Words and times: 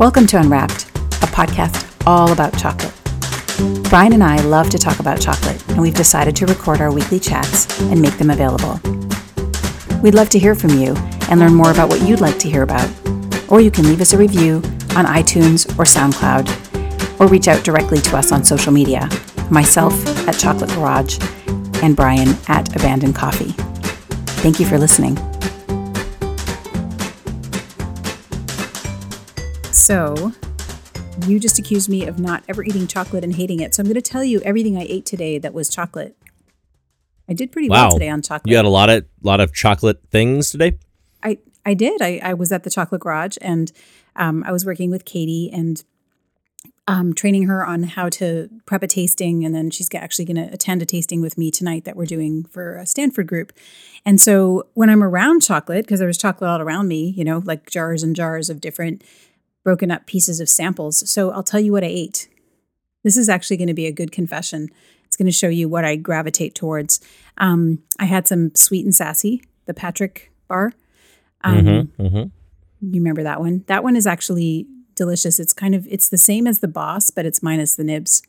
Welcome 0.00 0.26
to 0.26 0.40
Unwrapped, 0.40 0.86
a 1.22 1.28
podcast 1.28 2.04
all 2.04 2.32
about 2.32 2.58
chocolate. 2.58 2.92
Brian 3.90 4.12
and 4.12 4.24
I 4.24 4.40
love 4.40 4.68
to 4.70 4.78
talk 4.78 4.98
about 4.98 5.20
chocolate, 5.20 5.64
and 5.68 5.80
we've 5.80 5.94
decided 5.94 6.34
to 6.34 6.46
record 6.46 6.80
our 6.80 6.92
weekly 6.92 7.20
chats 7.20 7.80
and 7.82 8.02
make 8.02 8.18
them 8.18 8.30
available. 8.30 8.80
We'd 10.02 10.16
love 10.16 10.30
to 10.30 10.38
hear 10.40 10.56
from 10.56 10.70
you 10.70 10.96
and 11.30 11.38
learn 11.38 11.54
more 11.54 11.70
about 11.70 11.90
what 11.90 12.02
you'd 12.02 12.20
like 12.20 12.40
to 12.40 12.50
hear 12.50 12.64
about. 12.64 12.90
Or 13.48 13.60
you 13.60 13.70
can 13.70 13.84
leave 13.84 14.00
us 14.00 14.12
a 14.12 14.18
review 14.18 14.56
on 14.96 15.06
iTunes 15.06 15.64
or 15.78 15.84
SoundCloud, 15.84 17.20
or 17.20 17.28
reach 17.28 17.46
out 17.46 17.62
directly 17.62 18.00
to 18.00 18.16
us 18.16 18.32
on 18.32 18.42
social 18.42 18.72
media 18.72 19.08
myself 19.48 19.94
at 20.26 20.36
Chocolate 20.36 20.70
Garage 20.70 21.20
and 21.84 21.94
Brian 21.94 22.36
at 22.48 22.74
Abandoned 22.74 23.14
Coffee. 23.14 23.52
Thank 24.42 24.58
you 24.58 24.66
for 24.66 24.76
listening. 24.76 25.16
So, 29.84 30.32
you 31.26 31.38
just 31.38 31.58
accused 31.58 31.90
me 31.90 32.06
of 32.06 32.18
not 32.18 32.42
ever 32.48 32.64
eating 32.64 32.86
chocolate 32.86 33.22
and 33.22 33.34
hating 33.34 33.60
it. 33.60 33.74
So, 33.74 33.82
I'm 33.82 33.86
going 33.86 33.96
to 33.96 34.00
tell 34.00 34.24
you 34.24 34.40
everything 34.40 34.78
I 34.78 34.86
ate 34.88 35.04
today 35.04 35.36
that 35.36 35.52
was 35.52 35.68
chocolate. 35.68 36.16
I 37.28 37.34
did 37.34 37.52
pretty 37.52 37.68
Wow. 37.68 37.88
well 37.88 37.90
today 37.90 38.08
on 38.08 38.22
chocolate. 38.22 38.48
You 38.50 38.56
had 38.56 38.64
a 38.64 38.70
lot 38.70 38.88
of 38.88 39.04
lot 39.20 39.40
of 39.40 39.52
chocolate 39.52 40.00
things 40.10 40.50
today. 40.50 40.78
I, 41.22 41.36
I 41.66 41.74
did. 41.74 42.00
I, 42.00 42.18
I 42.22 42.32
was 42.32 42.50
at 42.50 42.62
the 42.62 42.70
chocolate 42.70 43.02
garage 43.02 43.36
and 43.42 43.72
um, 44.16 44.42
I 44.46 44.52
was 44.52 44.64
working 44.64 44.90
with 44.90 45.04
Katie 45.04 45.50
and 45.52 45.84
um, 46.88 47.12
training 47.12 47.46
her 47.48 47.62
on 47.62 47.82
how 47.82 48.08
to 48.08 48.48
prep 48.64 48.82
a 48.82 48.86
tasting. 48.86 49.44
And 49.44 49.54
then 49.54 49.70
she's 49.70 49.90
actually 49.94 50.24
going 50.24 50.48
to 50.48 50.50
attend 50.50 50.80
a 50.80 50.86
tasting 50.86 51.20
with 51.20 51.36
me 51.36 51.50
tonight 51.50 51.84
that 51.84 51.94
we're 51.94 52.06
doing 52.06 52.44
for 52.44 52.76
a 52.78 52.86
Stanford 52.86 53.26
group. 53.26 53.52
And 54.06 54.18
so 54.18 54.66
when 54.72 54.88
I'm 54.88 55.04
around 55.04 55.42
chocolate, 55.42 55.84
because 55.84 55.98
there 55.98 56.08
was 56.08 56.16
chocolate 56.16 56.48
all 56.48 56.62
around 56.62 56.88
me, 56.88 57.10
you 57.14 57.24
know, 57.24 57.42
like 57.44 57.68
jars 57.68 58.02
and 58.02 58.16
jars 58.16 58.48
of 58.48 58.62
different 58.62 59.02
broken 59.64 59.90
up 59.90 60.06
pieces 60.06 60.38
of 60.38 60.48
samples. 60.48 61.10
So 61.10 61.30
I'll 61.30 61.42
tell 61.42 61.60
you 61.60 61.72
what 61.72 61.82
I 61.82 61.88
ate. 61.88 62.28
This 63.02 63.16
is 63.16 63.28
actually 63.28 63.56
going 63.56 63.68
to 63.68 63.74
be 63.74 63.86
a 63.86 63.92
good 63.92 64.12
confession. 64.12 64.68
It's 65.06 65.16
going 65.16 65.26
to 65.26 65.32
show 65.32 65.48
you 65.48 65.68
what 65.68 65.84
I 65.84 65.96
gravitate 65.96 66.54
towards. 66.54 67.00
Um, 67.38 67.82
I 67.98 68.04
had 68.04 68.28
some 68.28 68.54
sweet 68.54 68.84
and 68.84 68.94
sassy, 68.94 69.42
the 69.66 69.74
Patric 69.74 70.30
bar. 70.48 70.72
Um, 71.42 71.64
Mm-hmm, 71.64 72.02
mm-hmm. 72.02 72.28
You 72.92 73.00
remember 73.00 73.22
that 73.22 73.40
one? 73.40 73.64
That 73.66 73.82
one 73.82 73.96
is 73.96 74.06
actually 74.06 74.66
delicious. 74.94 75.40
It's 75.40 75.52
kind 75.52 75.74
of 75.74 75.86
it's 75.90 76.08
the 76.08 76.18
same 76.18 76.46
as 76.46 76.60
the 76.60 76.68
Boss, 76.68 77.10
but 77.10 77.24
it's 77.24 77.42
minus 77.42 77.76
the 77.76 77.84
nibs. 77.84 78.22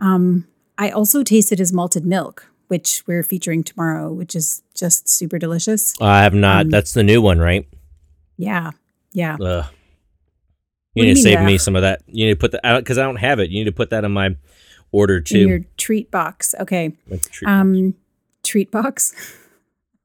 Um, 0.00 0.46
I 0.76 0.90
also 0.90 1.22
tasted 1.22 1.58
his 1.58 1.72
malted 1.72 2.04
milk, 2.04 2.50
which 2.68 3.02
we're 3.06 3.22
featuring 3.22 3.62
tomorrow, 3.62 4.12
which 4.12 4.34
is 4.34 4.62
just 4.74 5.08
super 5.08 5.38
delicious. 5.38 5.94
I 6.00 6.22
have 6.22 6.34
not. 6.34 6.62
Um, 6.62 6.70
That's 6.70 6.94
the 6.94 7.02
new 7.02 7.20
one, 7.22 7.38
right? 7.38 7.68
Yeah, 8.36 8.72
yeah. 9.12 9.36
Ugh. 9.40 9.66
You 10.94 11.04
need 11.04 11.14
to 11.14 11.20
save 11.22 11.40
me 11.42 11.56
some 11.58 11.76
of 11.76 11.82
that. 11.82 12.02
You 12.06 12.26
need 12.26 12.32
to 12.32 12.38
put 12.38 12.52
that 12.52 12.62
because 12.78 12.98
I 12.98 13.02
don't 13.02 13.16
have 13.16 13.38
it. 13.38 13.50
You 13.50 13.60
need 13.60 13.70
to 13.70 13.76
put 13.76 13.90
that 13.90 14.04
in 14.04 14.12
my 14.12 14.36
order 14.92 15.18
In 15.18 15.24
too. 15.24 15.48
your 15.48 15.60
treat 15.76 16.10
box, 16.10 16.54
okay. 16.60 16.92
Treat- 17.30 17.48
Um, 17.48 17.94
treat 18.42 18.70
box. 18.72 19.14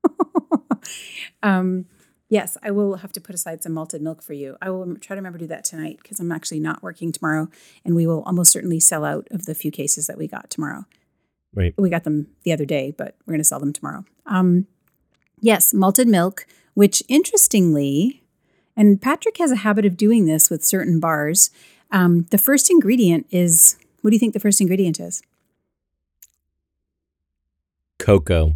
um, 1.43 1.85
yes, 2.29 2.57
I 2.63 2.71
will 2.71 2.95
have 2.97 3.11
to 3.13 3.21
put 3.21 3.35
aside 3.35 3.63
some 3.63 3.73
malted 3.73 4.01
milk 4.01 4.21
for 4.21 4.33
you. 4.33 4.57
I 4.61 4.69
will 4.69 4.95
try 4.97 5.15
to 5.15 5.19
remember 5.19 5.39
to 5.39 5.45
do 5.45 5.49
that 5.49 5.65
tonight 5.65 5.97
because 6.01 6.19
I'm 6.19 6.31
actually 6.31 6.59
not 6.59 6.83
working 6.83 7.11
tomorrow, 7.11 7.47
and 7.83 7.95
we 7.95 8.05
will 8.07 8.23
almost 8.23 8.51
certainly 8.51 8.79
sell 8.79 9.03
out 9.05 9.27
of 9.31 9.45
the 9.45 9.55
few 9.55 9.71
cases 9.71 10.07
that 10.07 10.17
we 10.17 10.27
got 10.27 10.49
tomorrow. 10.49 10.85
right. 11.53 11.73
We 11.77 11.89
got 11.89 12.03
them 12.03 12.27
the 12.43 12.51
other 12.53 12.65
day, 12.65 12.93
but 12.95 13.15
we're 13.25 13.31
going 13.33 13.39
to 13.41 13.43
sell 13.45 13.59
them 13.59 13.73
tomorrow. 13.73 14.05
Um, 14.25 14.67
yes, 15.39 15.73
malted 15.73 16.07
milk, 16.07 16.45
which 16.73 17.01
interestingly, 17.07 18.23
and 18.75 19.01
Patric 19.01 19.37
has 19.37 19.51
a 19.51 19.57
habit 19.57 19.85
of 19.85 19.97
doing 19.97 20.25
this 20.25 20.49
with 20.49 20.63
certain 20.63 20.99
bars. 20.99 21.49
Um, 21.91 22.25
the 22.31 22.37
first 22.37 22.69
ingredient 22.69 23.27
is 23.31 23.77
what 24.01 24.11
do 24.11 24.15
you 24.15 24.19
think 24.19 24.33
the 24.33 24.39
first 24.39 24.61
ingredient 24.61 24.99
is? 24.99 25.23
Cocoa. 27.97 28.55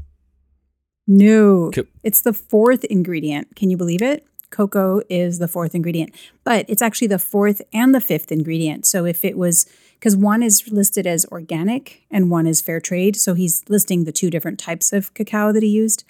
No, 1.07 1.71
Co- 1.73 1.87
it's 2.03 2.21
the 2.21 2.33
fourth 2.33 2.83
ingredient. 2.85 3.55
Can 3.55 3.71
you 3.71 3.77
believe 3.77 4.01
it? 4.01 4.25
Cocoa 4.51 5.01
is 5.09 5.39
the 5.39 5.47
fourth 5.47 5.73
ingredient, 5.73 6.13
but 6.43 6.65
it's 6.67 6.81
actually 6.81 7.07
the 7.07 7.19
fourth 7.19 7.61
and 7.73 7.93
the 7.93 8.01
fifth 8.01 8.31
ingredient. 8.31 8.85
So 8.85 9.05
if 9.05 9.23
it 9.23 9.37
was, 9.37 9.67
because 9.93 10.15
one 10.15 10.43
is 10.43 10.71
listed 10.71 11.07
as 11.07 11.25
organic 11.27 12.03
and 12.11 12.29
one 12.29 12.47
is 12.47 12.61
fair 12.61 12.79
trade. 12.79 13.15
So 13.15 13.33
he's 13.33 13.63
listing 13.69 14.03
the 14.03 14.11
two 14.11 14.29
different 14.29 14.59
types 14.59 14.91
of 14.93 15.13
cacao 15.13 15.51
that 15.51 15.63
he 15.63 15.69
used. 15.69 16.03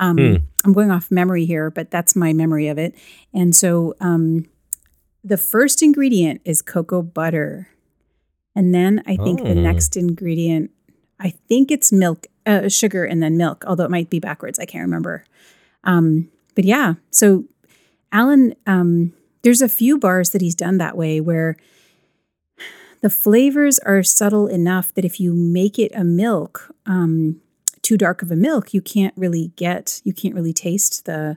Um, 0.00 0.16
Hmm. 0.16 0.36
I'm 0.64 0.72
going 0.72 0.90
off 0.90 1.10
memory 1.10 1.44
here, 1.44 1.70
but 1.70 1.90
that's 1.90 2.16
my 2.16 2.32
memory 2.32 2.66
of 2.68 2.78
it. 2.78 2.94
And 3.32 3.54
so 3.54 3.94
um, 4.00 4.46
the 5.22 5.36
first 5.36 5.82
ingredient 5.82 6.40
is 6.44 6.62
cocoa 6.62 7.02
butter. 7.02 7.68
And 8.56 8.74
then 8.74 9.02
I 9.06 9.16
think 9.16 9.42
the 9.44 9.50
Oh. 9.50 9.62
next 9.62 9.96
ingredient, 9.96 10.70
I 11.20 11.30
think 11.48 11.70
it's 11.70 11.92
milk, 11.92 12.26
uh, 12.46 12.68
sugar, 12.68 13.04
and 13.04 13.22
then 13.22 13.36
milk, 13.36 13.62
although 13.66 13.84
it 13.84 13.90
might 13.90 14.10
be 14.10 14.18
backwards. 14.18 14.58
I 14.58 14.64
can't 14.64 14.82
remember. 14.82 15.24
Um, 15.84 16.28
but 16.54 16.64
yeah, 16.64 16.94
so 17.10 17.44
Alan, 18.12 18.54
um, 18.66 19.12
there's 19.42 19.62
a 19.62 19.68
few 19.68 19.98
bars 19.98 20.30
that 20.30 20.40
he's 20.42 20.54
done 20.54 20.78
that 20.78 20.96
way 20.96 21.20
where 21.20 21.56
the 23.02 23.10
flavors 23.10 23.78
are 23.80 24.02
subtle 24.02 24.46
enough 24.46 24.92
that 24.94 25.04
if 25.04 25.20
you 25.20 25.32
make 25.34 25.78
it 25.78 25.92
a 25.94 26.04
milk, 26.04 26.74
um, 26.86 27.40
too 27.90 27.96
dark 27.98 28.22
of 28.22 28.30
a 28.30 28.36
milk, 28.36 28.72
you 28.72 28.80
can't 28.80 29.12
really 29.16 29.50
get, 29.56 30.00
you 30.04 30.12
can't 30.12 30.36
really 30.36 30.52
taste 30.52 31.06
the 31.06 31.36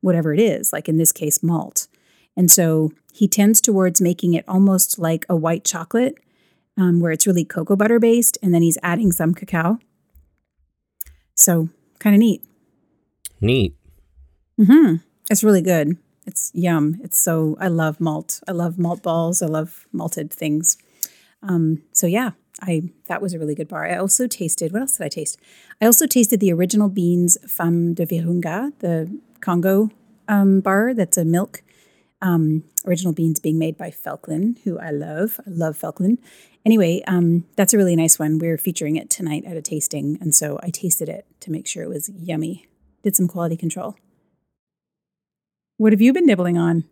whatever 0.00 0.34
it 0.34 0.40
is, 0.40 0.72
like 0.72 0.88
in 0.88 0.96
this 0.96 1.12
case, 1.12 1.44
malt. 1.44 1.86
And 2.36 2.50
so 2.50 2.90
he 3.12 3.28
tends 3.28 3.60
towards 3.60 4.00
making 4.00 4.34
it 4.34 4.44
almost 4.48 4.98
like 4.98 5.24
a 5.28 5.36
white 5.36 5.64
chocolate, 5.64 6.16
um, 6.76 6.98
where 6.98 7.12
it's 7.12 7.24
really 7.24 7.44
cocoa 7.44 7.76
butter 7.76 8.00
based, 8.00 8.36
and 8.42 8.52
then 8.52 8.62
he's 8.62 8.78
adding 8.82 9.12
some 9.12 9.32
cacao. 9.32 9.78
So 11.36 11.68
kind 12.00 12.16
of 12.16 12.18
neat. 12.18 12.42
Neat. 13.40 13.76
hmm 14.56 14.96
It's 15.30 15.44
really 15.44 15.62
good. 15.62 15.98
It's 16.26 16.50
yum. 16.52 16.98
It's 17.04 17.18
so 17.18 17.56
I 17.60 17.68
love 17.68 18.00
malt. 18.00 18.40
I 18.48 18.52
love 18.52 18.76
malt 18.76 19.04
balls. 19.04 19.40
I 19.40 19.46
love 19.46 19.86
malted 19.92 20.32
things. 20.32 20.78
Um, 21.44 21.82
so 21.92 22.08
yeah, 22.08 22.32
I 22.62 22.90
that 23.06 23.20
was 23.20 23.34
a 23.34 23.38
really 23.38 23.54
good 23.54 23.68
bar. 23.68 23.86
I 23.86 23.96
also 23.96 24.26
tasted 24.26 24.72
what 24.72 24.82
else 24.82 24.96
did 24.96 25.04
I 25.04 25.08
taste? 25.08 25.38
I 25.80 25.86
also 25.86 26.06
tasted 26.06 26.40
the 26.40 26.52
original 26.52 26.88
beans 26.88 27.36
Femmes 27.46 27.94
de 27.96 28.06
Virunga, 28.06 28.72
the 28.78 29.18
Congo 29.40 29.90
um, 30.28 30.60
bar. 30.60 30.94
That's 30.94 31.18
a 31.18 31.24
milk. 31.24 31.62
Um, 32.20 32.62
original 32.86 33.12
beans 33.12 33.40
being 33.40 33.58
made 33.58 33.76
by 33.76 33.90
Felchlin, 33.90 34.58
who 34.62 34.78
I 34.78 34.90
love. 34.90 35.40
I 35.44 35.50
love 35.50 35.76
Felchlin. 35.76 36.18
Anyway, 36.64 37.02
um, 37.08 37.44
that's 37.56 37.74
a 37.74 37.76
really 37.76 37.96
nice 37.96 38.16
one. 38.16 38.38
We're 38.38 38.56
featuring 38.58 38.94
it 38.94 39.10
tonight 39.10 39.44
at 39.44 39.56
a 39.56 39.62
tasting, 39.62 40.18
and 40.20 40.32
so 40.32 40.60
I 40.62 40.70
tasted 40.70 41.08
it 41.08 41.26
to 41.40 41.50
make 41.50 41.66
sure 41.66 41.82
it 41.82 41.88
was 41.88 42.10
yummy. 42.10 42.68
Did 43.02 43.16
some 43.16 43.26
quality 43.26 43.56
control. 43.56 43.96
What 45.78 45.92
have 45.92 46.00
you 46.00 46.12
been 46.12 46.26
nibbling 46.26 46.56
on? 46.56 46.84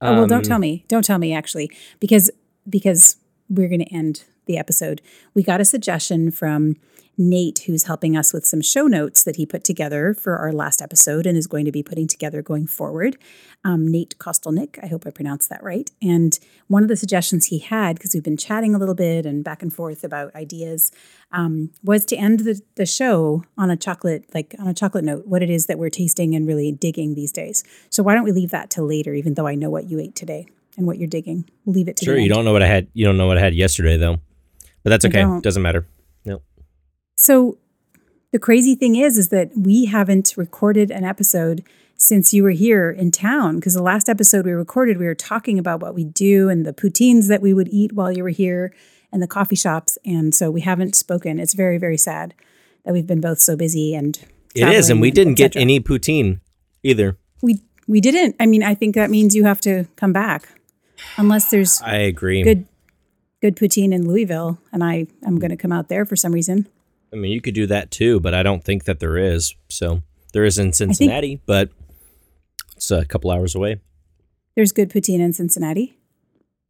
Oh 0.00 0.14
well, 0.14 0.26
don't 0.26 0.38
Um, 0.38 0.44
tell 0.44 0.58
me. 0.58 0.86
Don't 0.88 1.04
tell 1.04 1.18
me 1.18 1.34
actually, 1.34 1.70
because 2.00 2.30
because 2.66 3.16
we're 3.50 3.68
going 3.68 3.84
to 3.84 3.94
end 3.94 4.24
the 4.46 4.58
episode. 4.58 5.00
We 5.34 5.42
got 5.42 5.60
a 5.60 5.64
suggestion 5.64 6.30
from 6.30 6.76
Nate, 7.18 7.60
who's 7.66 7.84
helping 7.84 8.16
us 8.16 8.32
with 8.32 8.46
some 8.46 8.62
show 8.62 8.86
notes 8.86 9.22
that 9.24 9.36
he 9.36 9.44
put 9.44 9.64
together 9.64 10.14
for 10.14 10.38
our 10.38 10.52
last 10.52 10.80
episode 10.80 11.26
and 11.26 11.36
is 11.36 11.46
going 11.46 11.66
to 11.66 11.72
be 11.72 11.82
putting 11.82 12.08
together 12.08 12.40
going 12.40 12.66
forward. 12.66 13.18
Um, 13.64 13.86
Nate 13.86 14.16
Kostelnik, 14.18 14.78
I 14.82 14.86
hope 14.86 15.06
I 15.06 15.10
pronounced 15.10 15.50
that 15.50 15.62
right. 15.62 15.90
And 16.00 16.38
one 16.68 16.82
of 16.82 16.88
the 16.88 16.96
suggestions 16.96 17.46
he 17.46 17.58
had, 17.58 17.96
because 17.96 18.14
we've 18.14 18.22
been 18.22 18.38
chatting 18.38 18.74
a 18.74 18.78
little 18.78 18.94
bit 18.94 19.26
and 19.26 19.44
back 19.44 19.62
and 19.62 19.72
forth 19.72 20.04
about 20.04 20.34
ideas, 20.34 20.90
um, 21.32 21.70
was 21.84 22.06
to 22.06 22.16
end 22.16 22.40
the, 22.40 22.60
the 22.76 22.86
show 22.86 23.44
on 23.58 23.70
a 23.70 23.76
chocolate, 23.76 24.24
like 24.34 24.54
on 24.58 24.66
a 24.66 24.74
chocolate 24.74 25.04
note, 25.04 25.26
what 25.26 25.42
it 25.42 25.50
is 25.50 25.66
that 25.66 25.78
we're 25.78 25.90
tasting 25.90 26.34
and 26.34 26.46
really 26.46 26.72
digging 26.72 27.14
these 27.14 27.30
days. 27.30 27.62
So 27.90 28.02
why 28.02 28.14
don't 28.14 28.24
we 28.24 28.32
leave 28.32 28.50
that 28.50 28.70
till 28.70 28.86
later, 28.86 29.12
even 29.12 29.34
though 29.34 29.46
I 29.46 29.54
know 29.54 29.70
what 29.70 29.88
you 29.90 30.00
ate 30.00 30.14
today 30.14 30.46
and 30.78 30.86
what 30.86 30.96
you're 30.96 31.08
digging. 31.08 31.48
We'll 31.66 31.74
leave 31.74 31.88
it 31.88 31.96
to 31.96 32.04
Sure. 32.06 32.16
You 32.16 32.30
don't 32.30 32.46
know 32.46 32.52
what 32.52 32.62
I 32.62 32.66
had. 32.68 32.88
You 32.94 33.04
don't 33.04 33.18
know 33.18 33.26
what 33.26 33.36
I 33.36 33.40
had 33.42 33.54
yesterday 33.54 33.98
though, 33.98 34.16
but 34.82 34.90
that's 34.90 35.04
okay. 35.04 35.20
don't. 35.20 35.42
Doesn't 35.42 35.62
matter. 35.62 35.86
No. 36.24 36.42
So 37.16 37.58
the 38.32 38.38
crazy 38.38 38.74
thing 38.74 38.96
is, 38.96 39.18
is 39.18 39.28
that 39.28 39.50
we 39.56 39.86
haven't 39.86 40.34
recorded 40.36 40.90
an 40.90 41.04
episode 41.04 41.62
since 41.96 42.34
you 42.34 42.42
were 42.42 42.50
here 42.50 42.90
in 42.90 43.10
town. 43.10 43.56
Because 43.56 43.74
the 43.74 43.82
last 43.82 44.08
episode 44.08 44.44
we 44.44 44.52
recorded, 44.52 44.98
we 44.98 45.06
were 45.06 45.14
talking 45.14 45.58
about 45.58 45.80
what 45.80 45.94
we 45.94 46.04
do 46.04 46.48
and 46.48 46.66
the 46.66 46.72
poutines 46.72 47.28
that 47.28 47.40
we 47.40 47.54
would 47.54 47.68
eat 47.68 47.92
while 47.92 48.10
you 48.10 48.22
were 48.22 48.30
here 48.30 48.74
and 49.12 49.22
the 49.22 49.28
coffee 49.28 49.56
shops. 49.56 49.98
And 50.04 50.34
so 50.34 50.50
we 50.50 50.62
haven't 50.62 50.96
spoken. 50.96 51.38
It's 51.38 51.54
very, 51.54 51.78
very 51.78 51.98
sad 51.98 52.34
that 52.84 52.92
we've 52.92 53.06
been 53.06 53.20
both 53.20 53.38
so 53.38 53.56
busy 53.56 53.94
and 53.94 54.18
It 54.54 54.68
is, 54.68 54.90
and 54.90 55.00
we 55.00 55.08
and 55.08 55.14
didn't 55.14 55.34
get 55.34 55.54
any 55.56 55.80
poutine 55.80 56.40
either. 56.82 57.16
We 57.42 57.60
we 57.86 58.00
didn't. 58.00 58.36
I 58.40 58.46
mean, 58.46 58.62
I 58.62 58.74
think 58.74 58.94
that 58.94 59.10
means 59.10 59.34
you 59.34 59.44
have 59.44 59.60
to 59.62 59.86
come 59.96 60.12
back, 60.12 60.48
unless 61.16 61.50
there's 61.50 61.80
I 61.82 61.96
agree. 61.96 62.42
good 62.42 62.66
good 63.42 63.56
poutine 63.56 63.92
in 63.92 64.08
Louisville, 64.08 64.58
and 64.72 64.82
I 64.82 65.06
am 65.26 65.38
going 65.38 65.50
to 65.50 65.56
come 65.56 65.72
out 65.72 65.88
there 65.88 66.06
for 66.06 66.16
some 66.16 66.32
reason. 66.32 66.68
I 67.12 67.16
mean, 67.16 67.32
you 67.32 67.42
could 67.42 67.54
do 67.54 67.66
that 67.66 67.90
too, 67.90 68.20
but 68.20 68.32
I 68.32 68.42
don't 68.42 68.64
think 68.64 68.84
that 68.84 69.00
there 69.00 69.18
is. 69.18 69.54
So 69.68 70.02
there 70.32 70.44
is 70.44 70.58
in 70.58 70.72
Cincinnati, 70.72 71.40
but 71.44 71.68
it's 72.76 72.90
a 72.90 73.04
couple 73.04 73.30
hours 73.30 73.54
away. 73.54 73.80
There's 74.56 74.72
good 74.72 74.90
poutine 74.90 75.20
in 75.20 75.32
Cincinnati. 75.32 75.98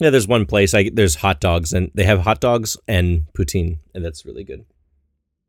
Yeah, 0.00 0.10
there's 0.10 0.26
one 0.26 0.46
place. 0.46 0.74
I 0.74 0.90
there's 0.92 1.16
hot 1.16 1.40
dogs 1.40 1.72
and 1.72 1.90
they 1.94 2.04
have 2.04 2.20
hot 2.20 2.40
dogs 2.40 2.76
and 2.88 3.26
poutine, 3.38 3.78
and 3.94 4.04
that's 4.04 4.24
really 4.24 4.42
good. 4.42 4.64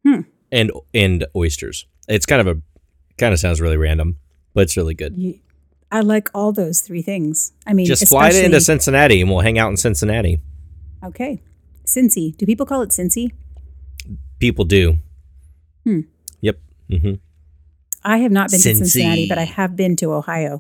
Hmm. 0.06 0.22
And 0.52 0.72
and 0.94 1.26
oysters. 1.36 1.88
It's 2.08 2.26
kind 2.26 2.46
of 2.46 2.58
a 2.58 2.62
kind 3.18 3.34
of 3.34 3.40
sounds 3.40 3.62
really 3.62 3.78
random, 3.78 4.18
but 4.54 4.62
it's 4.62 4.78
really 4.78 4.94
good. 4.94 5.18
You, 5.18 5.40
I 5.92 6.02
like 6.02 6.30
all 6.34 6.52
those 6.52 6.82
three 6.82 7.02
things. 7.02 7.54
I 7.66 7.74
mean, 7.74 7.86
Just 7.86 8.08
fly 8.08 8.30
it 8.30 8.46
into 8.46 8.60
Cincinnati, 8.60 9.22
and 9.22 9.30
we'll 9.30 9.40
hang 9.40 9.58
out 9.58 9.70
in 9.70 9.78
Cincinnati. 9.78 10.40
Okay. 11.04 11.42
Cincy. 11.86 12.36
Do 12.38 12.46
people 12.46 12.66
call 12.66 12.82
it 12.82 12.90
Cincy? 12.90 13.32
People 14.40 14.66
do. 14.66 14.98
Hmm. 15.84 16.02
Yep. 16.42 16.60
hmm 16.90 17.14
I 18.06 18.18
have 18.18 18.32
not 18.32 18.52
been 18.52 18.60
to 18.60 18.76
Cincinnati, 18.76 19.30
but 19.30 19.38
I 19.38 19.46
have 19.46 19.76
been 19.78 19.96
to 19.98 20.12
Ohio. 20.14 20.60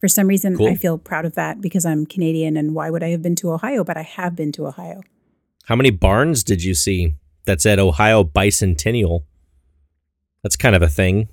For 0.00 0.08
some 0.08 0.26
reason, 0.26 0.56
Cool. 0.56 0.68
I 0.68 0.74
feel 0.74 0.98
proud 0.98 1.24
of 1.24 1.34
that 1.36 1.60
because 1.60 1.86
I'm 1.86 2.04
Canadian. 2.04 2.56
And 2.56 2.74
why 2.74 2.90
would 2.90 3.02
I 3.02 3.08
have 3.10 3.22
been 3.22 3.36
to 3.36 3.52
Ohio? 3.52 3.84
But 3.84 3.96
I 3.96 4.02
have 4.02 4.34
been 4.34 4.50
to 4.52 4.66
Ohio. 4.66 5.02
How 5.66 5.76
many 5.76 5.90
barns 5.90 6.42
did 6.44 6.62
you 6.64 6.74
see 6.74 7.14
that 7.46 7.60
said 7.60 7.78
Ohio 7.78 8.24
Bicentennial? 8.24 9.22
That's 10.42 10.56
kind 10.56 10.74
of 10.76 10.82
a 10.82 10.88
thing. 10.88 11.28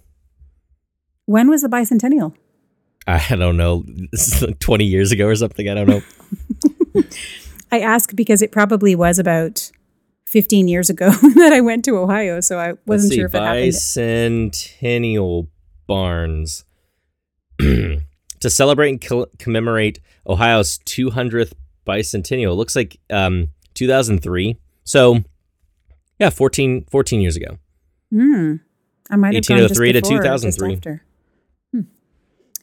When 1.25 1.49
was 1.49 1.61
the 1.63 1.69
bicentennial? 1.69 2.35
I 3.07 3.35
don't 3.35 3.57
know. 3.57 3.83
This 4.11 4.27
is 4.27 4.41
like 4.41 4.59
20 4.59 4.85
years 4.85 5.11
ago 5.11 5.25
or 5.27 5.35
something. 5.35 5.67
I 5.67 5.73
don't 5.73 5.89
know. 5.89 6.01
I 7.73 7.79
ask 7.79 8.15
because 8.15 8.43
it 8.43 8.51
probably 8.51 8.93
was 8.93 9.17
about 9.17 9.71
15 10.27 10.67
years 10.67 10.91
ago 10.91 11.09
that 11.35 11.51
I 11.51 11.61
went 11.61 11.83
to 11.85 11.97
Ohio. 11.97 12.39
So 12.39 12.59
I 12.59 12.73
wasn't 12.85 13.13
see. 13.13 13.17
sure 13.17 13.25
if 13.25 13.33
it 13.33 13.41
happened. 13.41 13.71
Bicentennial 13.71 15.47
barns. 15.87 16.65
to 17.59 18.49
celebrate 18.49 18.89
and 18.89 19.01
co- 19.01 19.25
commemorate 19.39 19.99
Ohio's 20.27 20.77
200th 20.85 21.53
bicentennial. 21.87 22.51
It 22.51 22.55
looks 22.55 22.75
like 22.75 22.99
um, 23.09 23.47
2003. 23.73 24.55
So, 24.83 25.21
yeah, 26.19 26.29
14, 26.29 26.85
14 26.91 27.21
years 27.21 27.35
ago. 27.35 27.57
Hmm. 28.11 28.55
I 29.09 29.15
might 29.15 29.33
have 29.33 29.47
gone 29.47 29.57
just 29.57 29.79
1803 29.79 29.93
to 29.93 30.01
before 30.01 30.19
or 30.19 30.23
just 30.23 30.59
2003. 30.59 30.73
after. 30.75 31.03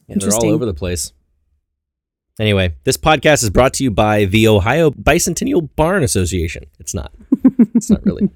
Yeah, 0.07 0.15
they're 0.19 0.33
all 0.33 0.51
over 0.51 0.65
the 0.65 0.73
place. 0.73 1.11
Anyway, 2.39 2.75
this 2.85 2.97
podcast 2.97 3.43
is 3.43 3.49
brought 3.49 3.73
to 3.73 3.83
you 3.83 3.91
by 3.91 4.25
the 4.25 4.47
Ohio 4.47 4.89
Bicentennial 4.89 5.69
Barn 5.75 6.03
Association. 6.03 6.65
It's 6.79 6.93
not. 6.93 7.11
It's 7.75 7.89
not 7.89 8.05
really. 8.05 8.29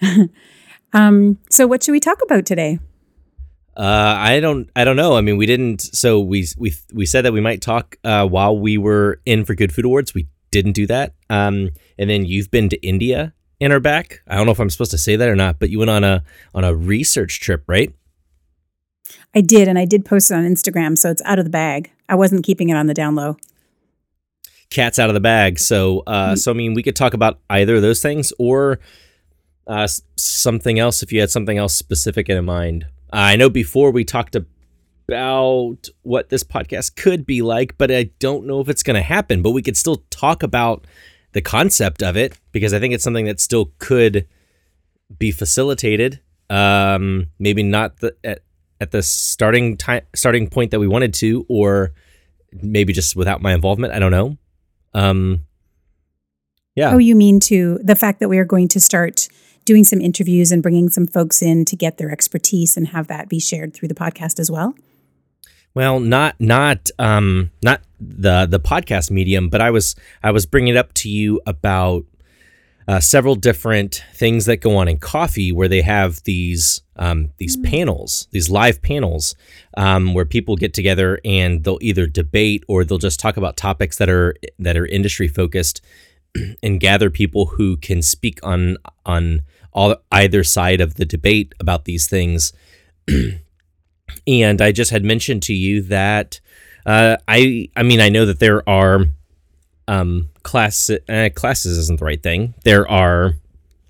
Um, 0.92 1.38
so 1.48 1.66
what 1.66 1.82
should 1.82 1.92
we 1.92 2.00
talk 2.00 2.22
about 2.22 2.46
today? 2.46 2.78
Uh, 3.76 4.14
I 4.18 4.40
don't. 4.40 4.68
I 4.74 4.84
don't 4.84 4.96
know. 4.96 5.16
I 5.16 5.20
mean, 5.20 5.36
we 5.36 5.46
didn't. 5.46 5.80
So 5.80 6.20
we 6.20 6.46
we 6.58 6.74
we 6.92 7.06
said 7.06 7.24
that 7.24 7.32
we 7.32 7.40
might 7.40 7.62
talk 7.62 7.96
uh, 8.04 8.26
while 8.26 8.58
we 8.58 8.76
were 8.76 9.20
in 9.24 9.44
for 9.44 9.54
Good 9.54 9.72
Food 9.72 9.84
Awards. 9.84 10.12
We 10.14 10.26
didn't 10.50 10.72
do 10.72 10.86
that. 10.88 11.14
Um, 11.30 11.70
and 11.98 12.10
then 12.10 12.24
you've 12.24 12.50
been 12.50 12.68
to 12.70 12.86
India 12.86 13.32
and 13.60 13.72
are 13.72 13.80
back. 13.80 14.22
I 14.26 14.36
don't 14.36 14.46
know 14.46 14.52
if 14.52 14.58
I'm 14.58 14.70
supposed 14.70 14.90
to 14.90 14.98
say 14.98 15.16
that 15.16 15.28
or 15.28 15.36
not, 15.36 15.60
but 15.60 15.70
you 15.70 15.78
went 15.78 15.90
on 15.90 16.04
a 16.04 16.24
on 16.54 16.64
a 16.64 16.74
research 16.74 17.40
trip, 17.40 17.62
right? 17.66 17.94
I 19.34 19.40
did, 19.40 19.68
and 19.68 19.78
I 19.78 19.84
did 19.84 20.04
post 20.04 20.30
it 20.30 20.34
on 20.34 20.44
Instagram, 20.44 20.98
so 20.98 21.10
it's 21.10 21.22
out 21.24 21.38
of 21.38 21.44
the 21.44 21.50
bag. 21.50 21.92
I 22.10 22.16
wasn't 22.16 22.44
keeping 22.44 22.68
it 22.68 22.74
on 22.74 22.88
the 22.88 22.94
down 22.94 23.14
low. 23.14 23.36
Cat's 24.68 24.98
out 24.98 25.08
of 25.08 25.14
the 25.14 25.20
bag. 25.20 25.58
So, 25.58 26.00
uh, 26.06 26.36
so 26.36 26.50
I 26.50 26.54
mean, 26.54 26.74
we 26.74 26.82
could 26.82 26.96
talk 26.96 27.14
about 27.14 27.38
either 27.48 27.76
of 27.76 27.82
those 27.82 28.02
things 28.02 28.32
or 28.38 28.80
uh, 29.66 29.86
something 30.16 30.78
else 30.78 31.02
if 31.02 31.12
you 31.12 31.20
had 31.20 31.30
something 31.30 31.56
else 31.56 31.74
specific 31.74 32.28
in 32.28 32.44
mind. 32.44 32.86
I 33.12 33.36
know 33.36 33.48
before 33.48 33.92
we 33.92 34.04
talked 34.04 34.36
about 34.36 35.88
what 36.02 36.28
this 36.28 36.44
podcast 36.44 36.96
could 36.96 37.26
be 37.26 37.42
like, 37.42 37.78
but 37.78 37.90
I 37.90 38.10
don't 38.18 38.46
know 38.46 38.60
if 38.60 38.68
it's 38.68 38.82
going 38.82 38.96
to 38.96 39.02
happen. 39.02 39.42
But 39.42 39.52
we 39.52 39.62
could 39.62 39.76
still 39.76 40.04
talk 40.10 40.42
about 40.42 40.86
the 41.32 41.40
concept 41.40 42.02
of 42.02 42.16
it 42.16 42.38
because 42.50 42.74
I 42.74 42.80
think 42.80 42.92
it's 42.92 43.04
something 43.04 43.26
that 43.26 43.40
still 43.40 43.72
could 43.78 44.26
be 45.16 45.30
facilitated. 45.30 46.20
Um, 46.48 47.28
maybe 47.38 47.62
not 47.62 47.98
the 47.98 48.16
at, 48.24 48.42
at 48.80 48.90
the 48.90 49.02
starting 49.02 49.76
time 49.76 50.02
starting 50.14 50.48
point 50.48 50.70
that 50.70 50.80
we 50.80 50.88
wanted 50.88 51.14
to, 51.14 51.46
or 51.48 51.92
maybe 52.52 52.92
just 52.92 53.16
without 53.16 53.42
my 53.42 53.52
involvement. 53.52 53.92
I 53.92 53.98
don't 53.98 54.10
know. 54.10 54.36
Um, 54.94 55.44
yeah. 56.74 56.94
Oh, 56.94 56.98
you 56.98 57.14
mean 57.14 57.40
to 57.40 57.78
the 57.82 57.96
fact 57.96 58.20
that 58.20 58.28
we 58.28 58.38
are 58.38 58.44
going 58.44 58.68
to 58.68 58.80
start 58.80 59.28
doing 59.64 59.84
some 59.84 60.00
interviews 60.00 60.50
and 60.50 60.62
bringing 60.62 60.88
some 60.88 61.06
folks 61.06 61.42
in 61.42 61.64
to 61.66 61.76
get 61.76 61.98
their 61.98 62.10
expertise 62.10 62.76
and 62.76 62.88
have 62.88 63.06
that 63.08 63.28
be 63.28 63.38
shared 63.38 63.74
through 63.74 63.88
the 63.88 63.94
podcast 63.94 64.40
as 64.40 64.50
well? 64.50 64.74
Well, 65.74 66.00
not 66.00 66.40
not 66.40 66.90
um 66.98 67.50
not 67.62 67.82
the 68.00 68.46
the 68.46 68.58
podcast 68.58 69.10
medium, 69.10 69.48
but 69.48 69.60
I 69.60 69.70
was 69.70 69.94
I 70.22 70.32
was 70.32 70.46
bringing 70.46 70.74
it 70.74 70.76
up 70.76 70.92
to 70.94 71.08
you 71.08 71.40
about 71.46 72.04
uh, 72.90 72.98
several 72.98 73.36
different 73.36 74.04
things 74.14 74.46
that 74.46 74.56
go 74.56 74.76
on 74.76 74.88
in 74.88 74.98
coffee 74.98 75.52
where 75.52 75.68
they 75.68 75.80
have 75.80 76.20
these 76.24 76.82
um, 76.96 77.30
these 77.36 77.56
panels, 77.58 78.26
these 78.32 78.50
live 78.50 78.82
panels, 78.82 79.36
um, 79.76 80.12
where 80.12 80.24
people 80.24 80.56
get 80.56 80.74
together 80.74 81.20
and 81.24 81.62
they'll 81.62 81.78
either 81.80 82.08
debate 82.08 82.64
or 82.66 82.82
they'll 82.82 82.98
just 82.98 83.20
talk 83.20 83.36
about 83.36 83.56
topics 83.56 83.96
that 83.98 84.08
are 84.08 84.34
that 84.58 84.76
are 84.76 84.86
industry 84.86 85.28
focused 85.28 85.80
and 86.64 86.80
gather 86.80 87.10
people 87.10 87.46
who 87.46 87.76
can 87.76 88.02
speak 88.02 88.40
on 88.42 88.76
on 89.06 89.42
all 89.72 89.94
either 90.10 90.42
side 90.42 90.80
of 90.80 90.96
the 90.96 91.04
debate 91.04 91.54
about 91.60 91.84
these 91.84 92.08
things. 92.08 92.52
and 94.26 94.60
I 94.60 94.72
just 94.72 94.90
had 94.90 95.04
mentioned 95.04 95.44
to 95.44 95.54
you 95.54 95.80
that 95.82 96.40
uh, 96.84 97.18
I 97.28 97.68
I 97.76 97.84
mean 97.84 98.00
I 98.00 98.08
know 98.08 98.26
that 98.26 98.40
there 98.40 98.68
are 98.68 99.04
um 99.86 100.29
class 100.42 100.90
uh, 100.90 101.28
classes 101.34 101.78
isn't 101.78 101.98
the 101.98 102.04
right 102.04 102.22
thing. 102.22 102.54
There 102.64 102.88
are 102.88 103.34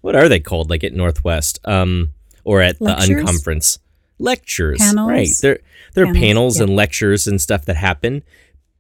what 0.01 0.15
are 0.15 0.29
they 0.29 0.41
called 0.41 0.71
like 0.71 0.85
at 0.85 0.93
Northwest 0.93 1.59
um 1.65 2.13
or 2.45 2.61
at 2.63 2.81
Lectures? 2.81 3.09
the 3.09 3.15
unconference 3.15 3.79
lectures 4.19 4.79
Panels? 4.79 5.09
right 5.09 5.29
there 5.41 5.59
there 5.95 6.05
are 6.05 6.13
Panels, 6.13 6.21
panels 6.21 6.57
yeah. 6.59 6.65
and 6.65 6.77
lectures 6.77 7.27
and 7.27 7.41
stuff 7.41 7.65
that 7.65 7.77
happen 7.77 8.23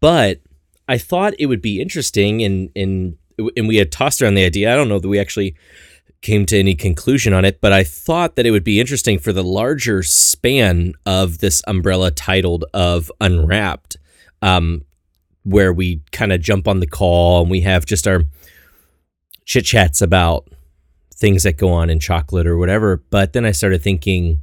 but 0.01 0.41
I 0.87 0.99
thought 0.99 1.35
it 1.39 1.47
would 1.47 1.63
be 1.63 1.81
interesting 1.81 2.43
and 2.43 2.71
and 2.77 3.17
and 3.57 3.69
we 3.69 3.77
had 3.77 3.91
tossed 3.91 4.21
around 4.21 4.35
the 4.35 4.45
idea 4.45 4.73
I 4.73 4.77
don't 4.77 4.89
know 4.89 4.99
that 4.99 5.09
we 5.09 5.19
actually 5.19 5.57
came 6.21 6.45
to 6.47 6.59
any 6.59 6.75
conclusion 6.75 7.33
on 7.33 7.45
it, 7.45 7.61
but 7.61 7.73
I 7.73 7.85
thought 7.85 8.37
that 8.37 8.47
it 8.47 8.51
would 8.51 8.65
be 8.65 8.81
interesting 8.81 9.19
for 9.19 9.33
the 9.33 9.43
larger 9.43 10.03
span 10.03 10.93
of 11.07 11.39
this 11.39 11.63
umbrella 11.67 12.11
titled 12.11 12.65
of 12.75 13.11
Unwrapped, 13.21 13.97
um, 14.43 14.85
where 15.51 15.73
we 15.73 16.01
kind 16.13 16.33
of 16.33 16.41
jump 16.41 16.69
on 16.69 16.79
the 16.79 16.87
call 16.87 17.43
and 17.43 17.51
we 17.51 17.63
have 17.63 17.85
just 17.85 18.07
our 18.07 18.23
chit 19.45 19.65
chats 19.65 20.01
about 20.01 20.49
things 21.13 21.43
that 21.43 21.57
go 21.57 21.71
on 21.71 21.91
in 21.91 21.99
chocolate 21.99 22.47
or 22.47 22.57
whatever. 22.57 23.03
But 23.11 23.33
then 23.33 23.45
I 23.45 23.51
started 23.51 23.83
thinking 23.83 24.41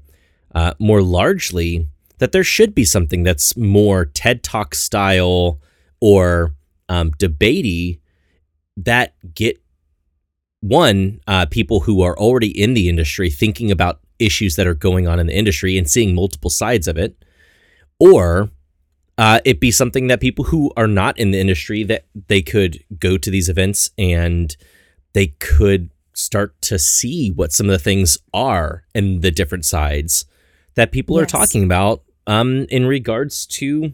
uh, 0.53 0.73
more 0.79 1.01
largely 1.01 1.87
that 2.17 2.33
there 2.33 2.43
should 2.43 2.75
be 2.75 2.83
something 2.83 3.23
that's 3.23 3.55
more 3.55 4.05
TED 4.05 4.43
Talk 4.43 4.75
style 4.75 5.59
or 6.01 6.53
um, 6.89 7.11
debatey 7.11 7.99
that 8.75 9.15
get 9.33 9.61
one 10.59 11.21
uh, 11.25 11.45
people 11.45 11.81
who 11.81 12.01
are 12.01 12.17
already 12.17 12.49
in 12.49 12.73
the 12.73 12.89
industry 12.89 13.29
thinking 13.29 13.71
about 13.71 14.01
issues 14.19 14.55
that 14.57 14.67
are 14.67 14.73
going 14.73 15.07
on 15.07 15.19
in 15.19 15.27
the 15.27 15.35
industry 15.35 15.77
and 15.77 15.89
seeing 15.89 16.13
multiple 16.13 16.49
sides 16.49 16.87
of 16.87 16.97
it 16.97 17.23
or 17.99 18.49
uh, 19.17 19.39
it 19.45 19.59
be 19.59 19.71
something 19.71 20.07
that 20.07 20.21
people 20.21 20.45
who 20.45 20.71
are 20.77 20.87
not 20.87 21.17
in 21.17 21.31
the 21.31 21.39
industry 21.39 21.83
that 21.83 22.05
they 22.27 22.41
could 22.41 22.83
go 22.99 23.17
to 23.17 23.31
these 23.31 23.49
events 23.49 23.89
and 23.97 24.55
they 25.13 25.27
could 25.27 25.89
start 26.13 26.59
to 26.61 26.79
see 26.79 27.31
what 27.31 27.51
some 27.51 27.67
of 27.67 27.71
the 27.71 27.79
things 27.79 28.17
are 28.33 28.83
and 28.93 29.21
the 29.21 29.31
different 29.31 29.65
sides 29.65 30.25
that 30.75 30.91
people 30.91 31.17
are 31.17 31.25
talking 31.25 31.63
about 31.63 32.03
um, 32.27 32.65
in 32.69 32.85
regards 32.85 33.45
to 33.45 33.93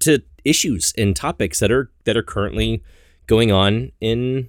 to 0.00 0.22
issues 0.44 0.92
and 0.96 1.16
topics 1.16 1.58
that 1.60 1.70
are 1.70 1.90
that 2.04 2.16
are 2.16 2.22
currently 2.22 2.82
going 3.26 3.50
on 3.50 3.90
in 4.00 4.48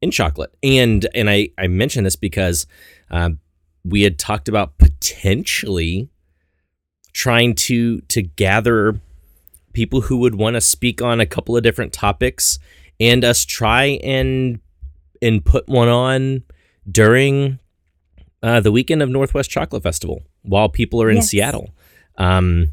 in 0.00 0.10
chocolate. 0.10 0.54
And 0.62 1.06
and 1.14 1.28
I 1.28 1.50
I 1.58 1.66
mention 1.66 2.04
this 2.04 2.16
because 2.16 2.66
um, 3.10 3.38
we 3.84 4.02
had 4.02 4.18
talked 4.18 4.48
about 4.48 4.78
potentially 4.78 6.08
trying 7.12 7.54
to 7.54 8.00
to 8.02 8.22
gather 8.22 9.00
people 9.72 10.02
who 10.02 10.16
would 10.18 10.34
want 10.34 10.54
to 10.54 10.60
speak 10.60 11.00
on 11.02 11.20
a 11.20 11.26
couple 11.26 11.56
of 11.56 11.62
different 11.62 11.92
topics 11.92 12.58
and 13.00 13.24
us 13.24 13.44
try 13.44 13.98
and 14.04 14.60
and 15.20 15.44
put 15.44 15.68
one 15.68 15.88
on 15.88 16.42
during 16.90 17.58
uh, 18.42 18.60
the 18.60 18.72
weekend 18.72 19.02
of 19.02 19.08
Northwest 19.08 19.50
Chocolate 19.50 19.82
Festival 19.82 20.22
while 20.42 20.68
people 20.68 21.00
are 21.02 21.10
in 21.10 21.16
Yes. 21.16 21.28
Seattle. 21.28 21.70
Um, 22.18 22.72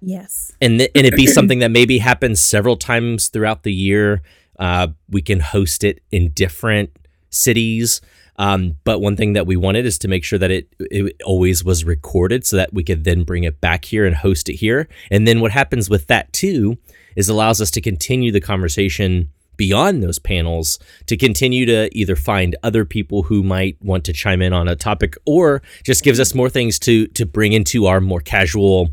Yes. 0.00 0.52
and 0.60 0.78
th- 0.80 0.90
and 0.94 1.06
it 1.06 1.14
be 1.14 1.26
something 1.26 1.60
that 1.60 1.70
maybe 1.70 1.98
happens 1.98 2.40
several 2.40 2.76
times 2.76 3.28
throughout 3.28 3.62
the 3.62 3.72
year. 3.72 4.22
Uh, 4.58 4.88
we 5.08 5.22
can 5.22 5.40
host 5.40 5.84
it 5.84 6.00
in 6.10 6.30
different 6.32 6.90
cities. 7.30 8.00
Um, 8.36 8.76
but 8.84 9.00
one 9.00 9.16
thing 9.16 9.34
that 9.34 9.46
we 9.46 9.56
wanted 9.56 9.84
is 9.84 9.98
to 9.98 10.08
make 10.08 10.24
sure 10.24 10.38
that 10.38 10.50
it 10.50 10.68
it 10.78 11.16
always 11.24 11.64
was 11.64 11.84
recorded 11.84 12.46
so 12.46 12.56
that 12.56 12.72
we 12.72 12.82
could 12.82 13.04
then 13.04 13.24
bring 13.24 13.44
it 13.44 13.60
back 13.60 13.84
here 13.84 14.06
and 14.06 14.16
host 14.16 14.48
it 14.48 14.56
here. 14.56 14.88
And 15.10 15.26
then 15.26 15.40
what 15.40 15.52
happens 15.52 15.90
with 15.90 16.06
that 16.06 16.32
too 16.32 16.78
is 17.14 17.28
allows 17.28 17.60
us 17.60 17.70
to 17.72 17.80
continue 17.80 18.32
the 18.32 18.40
conversation 18.40 19.30
beyond 19.56 20.02
those 20.02 20.18
panels 20.18 20.78
to 21.06 21.16
continue 21.16 21.66
to 21.66 21.88
either 21.96 22.16
find 22.16 22.56
other 22.62 22.84
people 22.84 23.24
who 23.24 23.42
might 23.42 23.76
want 23.82 24.04
to 24.04 24.12
chime 24.12 24.40
in 24.40 24.52
on 24.52 24.66
a 24.66 24.74
topic 24.74 25.14
or 25.26 25.62
just 25.84 26.02
gives 26.02 26.18
us 26.18 26.34
more 26.34 26.48
things 26.48 26.78
to 26.78 27.06
to 27.08 27.26
bring 27.26 27.52
into 27.52 27.86
our 27.86 28.00
more 28.00 28.20
casual 28.20 28.90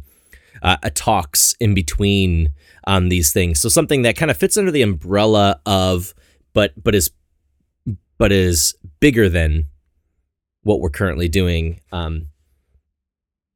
uh, 0.61 0.77
talks 0.93 1.55
in 1.59 1.73
between 1.73 2.51
um, 2.85 3.09
these 3.09 3.31
things. 3.31 3.59
So 3.61 3.69
something 3.69 4.01
that 4.01 4.17
kind 4.17 4.29
of 4.29 4.37
fits 4.37 4.57
under 4.57 4.71
the 4.71 4.81
umbrella 4.81 5.61
of 5.65 6.13
but 6.53 6.73
but 6.83 6.93
is 6.93 7.11
but 8.19 8.31
is 8.31 8.75
bigger 8.99 9.27
than 9.27 9.65
what 10.61 10.79
we're 10.79 10.89
currently 10.91 11.27
doing. 11.27 11.79
Um, 11.91 12.27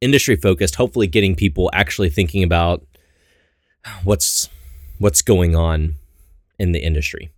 industry 0.00 0.34
focused, 0.34 0.74
hopefully 0.74 1.06
getting 1.06 1.36
people 1.36 1.70
actually 1.72 2.10
thinking 2.10 2.42
about 2.42 2.84
what's 4.02 4.48
what's 4.98 5.22
going 5.22 5.54
on 5.54 5.94
in 6.58 6.72
the 6.72 6.80
industry. 6.80 7.30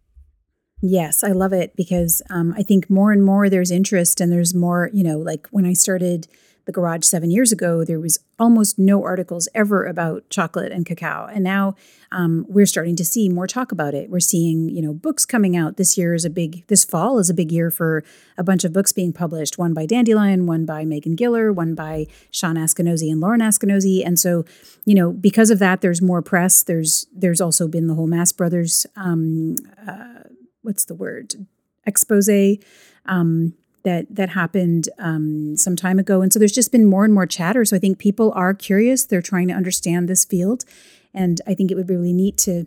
Yes, 0.83 1.25
I 1.25 1.33
love 1.33 1.53
it 1.53 1.75
because 1.75 2.23
um, 2.31 2.55
I 2.57 2.63
think 2.63 2.91
more 2.91 3.11
and 3.11 3.25
more 3.25 3.49
there's 3.49 3.71
interest 3.71 4.21
and 4.21 4.31
there's 4.31 4.55
more, 4.55 4.91
you 4.93 5.03
know, 5.03 5.19
like 5.19 5.47
when 5.51 5.65
I 5.65 5.73
started 5.73 6.29
the 6.67 6.73
garage 6.73 7.05
seven 7.05 7.31
years 7.31 7.53
ago, 7.53 7.85
there 7.85 8.01
was 8.01 8.19
almost 8.39 8.79
no 8.79 9.05
articles 9.05 9.49
ever 9.55 9.85
about 9.85 10.29
chocolate 10.31 10.73
and 10.73 10.85
cacao. 10.85 11.27
And 11.27 11.43
now 11.43 11.77
um, 12.11 12.45
we're 12.49 12.67
starting 12.67 12.97
to 12.97 13.05
see 13.05 13.29
more 13.29 13.47
talk 13.47 13.71
about 13.71 13.95
it. 13.95 14.11
We're 14.11 14.21
seeing, 14.21 14.69
you 14.69 14.83
know, 14.83 14.93
books 14.93 15.25
coming 15.25 15.57
out. 15.57 15.77
This 15.77 15.97
year 15.97 16.13
is 16.13 16.25
a 16.25 16.31
big, 16.31 16.67
this 16.67 16.85
fall 16.85 17.19
is 17.19 17.31
a 17.31 17.35
big 17.35 17.53
year 17.53 17.71
for 17.71 18.05
a 18.37 18.43
bunch 18.43 18.65
of 18.65 18.73
books 18.73 18.93
being 18.93 19.13
published 19.13 19.59
one 19.59 19.75
by 19.75 19.87
Dandelion, 19.87 20.47
one 20.47 20.67
by 20.67 20.85
Megan 20.85 21.17
Giller, 21.17 21.55
one 21.55 21.77
by 21.77 22.07
Shawn 22.33 22.57
Askinosie 22.57 23.11
and 23.11 23.21
Lauren 23.21 23.41
Askinosie. 23.41 24.05
And 24.05 24.19
so, 24.19 24.45
you 24.85 24.95
know, 24.95 25.13
because 25.13 25.51
of 25.51 25.61
that, 25.61 25.83
there's 25.83 26.03
more 26.03 26.21
press. 26.21 26.65
There's, 26.65 27.07
there's 27.15 27.41
also 27.41 27.69
been 27.69 27.87
the 27.87 27.95
whole 27.95 28.09
Mast 28.09 28.37
Brothers, 28.37 28.87
um, 28.97 29.55
uh, 29.87 30.25
what's 30.63 30.85
the 30.85 30.95
word? 30.95 31.47
Expose. 31.87 32.59
Um, 33.07 33.55
that 33.87 34.07
that 34.11 34.31
happened 34.31 34.89
um, 34.99 35.57
some 35.57 35.77
time 35.77 36.01
ago, 36.01 36.21
and 36.21 36.33
so 36.33 36.41
there's 36.41 36.53
just 36.53 36.73
been 36.73 36.85
more 36.85 37.05
and 37.05 37.15
more 37.15 37.25
chatter. 37.25 37.65
So 37.65 37.77
I 37.77 37.79
think 37.79 37.99
people 37.99 38.33
are 38.35 38.53
curious; 38.53 39.05
they're 39.05 39.23
trying 39.23 39.47
to 39.49 39.55
understand 39.55 40.09
this 40.09 40.25
field, 40.25 40.65
and 41.15 41.41
I 41.47 41.55
think 41.55 41.71
it 41.71 41.77
would 41.77 41.87
be 41.87 41.95
really 41.95 42.13
neat 42.13 42.37
to 42.39 42.67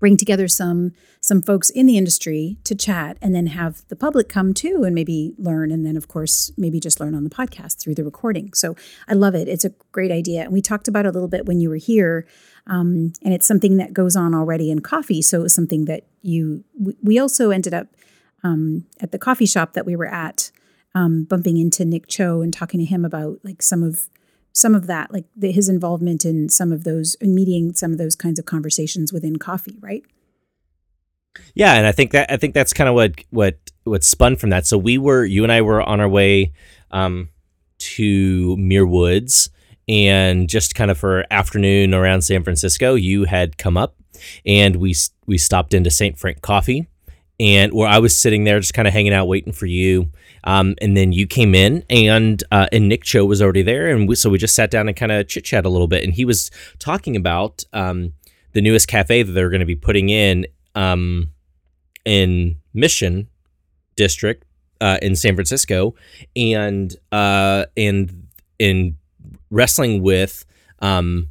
bring 0.00 0.16
together 0.16 0.48
some 0.48 0.92
some 1.20 1.40
folks 1.40 1.70
in 1.70 1.86
the 1.86 1.96
industry 1.96 2.58
to 2.64 2.74
chat, 2.74 3.16
and 3.22 3.32
then 3.32 3.46
have 3.46 3.86
the 3.86 3.94
public 3.94 4.28
come 4.28 4.52
too, 4.52 4.82
and 4.82 4.96
maybe 4.96 5.32
learn, 5.38 5.70
and 5.70 5.86
then 5.86 5.96
of 5.96 6.08
course 6.08 6.50
maybe 6.58 6.80
just 6.80 6.98
learn 6.98 7.14
on 7.14 7.22
the 7.22 7.30
podcast 7.30 7.78
through 7.78 7.94
the 7.94 8.04
recording. 8.04 8.52
So 8.52 8.74
I 9.06 9.14
love 9.14 9.36
it; 9.36 9.46
it's 9.46 9.64
a 9.64 9.72
great 9.92 10.10
idea, 10.10 10.42
and 10.42 10.52
we 10.52 10.60
talked 10.60 10.88
about 10.88 11.06
it 11.06 11.10
a 11.10 11.12
little 11.12 11.28
bit 11.28 11.46
when 11.46 11.60
you 11.60 11.70
were 11.70 11.76
here. 11.76 12.26
Um, 12.66 13.12
and 13.22 13.34
it's 13.34 13.46
something 13.46 13.76
that 13.78 13.92
goes 13.92 14.14
on 14.14 14.34
already 14.34 14.70
in 14.70 14.80
coffee. 14.80 15.20
So 15.20 15.40
it 15.40 15.42
was 15.42 15.54
something 15.54 15.86
that 15.86 16.04
you, 16.22 16.62
we 17.02 17.18
also 17.18 17.50
ended 17.50 17.74
up 17.74 17.88
um, 18.42 18.86
at 19.00 19.12
the 19.12 19.18
coffee 19.18 19.46
shop 19.46 19.72
that 19.74 19.86
we 19.86 19.96
were 19.96 20.06
at, 20.06 20.50
um, 20.94 21.24
bumping 21.24 21.56
into 21.56 21.84
Nick 21.84 22.06
Cho 22.06 22.40
and 22.42 22.52
talking 22.52 22.80
to 22.80 22.86
him 22.86 23.04
about 23.04 23.38
like 23.42 23.62
some 23.62 23.82
of 23.82 24.08
some 24.52 24.74
of 24.74 24.86
that, 24.86 25.12
like 25.12 25.24
the, 25.34 25.50
his 25.50 25.68
involvement 25.68 26.24
in 26.24 26.48
some 26.48 26.72
of 26.72 26.84
those, 26.84 27.14
in 27.16 27.34
meeting 27.34 27.72
some 27.72 27.92
of 27.92 27.98
those 27.98 28.14
kinds 28.14 28.38
of 28.38 28.44
conversations 28.44 29.12
within 29.12 29.36
coffee, 29.36 29.78
right? 29.80 30.02
Yeah, 31.54 31.74
and 31.74 31.86
I 31.86 31.92
think 31.92 32.10
that 32.12 32.30
I 32.30 32.36
think 32.36 32.52
that's 32.52 32.74
kind 32.74 32.88
of 32.88 32.94
what 32.94 33.14
what 33.30 33.56
what 33.84 34.04
spun 34.04 34.36
from 34.36 34.50
that. 34.50 34.66
So 34.66 34.76
we 34.76 34.98
were 34.98 35.24
you 35.24 35.42
and 35.42 35.52
I 35.52 35.62
were 35.62 35.82
on 35.82 36.00
our 36.00 36.08
way 36.08 36.52
um, 36.90 37.30
to 37.78 38.56
Muir 38.58 38.86
Woods, 38.86 39.48
and 39.88 40.48
just 40.48 40.74
kind 40.74 40.90
of 40.90 40.98
for 40.98 41.24
afternoon 41.30 41.94
around 41.94 42.22
San 42.22 42.44
Francisco, 42.44 42.94
you 42.94 43.24
had 43.24 43.56
come 43.56 43.78
up, 43.78 43.96
and 44.44 44.76
we 44.76 44.94
we 45.26 45.38
stopped 45.38 45.72
into 45.72 45.90
Saint 45.90 46.18
Frank 46.18 46.42
Coffee, 46.42 46.86
and 47.42 47.72
where 47.72 47.88
I 47.88 47.98
was 47.98 48.16
sitting 48.16 48.44
there 48.44 48.60
just 48.60 48.72
kind 48.72 48.86
of 48.86 48.94
hanging 48.94 49.12
out 49.12 49.26
waiting 49.26 49.52
for 49.52 49.66
you. 49.66 50.08
Um, 50.44 50.76
and 50.80 50.96
then 50.96 51.12
you 51.12 51.26
came 51.26 51.56
in 51.56 51.84
and 51.90 52.42
uh, 52.52 52.68
and 52.70 52.88
Nick 52.88 53.02
Cho 53.02 53.24
was 53.24 53.42
already 53.42 53.62
there, 53.62 53.88
and 53.88 54.08
we, 54.08 54.14
so 54.14 54.30
we 54.30 54.38
just 54.38 54.54
sat 54.54 54.70
down 54.70 54.86
and 54.88 54.96
kind 54.96 55.10
of 55.10 55.26
chit 55.26 55.44
chat 55.44 55.66
a 55.66 55.68
little 55.68 55.88
bit. 55.88 56.04
And 56.04 56.14
he 56.14 56.24
was 56.24 56.50
talking 56.78 57.16
about 57.16 57.64
um, 57.72 58.12
the 58.52 58.60
newest 58.60 58.86
cafe 58.86 59.24
that 59.24 59.32
they're 59.32 59.50
going 59.50 59.60
to 59.60 59.66
be 59.66 59.74
putting 59.74 60.08
in 60.08 60.46
um, 60.76 61.30
in 62.04 62.58
Mission 62.74 63.28
District 63.96 64.44
uh, 64.80 64.98
in 65.02 65.16
San 65.16 65.34
Francisco, 65.34 65.96
and 66.36 66.94
uh, 67.10 67.66
and 67.76 68.28
in 68.60 68.96
wrestling 69.50 70.00
with 70.00 70.44
um, 70.78 71.28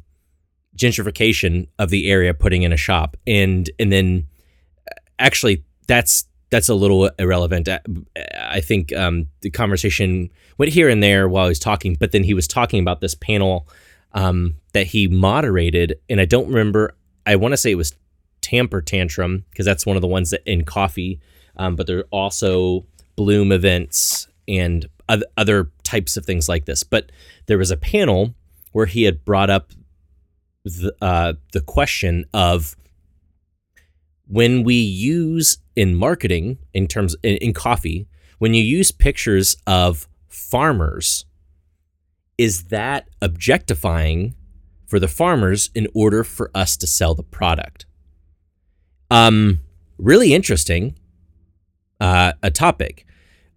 gentrification 0.76 1.68
of 1.78 1.88
the 1.88 2.10
area, 2.10 2.34
putting 2.34 2.62
in 2.64 2.72
a 2.72 2.76
shop, 2.76 3.16
and 3.26 3.70
and 3.78 3.90
then 3.90 4.26
uh, 4.90 4.94
actually 5.18 5.64
that's 5.86 6.26
that's 6.50 6.68
a 6.68 6.74
little 6.74 7.10
irrelevant. 7.18 7.68
I 8.38 8.60
think 8.60 8.92
um, 8.94 9.28
the 9.40 9.50
conversation 9.50 10.30
went 10.58 10.72
here 10.72 10.90
and 10.90 11.02
there 11.02 11.26
while 11.28 11.46
he 11.46 11.50
was 11.50 11.58
talking, 11.58 11.96
but 11.98 12.12
then 12.12 12.24
he 12.24 12.34
was 12.34 12.46
talking 12.46 12.80
about 12.80 13.00
this 13.00 13.14
panel 13.14 13.66
um, 14.12 14.56
that 14.74 14.88
he 14.88 15.08
moderated, 15.08 15.98
and 16.10 16.20
I 16.20 16.26
don't 16.26 16.48
remember. 16.48 16.94
I 17.24 17.36
want 17.36 17.52
to 17.52 17.56
say 17.56 17.70
it 17.70 17.76
was 17.76 17.94
Tamper 18.42 18.82
Tantrum 18.82 19.44
because 19.50 19.64
that's 19.64 19.86
one 19.86 19.96
of 19.96 20.02
the 20.02 20.08
ones 20.08 20.30
that 20.30 20.42
in 20.44 20.64
coffee, 20.64 21.20
um, 21.56 21.76
but 21.76 21.86
there 21.86 22.00
are 22.00 22.08
also 22.10 22.84
Bloom 23.16 23.52
events 23.52 24.28
and 24.48 24.88
other 25.36 25.70
types 25.82 26.16
of 26.16 26.24
things 26.24 26.48
like 26.48 26.64
this. 26.64 26.82
But 26.82 27.12
there 27.46 27.58
was 27.58 27.70
a 27.70 27.76
panel 27.76 28.34
where 28.72 28.86
he 28.86 29.04
had 29.04 29.24
brought 29.24 29.50
up 29.50 29.72
the, 30.64 30.94
uh, 31.00 31.34
the 31.52 31.60
question 31.60 32.24
of 32.32 32.76
when 34.26 34.64
we 34.64 34.76
use 34.76 35.58
in 35.76 35.94
marketing 35.94 36.58
in 36.74 36.86
terms 36.86 37.16
in, 37.22 37.36
in 37.36 37.52
coffee 37.52 38.06
when 38.38 38.54
you 38.54 38.62
use 38.62 38.90
pictures 38.90 39.56
of 39.66 40.08
farmers 40.28 41.24
is 42.38 42.64
that 42.64 43.08
objectifying 43.20 44.34
for 44.86 44.98
the 44.98 45.08
farmers 45.08 45.70
in 45.74 45.86
order 45.94 46.24
for 46.24 46.50
us 46.54 46.76
to 46.76 46.86
sell 46.86 47.14
the 47.14 47.22
product 47.22 47.86
um 49.10 49.60
really 49.98 50.34
interesting 50.34 50.98
uh 52.00 52.32
a 52.42 52.50
topic 52.50 53.06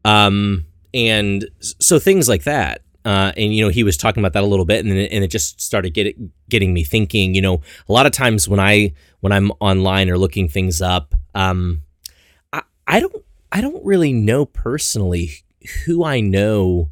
um 0.04 0.66
and 0.94 1.50
so 1.62 2.00
things 2.00 2.30
like 2.30 2.44
that 2.44 2.82
uh, 3.06 3.32
and 3.38 3.56
you 3.56 3.64
know 3.64 3.70
he 3.70 3.84
was 3.84 3.96
talking 3.96 4.22
about 4.22 4.34
that 4.34 4.44
a 4.44 4.48
little 4.48 4.66
bit, 4.66 4.84
and 4.84 4.92
and 4.92 5.24
it 5.24 5.28
just 5.28 5.62
started 5.62 5.92
getting 5.92 6.32
getting 6.50 6.74
me 6.74 6.84
thinking. 6.84 7.36
You 7.36 7.42
know, 7.42 7.62
a 7.88 7.94
lot 7.94 8.08
of 8.08 8.12
times 8.12 8.50
when 8.50 8.60
I 8.60 8.94
when 9.20 9.32
I'm 9.32 9.52
online 9.60 10.10
or 10.10 10.18
looking 10.18 10.50
things 10.50 10.82
up, 10.82 11.14
um, 11.36 11.84
I, 12.88 13.00
don't 13.00 13.24
I 13.52 13.62
don't 13.62 13.84
really 13.84 14.14
know 14.14 14.46
personally 14.46 15.32
who 15.86 16.04
I 16.04 16.20
know 16.20 16.90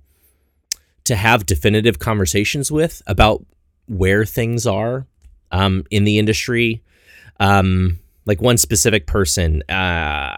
to 1.06 1.16
have 1.16 1.46
definitive 1.46 2.00
conversations 2.00 2.72
with 2.72 3.02
about 3.08 3.46
where 3.88 4.26
things 4.26 4.66
are 4.66 5.06
um, 5.52 5.84
in 5.92 6.04
the 6.04 6.18
industry. 6.18 6.82
Um, 7.40 8.00
like 8.26 8.42
one 8.42 8.58
specific 8.58 9.06
person 9.06 9.64
uh, 9.70 10.38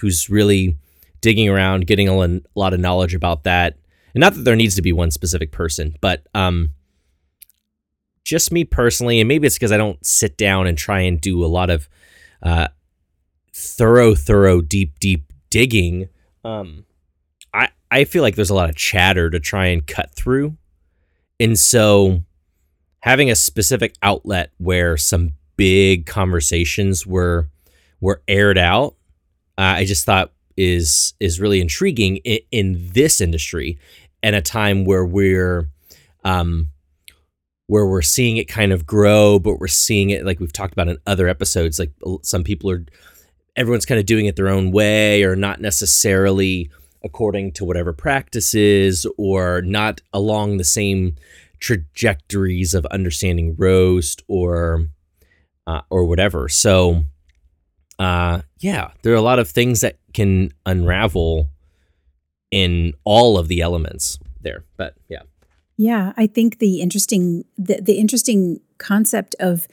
who's 0.00 0.30
really 0.30 0.78
digging 1.20 1.48
around, 1.48 1.86
getting 1.86 2.08
a 2.08 2.40
lot 2.54 2.72
of 2.72 2.80
knowledge 2.80 3.14
about 3.14 3.44
that 3.44 3.76
and 4.14 4.20
not 4.20 4.34
that 4.34 4.42
there 4.42 4.56
needs 4.56 4.74
to 4.76 4.82
be 4.82 4.92
one 4.92 5.10
specific 5.10 5.52
person, 5.52 5.96
but 6.00 6.26
um, 6.34 6.70
just 8.24 8.52
me 8.52 8.64
personally, 8.64 9.20
and 9.20 9.28
maybe 9.28 9.46
it's 9.46 9.56
because 9.56 9.72
I 9.72 9.76
don't 9.76 10.04
sit 10.04 10.36
down 10.36 10.66
and 10.66 10.76
try 10.76 11.00
and 11.00 11.20
do 11.20 11.44
a 11.44 11.46
lot 11.46 11.70
of 11.70 11.88
uh, 12.42 12.68
thorough, 13.54 14.14
thorough, 14.14 14.60
deep, 14.60 14.98
deep 14.98 15.32
digging. 15.50 16.08
Um, 16.44 16.84
I 17.52 17.68
I 17.90 18.04
feel 18.04 18.22
like 18.22 18.36
there's 18.36 18.50
a 18.50 18.54
lot 18.54 18.70
of 18.70 18.76
chatter 18.76 19.30
to 19.30 19.38
try 19.40 19.66
and 19.66 19.86
cut 19.86 20.14
through, 20.14 20.56
and 21.38 21.58
so 21.58 22.22
having 23.00 23.30
a 23.30 23.34
specific 23.34 23.94
outlet 24.02 24.50
where 24.58 24.96
some 24.96 25.32
big 25.56 26.06
conversations 26.06 27.06
were 27.06 27.48
were 28.00 28.22
aired 28.26 28.58
out, 28.58 28.96
uh, 29.58 29.76
I 29.76 29.84
just 29.84 30.04
thought 30.04 30.32
is 30.56 31.14
is 31.20 31.40
really 31.40 31.60
intriguing 31.60 32.16
in, 32.18 32.40
in 32.50 32.90
this 32.92 33.20
industry 33.20 33.78
and 34.22 34.36
a 34.36 34.42
time 34.42 34.84
where 34.84 35.04
we're 35.04 35.68
um, 36.24 36.68
where 37.66 37.86
we're 37.86 38.02
seeing 38.02 38.36
it 38.36 38.48
kind 38.48 38.72
of 38.72 38.86
grow, 38.86 39.38
but 39.38 39.58
we're 39.58 39.66
seeing 39.66 40.10
it 40.10 40.24
like 40.24 40.40
we've 40.40 40.52
talked 40.52 40.72
about 40.72 40.88
in 40.88 40.98
other 41.06 41.28
episodes. 41.28 41.78
Like 41.78 41.92
some 42.22 42.44
people 42.44 42.70
are, 42.70 42.84
everyone's 43.56 43.86
kind 43.86 43.98
of 43.98 44.06
doing 44.06 44.26
it 44.26 44.36
their 44.36 44.48
own 44.48 44.70
way, 44.70 45.22
or 45.22 45.36
not 45.36 45.60
necessarily 45.60 46.70
according 47.04 47.52
to 47.52 47.64
whatever 47.64 47.92
practices, 47.92 49.06
or 49.18 49.62
not 49.62 50.00
along 50.12 50.56
the 50.56 50.64
same 50.64 51.16
trajectories 51.58 52.74
of 52.74 52.84
understanding 52.86 53.54
roast 53.56 54.22
or 54.28 54.88
uh, 55.66 55.80
or 55.90 56.04
whatever. 56.04 56.48
So, 56.48 57.04
uh, 57.98 58.42
yeah, 58.58 58.90
there 59.02 59.12
are 59.12 59.16
a 59.16 59.22
lot 59.22 59.38
of 59.38 59.48
things 59.48 59.80
that 59.80 59.96
can 60.12 60.52
unravel 60.66 61.48
in 62.50 62.94
all 63.04 63.38
of 63.38 63.48
the 63.48 63.60
elements 63.60 64.18
there. 64.40 64.64
But 64.76 64.94
yeah. 65.08 65.22
Yeah, 65.76 66.12
I 66.16 66.26
think 66.26 66.58
the 66.58 66.80
interesting 66.80 67.44
the, 67.56 67.80
the 67.80 67.94
interesting 67.94 68.60
concept 68.78 69.34
of 69.40 69.66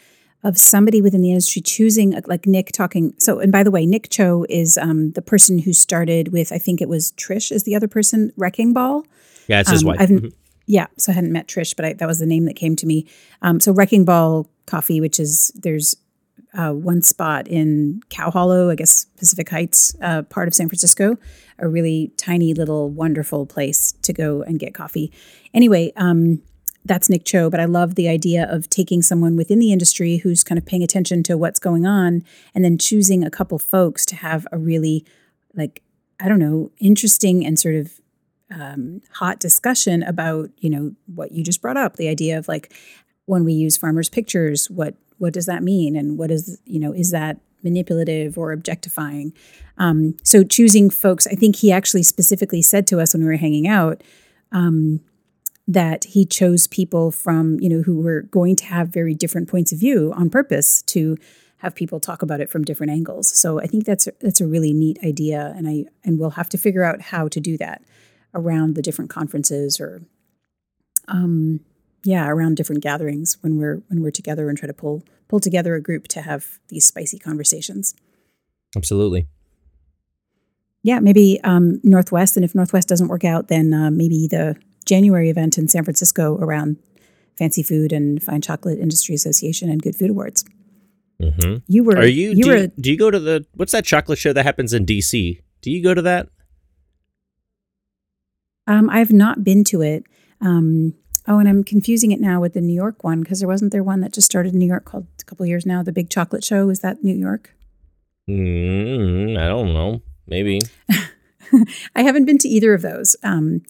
of 0.44 0.58
somebody 0.58 1.02
within 1.02 1.22
the 1.22 1.32
industry 1.32 1.62
choosing 1.62 2.12
like 2.28 2.46
Nick 2.48 2.72
talking. 2.72 3.14
So, 3.18 3.40
and 3.40 3.52
by 3.52 3.64
the 3.64 3.72
way, 3.72 3.86
Nick 3.86 4.10
Cho 4.10 4.46
is 4.50 4.78
um, 4.78 5.12
the 5.12 5.22
person 5.22 5.60
who 5.60 5.74
started 5.74 6.32
with 6.32 6.52
I 6.54 6.58
think 6.58 6.82
it 6.82 6.88
was 6.90 7.12
Trish 7.14 7.52
is 7.52 7.64
the 7.64 7.76
other 7.76 7.88
person 7.88 8.32
Wrecking 8.38 8.72
Ball. 8.74 9.06
Yeah, 9.48 9.60
it's 9.62 9.70
his 9.72 9.82
Um, 9.84 9.88
wife. 9.88 9.98
I've- 10.02 10.14
Mhm. 10.14 10.34
Yeah, 10.72 10.86
so 11.00 11.12
I 11.12 11.16
hadn't 11.16 11.32
met 11.32 11.48
Trish, 11.48 11.76
but 11.76 11.84
I, 11.84 11.94
that 11.94 12.08
was 12.08 12.20
the 12.20 12.28
name 12.28 12.46
that 12.46 12.56
came 12.56 12.76
to 12.76 12.86
me. 12.86 13.08
Um, 13.42 13.60
so 13.60 13.72
Wrecking 13.74 14.06
Ball 14.06 14.48
Coffee, 14.68 15.02
which 15.02 15.20
is 15.20 15.52
there's 15.56 15.96
uh, 16.54 16.72
one 16.74 17.02
spot 17.02 17.48
in 17.48 18.02
Cow 18.10 18.32
Hollow, 18.32 18.70
I 18.72 18.76
guess 18.76 19.06
Pacific 19.18 19.50
Heights, 19.50 19.96
uh, 20.02 20.22
part 20.24 20.48
of 20.48 20.54
San 20.56 20.68
Francisco, 20.70 21.18
a 21.60 21.68
really 21.68 22.12
tiny 22.18 22.54
little 22.56 22.90
wonderful 22.90 23.46
place 23.46 23.94
to 24.04 24.14
go 24.14 24.42
and 24.44 24.60
get 24.60 24.74
coffee. 24.74 25.12
Anyway, 25.54 25.92
um, 25.96 26.42
that's 26.86 27.10
Nick 27.10 27.26
Cho, 27.26 27.50
but 27.50 27.60
I 27.60 27.66
love 27.66 27.96
the 27.96 28.08
idea 28.08 28.48
of 28.50 28.70
taking 28.70 29.02
someone 29.02 29.36
within 29.36 29.60
the 29.60 29.72
industry 29.72 30.18
who's 30.18 30.44
kind 30.44 30.58
of 30.58 30.66
paying 30.66 30.84
attention 30.84 31.24
to 31.24 31.38
what's 31.38 31.60
going 31.60 31.86
on, 31.86 32.24
and 32.56 32.64
then 32.64 32.78
choosing 32.78 33.24
a 33.24 33.30
couple 33.30 33.60
folks 33.60 34.06
to 34.08 34.16
have 34.16 34.48
a 34.52 34.58
really 34.58 35.06
like 35.54 35.82
I 36.20 36.28
don't 36.28 36.40
know 36.40 36.72
interesting 36.80 37.46
and 37.46 37.60
sort 37.60 37.76
of 37.76 38.00
um, 38.52 39.02
hot 39.14 39.40
discussion 39.40 40.04
about 40.04 40.50
you 40.58 40.70
know 40.70 40.94
what 41.14 41.32
you 41.32 41.44
just 41.44 41.62
brought 41.62 41.78
up 41.78 41.96
the 41.96 42.08
idea 42.08 42.38
of 42.38 42.48
like 42.48 42.74
when 43.26 43.46
we 43.46 43.54
use 43.54 43.78
farmers 43.78 44.10
pictures 44.10 44.70
what 44.70 44.96
what 45.20 45.34
does 45.34 45.46
that 45.46 45.62
mean? 45.62 45.96
And 45.96 46.18
what 46.18 46.32
is 46.32 46.60
you 46.66 46.80
know 46.80 46.94
is 46.94 47.12
that 47.12 47.38
manipulative 47.62 48.38
or 48.38 48.52
objectifying? 48.52 49.34
Um, 49.78 50.18
so 50.24 50.44
choosing 50.44 50.90
folks 50.90 51.26
i 51.26 51.36
think 51.36 51.56
he 51.56 51.72
actually 51.72 52.04
specifically 52.04 52.62
said 52.62 52.86
to 52.88 53.00
us 53.00 53.14
when 53.14 53.22
we 53.22 53.30
were 53.30 53.38
hanging 53.38 53.66
out 53.66 54.04
um, 54.52 55.00
that 55.70 56.04
he 56.04 56.26
chose 56.26 56.66
people 56.66 57.12
from 57.12 57.60
you 57.60 57.70
know 57.70 57.84
who 57.84 58.02
were 58.02 58.24
going 58.24 58.56
to 58.56 58.66
have 58.66 58.90
very 58.90 59.14
different 59.14 59.48
points 59.48 59.72
of 59.72 59.80
view 59.80 60.12
on 60.16 60.30
purpose 60.30 60.82
to 60.82 61.16
have 61.58 61.76
people 61.76 62.00
talk 62.00 62.24
about 62.24 62.42
it 62.42 62.50
from 62.50 62.64
different 62.64 62.92
angles 62.92 63.30
so 63.30 63.62
i 63.62 63.68
think 63.68 63.86
that's 63.86 64.08
that's 64.20 64.42
a 64.42 64.48
really 64.48 64.74
neat 64.74 64.98
idea 65.06 65.54
and 65.56 65.68
i 65.68 65.86
and 66.04 66.20
we'll 66.20 66.32
have 66.32 66.50
to 66.50 66.58
figure 66.58 66.84
out 66.84 67.00
how 67.02 67.28
to 67.28 67.40
do 67.40 67.56
that 67.56 67.84
around 68.34 68.74
the 68.74 68.82
different 68.82 69.12
conferences 69.12 69.80
or 69.80 70.02
um 71.08 71.60
yeah 72.04 72.28
around 72.28 72.58
different 72.58 72.82
gatherings 72.82 73.38
when 73.42 73.58
we're 73.58 73.84
when 73.90 74.02
we're 74.02 74.10
together 74.10 74.50
and 74.50 74.58
try 74.58 74.66
to 74.66 74.74
pull 74.74 75.04
pull 75.28 75.40
together 75.40 75.76
a 75.76 75.82
group 75.82 76.08
to 76.08 76.24
have 76.24 76.58
these 76.70 76.86
spicy 76.86 77.20
conversations 77.20 77.94
Absolutely. 78.76 79.28
yeah 80.82 81.00
maybe 81.00 81.40
um 81.44 81.80
northwest 81.84 82.36
and 82.36 82.44
if 82.44 82.56
northwest 82.56 82.88
doesn't 82.88 83.08
work 83.08 83.24
out 83.24 83.50
then 83.50 83.72
uh, 83.72 83.92
maybe 83.92 84.28
the 84.28 84.56
january 84.94 85.30
event 85.30 85.58
in 85.60 85.68
san 85.68 85.84
francisco 85.84 86.26
around 86.46 86.78
fancy 87.38 87.64
food 87.64 87.92
and 87.98 88.22
fine 88.28 88.42
chocolate 88.42 88.80
industry 88.80 89.14
association 89.16 89.70
and 89.70 89.82
good 89.82 89.96
food 89.96 90.10
awards 90.10 90.44
hmm 91.22 91.56
you 91.68 91.84
were 91.84 91.98
Are 91.98 92.06
you? 92.08 92.30
you 92.32 92.44
do, 92.44 92.50
were 92.50 92.58
you 92.58 92.68
do 92.84 92.88
you 92.92 92.98
go 92.98 93.10
to 93.12 93.20
the 93.20 93.46
what's 93.60 93.74
that 93.78 93.86
chocolate 93.86 94.20
show 94.24 94.34
that 94.34 94.44
happens 94.50 94.74
in 94.74 94.86
D.C.? 94.86 95.42
Do 95.62 95.70
you 95.72 95.84
go 95.84 95.94
to 95.94 96.02
that? 96.02 96.30
um 98.68 98.90
i've 98.90 99.12
not 99.12 99.44
been 99.44 99.64
to 99.66 99.82
it 99.82 100.04
um 100.42 100.94
Oh, 101.28 101.38
and 101.38 101.48
I'm 101.48 101.64
confusing 101.64 102.12
it 102.12 102.20
now 102.20 102.42
with 102.42 102.54
the 102.54 102.62
New 102.62 102.74
York 102.74 103.04
one 103.04 103.22
because 103.22 103.40
there 103.40 103.48
wasn't 103.48 103.72
there 103.72 103.84
one 103.84 104.02
that 104.02 104.14
just 104.14 104.26
started 104.26 104.54
in 104.54 104.60
New 104.60 104.66
York 104.66 104.86
called 104.86 105.06
a 105.22 105.26
couple 105.26 105.46
years 105.46 105.64
now, 105.64 105.84
the 105.84 105.92
Big 105.92 106.10
Chocolate 106.10 106.44
Show. 106.44 106.70
Is 106.70 106.80
that 106.80 107.04
New 107.04 107.14
York? 107.14 107.54
Mm, 108.28 109.38
I 109.38 109.48
don't 109.48 109.72
know. 109.74 110.02
Maybe. 110.26 110.60
I 111.96 112.02
haven't 112.02 112.26
been 112.26 112.40
to 112.40 112.48
either 112.48 112.74
of 112.74 112.82
those. 112.82 113.16
Um, 113.22 113.62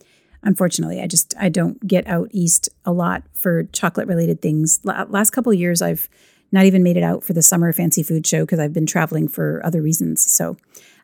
unfortunately, 0.44 1.02
I 1.02 1.08
just 1.08 1.34
I 1.40 1.50
don't 1.50 1.86
get 1.88 2.08
out 2.08 2.30
east 2.32 2.70
a 2.86 2.92
lot 2.92 3.24
for 3.34 3.64
chocolate 3.66 4.08
related 4.08 4.42
things. 4.42 4.80
La- 4.84 5.06
last 5.10 5.32
couple 5.32 5.52
of 5.52 5.60
years, 5.60 5.82
I've 5.82 6.10
not 6.52 6.66
even 6.66 6.82
made 6.84 6.98
it 6.98 7.04
out 7.04 7.24
for 7.24 7.34
the 7.34 7.42
summer 7.42 7.72
fancy 7.74 8.02
food 8.04 8.26
show 8.26 8.42
because 8.42 8.60
I've 8.60 8.74
been 8.74 8.86
traveling 8.88 9.28
for 9.28 9.62
other 9.64 9.82
reasons. 9.82 10.30
So 10.32 10.58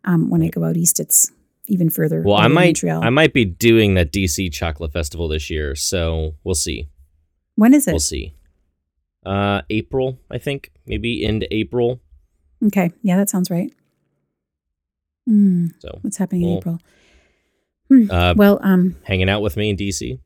um, 0.04 0.30
when 0.30 0.42
I 0.42 0.48
go 0.50 0.64
out 0.64 0.76
east, 0.78 1.00
it's 1.00 1.32
even 1.68 1.90
further. 1.90 2.22
Well, 2.22 2.38
I 2.38 2.48
might 2.48 2.68
Montreal. 2.68 3.04
I 3.04 3.10
might 3.10 3.34
be 3.34 3.46
doing 3.46 3.94
that 3.96 4.12
DC 4.12 4.52
Chocolate 4.54 4.92
Festival 4.94 5.28
this 5.28 5.50
year, 5.50 5.76
so 5.76 6.36
we'll 6.44 6.56
see. 6.56 6.90
when 7.56 7.74
is 7.74 7.88
it? 7.88 7.92
We'll 7.92 8.00
see. 8.00 8.34
Uh, 9.26 9.62
April, 9.72 10.20
I 10.30 10.38
think, 10.38 10.72
maybe 10.86 11.24
into 11.24 11.52
April. 11.54 12.00
Okay, 12.68 12.92
yeah, 13.02 13.18
that 13.18 13.30
sounds 13.30 13.50
right. 13.50 13.72
Mm, 15.30 15.72
So, 15.80 15.98
what's 16.02 16.18
happening 16.18 16.44
in 16.44 16.58
April? 16.58 16.80
Hmm. 17.90 18.10
uh, 18.10 18.34
well, 18.36 18.60
um, 18.64 18.96
hanging 19.04 19.30
out 19.30 19.42
with 19.42 19.58
me 19.58 19.70
in 19.70 19.78
DC. 19.78 20.20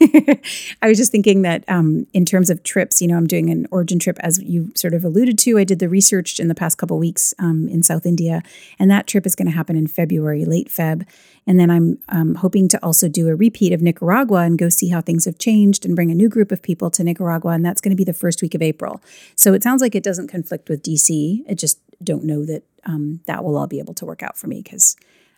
I 0.00 0.88
was 0.88 0.96
just 0.96 1.10
thinking 1.10 1.42
that 1.42 1.64
um, 1.66 2.06
in 2.12 2.24
terms 2.24 2.50
of 2.50 2.62
trips, 2.62 3.02
you 3.02 3.08
know, 3.08 3.16
I'm 3.16 3.26
doing 3.26 3.50
an 3.50 3.66
origin 3.70 3.98
trip, 3.98 4.16
as 4.20 4.40
you 4.40 4.70
sort 4.76 4.94
of 4.94 5.04
alluded 5.04 5.38
to. 5.40 5.58
I 5.58 5.64
did 5.64 5.80
the 5.80 5.88
research 5.88 6.38
in 6.38 6.46
the 6.46 6.54
past 6.54 6.78
couple 6.78 6.98
weeks 6.98 7.34
um, 7.38 7.68
in 7.68 7.82
South 7.82 8.06
India, 8.06 8.42
and 8.78 8.90
that 8.90 9.06
trip 9.06 9.26
is 9.26 9.34
going 9.34 9.46
to 9.46 9.56
happen 9.56 9.76
in 9.76 9.86
February, 9.88 10.44
late 10.44 10.68
Feb. 10.68 11.06
And 11.46 11.58
then 11.58 11.70
I'm 11.70 11.98
um, 12.10 12.36
hoping 12.36 12.68
to 12.68 12.84
also 12.84 13.08
do 13.08 13.28
a 13.28 13.34
repeat 13.34 13.72
of 13.72 13.80
Nicaragua 13.80 14.42
and 14.42 14.58
go 14.58 14.68
see 14.68 14.90
how 14.90 15.00
things 15.00 15.24
have 15.24 15.38
changed 15.38 15.84
and 15.84 15.96
bring 15.96 16.10
a 16.10 16.14
new 16.14 16.28
group 16.28 16.52
of 16.52 16.62
people 16.62 16.90
to 16.90 17.02
Nicaragua. 17.02 17.52
And 17.52 17.64
that's 17.64 17.80
going 17.80 17.90
to 17.90 17.96
be 17.96 18.04
the 18.04 18.12
first 18.12 18.42
week 18.42 18.54
of 18.54 18.62
April. 18.62 19.00
So 19.34 19.54
it 19.54 19.62
sounds 19.62 19.80
like 19.80 19.94
it 19.94 20.02
doesn't 20.02 20.28
conflict 20.28 20.68
with 20.68 20.82
DC. 20.82 21.40
I 21.50 21.54
just 21.54 21.80
don't 22.04 22.24
know 22.24 22.44
that 22.44 22.64
um, 22.84 23.20
that 23.26 23.42
will 23.42 23.56
all 23.56 23.66
be 23.66 23.78
able 23.80 23.94
to 23.94 24.06
work 24.06 24.22
out 24.22 24.36
for 24.36 24.46
me 24.46 24.62
because 24.62 24.94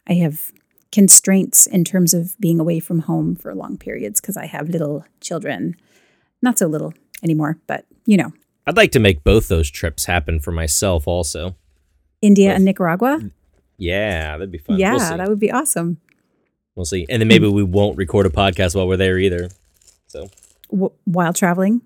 I 0.09 0.15
have 0.15 0.51
constraints 0.93 1.67
in 1.67 1.85
terms 1.85 2.13
of 2.15 2.37
being 2.41 2.59
away 2.61 2.81
from 2.81 3.01
home 3.01 3.37
for 3.37 3.55
long 3.55 3.77
periods 3.79 4.21
because 4.21 4.37
I 4.37 4.47
have 4.47 4.69
little 4.69 5.05
children. 5.21 5.77
Not 6.43 6.59
so 6.59 6.67
little 6.67 6.95
anymore, 7.23 7.59
but 7.67 7.85
you 8.07 8.17
know, 8.17 8.33
I'd 8.67 8.77
like 8.77 8.93
to 8.93 8.99
make 9.01 9.23
both 9.25 9.49
those 9.49 9.71
trips 9.71 10.05
happen 10.07 10.41
for 10.41 10.53
myself 10.53 11.07
also. 11.07 11.55
India 12.23 12.49
With- 12.49 12.57
and 12.57 12.65
Nicaragua. 12.65 13.19
Mm. 13.21 13.31
Yeah, 13.79 14.33
that'd 14.37 14.51
be 14.51 14.59
fun. 14.59 14.79
yeah, 14.79 14.95
we'll 14.97 15.17
that 15.19 15.29
would 15.29 15.39
be 15.41 15.51
awesome. 15.51 15.99
we'll 16.75 16.85
see. 16.85 17.07
And 17.09 17.21
then 17.21 17.29
maybe 17.29 17.49
we 17.49 17.63
won't 17.63 17.97
record 17.97 18.27
a 18.27 18.31
podcast 18.31 18.75
while 18.75 18.87
we're 18.87 18.97
there 18.99 19.19
either. 19.19 19.49
So, 20.07 20.29
W- 20.71 20.93
while 21.05 21.33
traveling. 21.33 21.81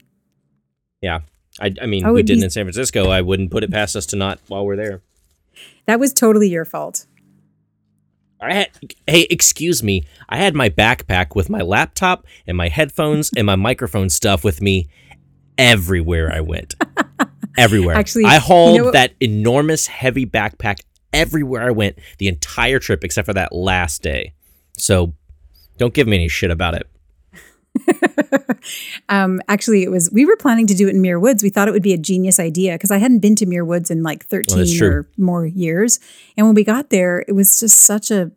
yeah. 1.01 1.21
I, 1.61 1.73
I 1.81 1.87
mean, 1.87 2.05
Oh, 2.05 2.13
we 2.13 2.25
didn't 2.25 2.41
be- 2.41 2.45
in 2.47 2.51
San 2.51 2.65
Francisco. 2.65 3.11
I 3.11 3.21
wouldn't 3.21 3.53
put 3.53 3.63
it 3.63 3.71
past 3.71 3.95
us 3.95 4.07
to 4.07 4.17
not 4.17 4.41
while 4.49 4.67
we're 4.67 4.75
there. 4.75 5.03
That 5.87 6.01
was 6.01 6.13
totally 6.13 6.49
your 6.49 6.65
fault. 6.65 7.07
I 8.49 8.55
had, 8.55 8.71
hey, 9.07 9.27
excuse 9.31 9.83
me. 9.83 10.05
I 10.29 10.37
had 10.37 10.55
my 10.55 10.69
backpack 10.69 11.35
with 11.35 11.51
my 11.51 11.61
laptop 11.61 12.27
and 12.47 12.57
my 12.57 12.69
headphones 12.69 13.31
and 13.37 13.47
my 13.47 13.57
microphone 13.57 14.11
stuff 14.11 14.45
with 14.45 14.61
me 14.61 14.89
everywhere 15.59 16.33
I 16.33 16.41
went. 16.41 16.75
everywhere. 17.59 17.97
Actually, 17.97 18.25
I 18.25 18.35
you 18.35 18.41
hauled 18.41 18.77
know 18.77 18.91
that 18.91 19.15
enormous 19.21 19.87
heavy 19.87 20.27
backpack 20.27 20.81
everywhere 21.13 21.63
I 21.63 21.71
went 21.71 21.99
the 22.19 22.29
entire 22.29 22.79
trip 22.79 23.05
except 23.05 23.27
for 23.27 23.35
that 23.35 23.53
last 23.53 24.03
day. 24.03 24.35
So 24.77 25.15
don't 25.79 25.95
give 25.95 26.07
me 26.07 26.17
any 26.17 26.29
shit 26.29 26.51
about 26.51 26.75
it. 26.75 26.89
Um, 29.09 29.41
actually, 29.49 29.83
it 29.83 29.91
was 29.91 30.11
we 30.11 30.25
were 30.25 30.37
planning 30.37 30.67
to 30.67 30.75
do 30.75 30.89
it 30.89 30.95
in 30.95 31.03
Muir 31.03 31.21
Woods. 31.21 31.43
We 31.43 31.51
thought 31.51 31.69
it 31.69 31.73
would 31.73 31.83
be 31.83 31.93
a 31.93 31.99
genius 31.99 32.41
idea 32.41 32.73
because 32.73 32.91
I 32.91 32.97
hadn't 32.99 33.19
been 33.19 33.37
to 33.37 33.47
Muir 33.47 33.65
Woods 33.65 33.91
in 33.91 34.03
like 34.03 34.25
thirteen 34.25 34.67
true. 34.79 34.89
or 34.89 35.09
more 35.19 35.47
years. 35.47 36.01
And 36.37 36.47
when 36.47 36.55
we 36.55 36.65
got 36.65 36.91
there, 36.91 37.25
it 37.29 37.33
was 37.33 37.59
just 37.61 37.81
such 37.81 38.11
a 38.11 38.31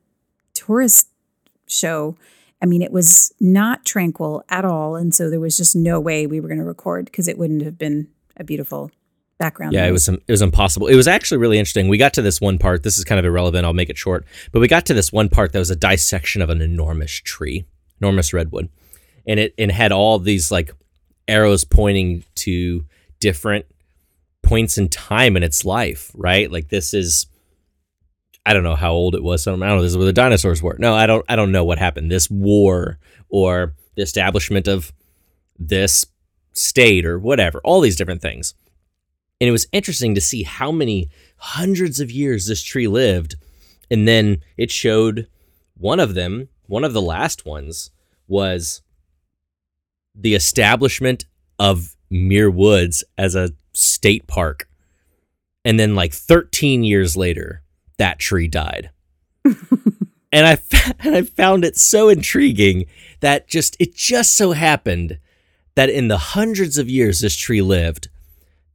tourist 0.53 1.09
show. 1.67 2.17
I 2.61 2.65
mean, 2.65 2.81
it 2.81 2.91
was 2.91 3.33
not 3.39 3.85
tranquil 3.85 4.43
at 4.49 4.65
all, 4.65 4.95
and 4.95 5.13
so 5.13 5.29
there 5.29 5.39
was 5.39 5.55
just 5.55 5.75
no 5.75 5.99
way 5.99 6.27
we 6.27 6.39
were 6.39 6.47
going 6.47 6.59
to 6.59 6.65
record 6.65 7.05
because 7.05 7.27
it 7.27 7.37
wouldn't 7.37 7.61
have 7.63 7.77
been 7.77 8.09
a 8.35 8.43
beautiful 8.43 8.91
background. 9.37 9.73
Yeah, 9.73 9.85
it 9.85 9.91
was 9.91 10.09
it 10.09 10.21
was 10.27 10.41
impossible. 10.41 10.87
It 10.87 10.95
was 10.95 11.07
actually 11.07 11.37
really 11.37 11.59
interesting. 11.59 11.87
We 11.87 11.97
got 11.97 12.13
to 12.15 12.21
this 12.21 12.41
one 12.41 12.57
part. 12.57 12.83
This 12.83 12.97
is 12.97 13.05
kind 13.05 13.19
of 13.19 13.25
irrelevant. 13.25 13.65
I'll 13.65 13.73
make 13.73 13.89
it 13.89 13.97
short. 13.97 14.25
But 14.51 14.59
we 14.59 14.67
got 14.67 14.85
to 14.87 14.93
this 14.93 15.11
one 15.11 15.29
part 15.29 15.53
that 15.53 15.59
was 15.59 15.69
a 15.69 15.75
dissection 15.75 16.41
of 16.41 16.49
an 16.49 16.61
enormous 16.61 17.11
tree, 17.11 17.65
enormous 18.01 18.33
redwood, 18.33 18.69
and 19.27 19.39
it 19.39 19.53
and 19.57 19.71
had 19.71 19.91
all 19.91 20.17
these 20.17 20.51
like 20.51 20.71
arrows 21.27 21.63
pointing 21.63 22.23
to 22.35 22.85
different 23.19 23.65
points 24.41 24.77
in 24.77 24.89
time 24.89 25.35
in 25.37 25.43
its 25.43 25.65
life. 25.65 26.11
Right, 26.15 26.51
like 26.51 26.69
this 26.69 26.93
is. 26.93 27.27
I 28.45 28.53
don't 28.53 28.63
know 28.63 28.75
how 28.75 28.93
old 28.93 29.13
it 29.13 29.23
was. 29.23 29.45
I 29.45 29.51
don't, 29.51 29.61
I 29.61 29.67
don't 29.67 29.77
know. 29.77 29.81
This 29.83 29.91
is 29.91 29.97
where 29.97 30.05
the 30.05 30.13
dinosaurs 30.13 30.63
were. 30.63 30.77
No, 30.79 30.95
I 30.95 31.05
don't. 31.05 31.25
I 31.27 31.35
don't 31.35 31.51
know 31.51 31.65
what 31.65 31.79
happened. 31.79 32.09
This 32.09 32.29
war 32.29 32.97
or 33.29 33.73
the 33.95 34.03
establishment 34.03 34.67
of 34.67 34.93
this 35.59 36.05
state 36.53 37.05
or 37.05 37.19
whatever. 37.19 37.59
All 37.63 37.81
these 37.81 37.97
different 37.97 38.21
things. 38.21 38.53
And 39.39 39.47
it 39.47 39.51
was 39.51 39.67
interesting 39.71 40.15
to 40.15 40.21
see 40.21 40.43
how 40.43 40.71
many 40.71 41.09
hundreds 41.37 41.99
of 41.99 42.09
years 42.09 42.47
this 42.47 42.63
tree 42.63 42.87
lived. 42.87 43.35
And 43.91 44.07
then 44.07 44.43
it 44.57 44.71
showed 44.71 45.27
one 45.75 45.99
of 45.99 46.15
them, 46.15 46.49
one 46.65 46.83
of 46.83 46.93
the 46.93 47.01
last 47.01 47.45
ones, 47.45 47.91
was 48.27 48.81
the 50.19 50.35
establishment 50.35 51.25
of 51.59 51.95
Muir 52.09 52.49
Woods 52.49 53.03
as 53.17 53.35
a 53.35 53.51
state 53.73 54.27
park. 54.27 54.67
And 55.63 55.79
then, 55.79 55.95
like 55.95 56.13
13 56.13 56.83
years 56.83 57.15
later, 57.15 57.61
that 57.97 58.19
tree 58.19 58.47
died. 58.47 58.89
and 60.31 60.47
I 60.47 60.57
and 60.99 61.15
I 61.15 61.21
found 61.23 61.65
it 61.65 61.77
so 61.77 62.09
intriguing 62.09 62.85
that 63.19 63.47
just 63.47 63.75
it 63.79 63.95
just 63.95 64.35
so 64.35 64.51
happened 64.51 65.19
that 65.75 65.89
in 65.89 66.07
the 66.07 66.17
hundreds 66.17 66.77
of 66.77 66.89
years 66.89 67.19
this 67.19 67.35
tree 67.35 67.61
lived, 67.61 68.09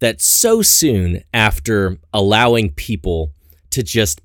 that 0.01 0.21
so 0.21 0.63
soon 0.63 1.23
after 1.33 1.99
allowing 2.13 2.71
people 2.71 3.33
to 3.71 3.83
just 3.83 4.21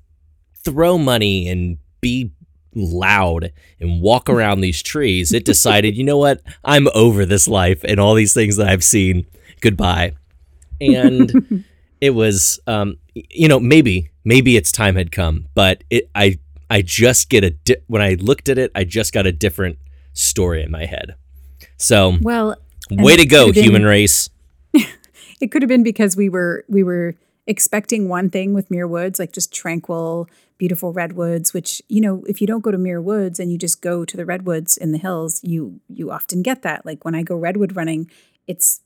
throw 0.64 0.98
money 0.98 1.48
and 1.48 1.78
be 2.00 2.32
loud 2.74 3.52
and 3.80 4.00
walk 4.00 4.28
around 4.28 4.60
these 4.60 4.82
trees, 4.82 5.32
it 5.32 5.44
decided, 5.44 5.96
you 5.96 6.04
know 6.04 6.18
what, 6.18 6.42
I'm 6.64 6.88
over 6.94 7.24
this 7.24 7.48
life 7.48 7.84
and 7.84 7.98
all 7.98 8.14
these 8.14 8.34
things 8.34 8.56
that 8.56 8.68
I've 8.68 8.84
seen. 8.84 9.26
Goodbye. 9.60 10.12
And 10.80 11.64
it 12.00 12.10
was, 12.10 12.60
um, 12.66 12.98
you 13.14 13.48
know, 13.48 13.60
maybe 13.60 14.10
maybe 14.24 14.56
its 14.56 14.70
time 14.70 14.96
had 14.96 15.10
come, 15.10 15.48
but 15.54 15.82
it 15.90 16.10
I 16.14 16.38
I 16.70 16.82
just 16.82 17.30
get 17.30 17.44
a 17.44 17.50
di- 17.50 17.76
when 17.86 18.02
I 18.02 18.14
looked 18.14 18.48
at 18.48 18.58
it, 18.58 18.70
I 18.74 18.84
just 18.84 19.12
got 19.12 19.26
a 19.26 19.32
different 19.32 19.78
story 20.12 20.62
in 20.62 20.70
my 20.70 20.84
head. 20.84 21.14
So 21.76 22.18
well, 22.20 22.56
way 22.90 23.16
to 23.16 23.26
go, 23.26 23.52
been, 23.52 23.64
human 23.64 23.84
race. 23.84 24.30
it 25.40 25.50
could 25.50 25.62
have 25.62 25.68
been 25.68 25.82
because 25.82 26.16
we 26.16 26.28
were 26.28 26.64
we 26.68 26.82
were 26.82 27.14
expecting 27.46 28.08
one 28.08 28.28
thing 28.28 28.52
with 28.52 28.70
Muir 28.70 28.86
Woods, 28.86 29.18
like 29.18 29.32
just 29.32 29.52
tranquil, 29.52 30.28
beautiful 30.58 30.92
redwoods. 30.92 31.54
Which 31.54 31.80
you 31.88 32.00
know, 32.00 32.24
if 32.26 32.40
you 32.40 32.46
don't 32.46 32.62
go 32.62 32.70
to 32.70 32.78
Muir 32.78 33.00
Woods 33.00 33.40
and 33.40 33.50
you 33.50 33.58
just 33.58 33.80
go 33.80 34.04
to 34.04 34.16
the 34.16 34.26
redwoods 34.26 34.76
in 34.76 34.92
the 34.92 34.98
hills, 34.98 35.40
you 35.42 35.80
you 35.88 36.10
often 36.10 36.42
get 36.42 36.62
that. 36.62 36.84
Like 36.84 37.04
when 37.04 37.14
I 37.14 37.22
go 37.22 37.36
redwood 37.36 37.76
running, 37.76 38.10
it's 38.46 38.80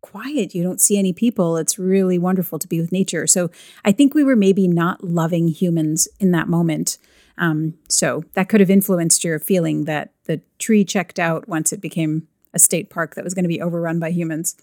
quiet. 0.00 0.54
You 0.54 0.62
don't 0.62 0.80
see 0.80 0.98
any 0.98 1.12
people. 1.12 1.56
It's 1.56 1.78
really 1.78 2.18
wonderful 2.18 2.58
to 2.58 2.68
be 2.68 2.80
with 2.80 2.92
nature. 2.92 3.26
So 3.26 3.50
I 3.84 3.92
think 3.92 4.14
we 4.14 4.24
were 4.24 4.36
maybe 4.36 4.66
not 4.66 5.04
loving 5.04 5.48
humans 5.48 6.08
in 6.18 6.30
that 6.32 6.48
moment. 6.48 6.98
Um, 7.38 7.74
so 7.88 8.24
that 8.34 8.48
could 8.48 8.60
have 8.60 8.70
influenced 8.70 9.24
your 9.24 9.38
feeling 9.38 9.84
that 9.84 10.12
the 10.24 10.40
tree 10.58 10.84
checked 10.84 11.18
out 11.18 11.48
once 11.48 11.72
it 11.72 11.80
became 11.80 12.28
a 12.52 12.58
state 12.58 12.90
park 12.90 13.14
that 13.14 13.24
was 13.24 13.34
going 13.34 13.44
to 13.44 13.48
be 13.48 13.60
overrun 13.60 13.98
by 13.98 14.10
humans. 14.10 14.56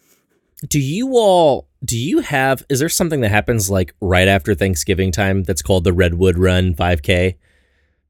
Do 0.65 0.79
you 0.79 1.17
all 1.17 1.67
do 1.85 1.97
you 1.97 2.19
have 2.19 2.63
is 2.69 2.79
there 2.79 2.89
something 2.89 3.21
that 3.21 3.29
happens 3.29 3.69
like 3.69 3.93
right 4.01 4.27
after 4.27 4.55
Thanksgiving 4.55 5.11
time 5.11 5.43
that's 5.43 5.61
called 5.61 5.83
the 5.83 5.93
Redwood 5.93 6.37
Run 6.37 6.73
5K? 6.73 7.35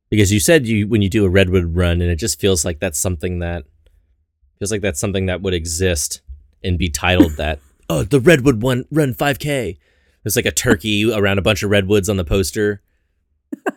Because 0.10 0.32
you 0.32 0.40
said 0.40 0.66
you 0.66 0.88
when 0.88 1.02
you 1.02 1.10
do 1.10 1.26
a 1.26 1.30
Redwood 1.30 1.76
Run 1.76 2.02
and 2.02 2.10
it 2.10 2.16
just 2.16 2.40
feels 2.40 2.64
like 2.64 2.80
that's 2.80 3.00
something 3.00 3.40
that 3.40 3.66
feels 4.60 4.72
like 4.72 4.82
that's 4.82 5.00
something 5.00 5.26
that 5.26 5.42
would 5.42 5.54
exist 5.54 6.22
and 6.64 6.78
be 6.78 6.90
titled 6.90 7.32
that. 7.38 7.60
Oh, 7.90 8.04
the 8.04 8.20
Redwood 8.20 8.62
One 8.62 8.86
Run 8.92 9.14
5K. 9.14 9.78
There's 10.24 10.36
like 10.36 10.46
a 10.46 10.52
turkey 10.52 11.12
around 11.12 11.38
a 11.38 11.42
bunch 11.42 11.64
of 11.64 11.70
redwoods 11.70 12.10
on 12.10 12.18
the 12.18 12.26
poster. 12.26 12.82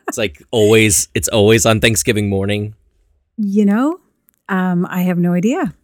It's 0.09 0.19
like 0.19 0.43
always. 0.51 1.09
It's 1.15 1.29
always 1.29 1.65
on 1.65 1.81
Thanksgiving 1.81 2.29
morning. 2.29 2.75
You 3.37 3.65
know, 3.65 4.01
um, 4.49 4.85
I 4.87 5.03
have 5.03 5.17
no 5.17 5.33
idea. 5.33 5.75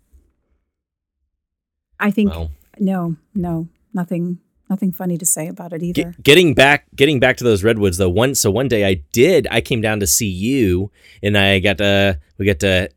I 2.01 2.11
think 2.11 2.31
well, 2.31 2.51
no, 2.79 3.17
no, 3.35 3.69
nothing, 3.95 4.39
nothing 4.69 4.93
funny 4.93 5.19
to 5.19 5.27
say 5.27 5.49
about 5.49 5.73
it 5.73 5.83
either. 5.83 6.13
Get, 6.13 6.23
getting 6.23 6.55
back, 6.55 6.87
getting 6.95 7.21
back 7.21 7.37
to 7.39 7.45
those 7.45 7.65
redwoods 7.65 7.97
though. 7.99 8.09
One, 8.09 8.35
so 8.35 8.51
one 8.51 8.69
day 8.69 8.85
I 8.85 8.95
did. 9.13 9.47
I 9.51 9.61
came 9.61 9.81
down 9.81 10.01
to 10.01 10.07
see 10.07 10.29
you, 10.29 10.91
and 11.23 11.37
I 11.37 11.59
got 11.61 11.79
to 11.79 12.19
we 12.39 12.47
got 12.47 12.61
to 12.61 12.89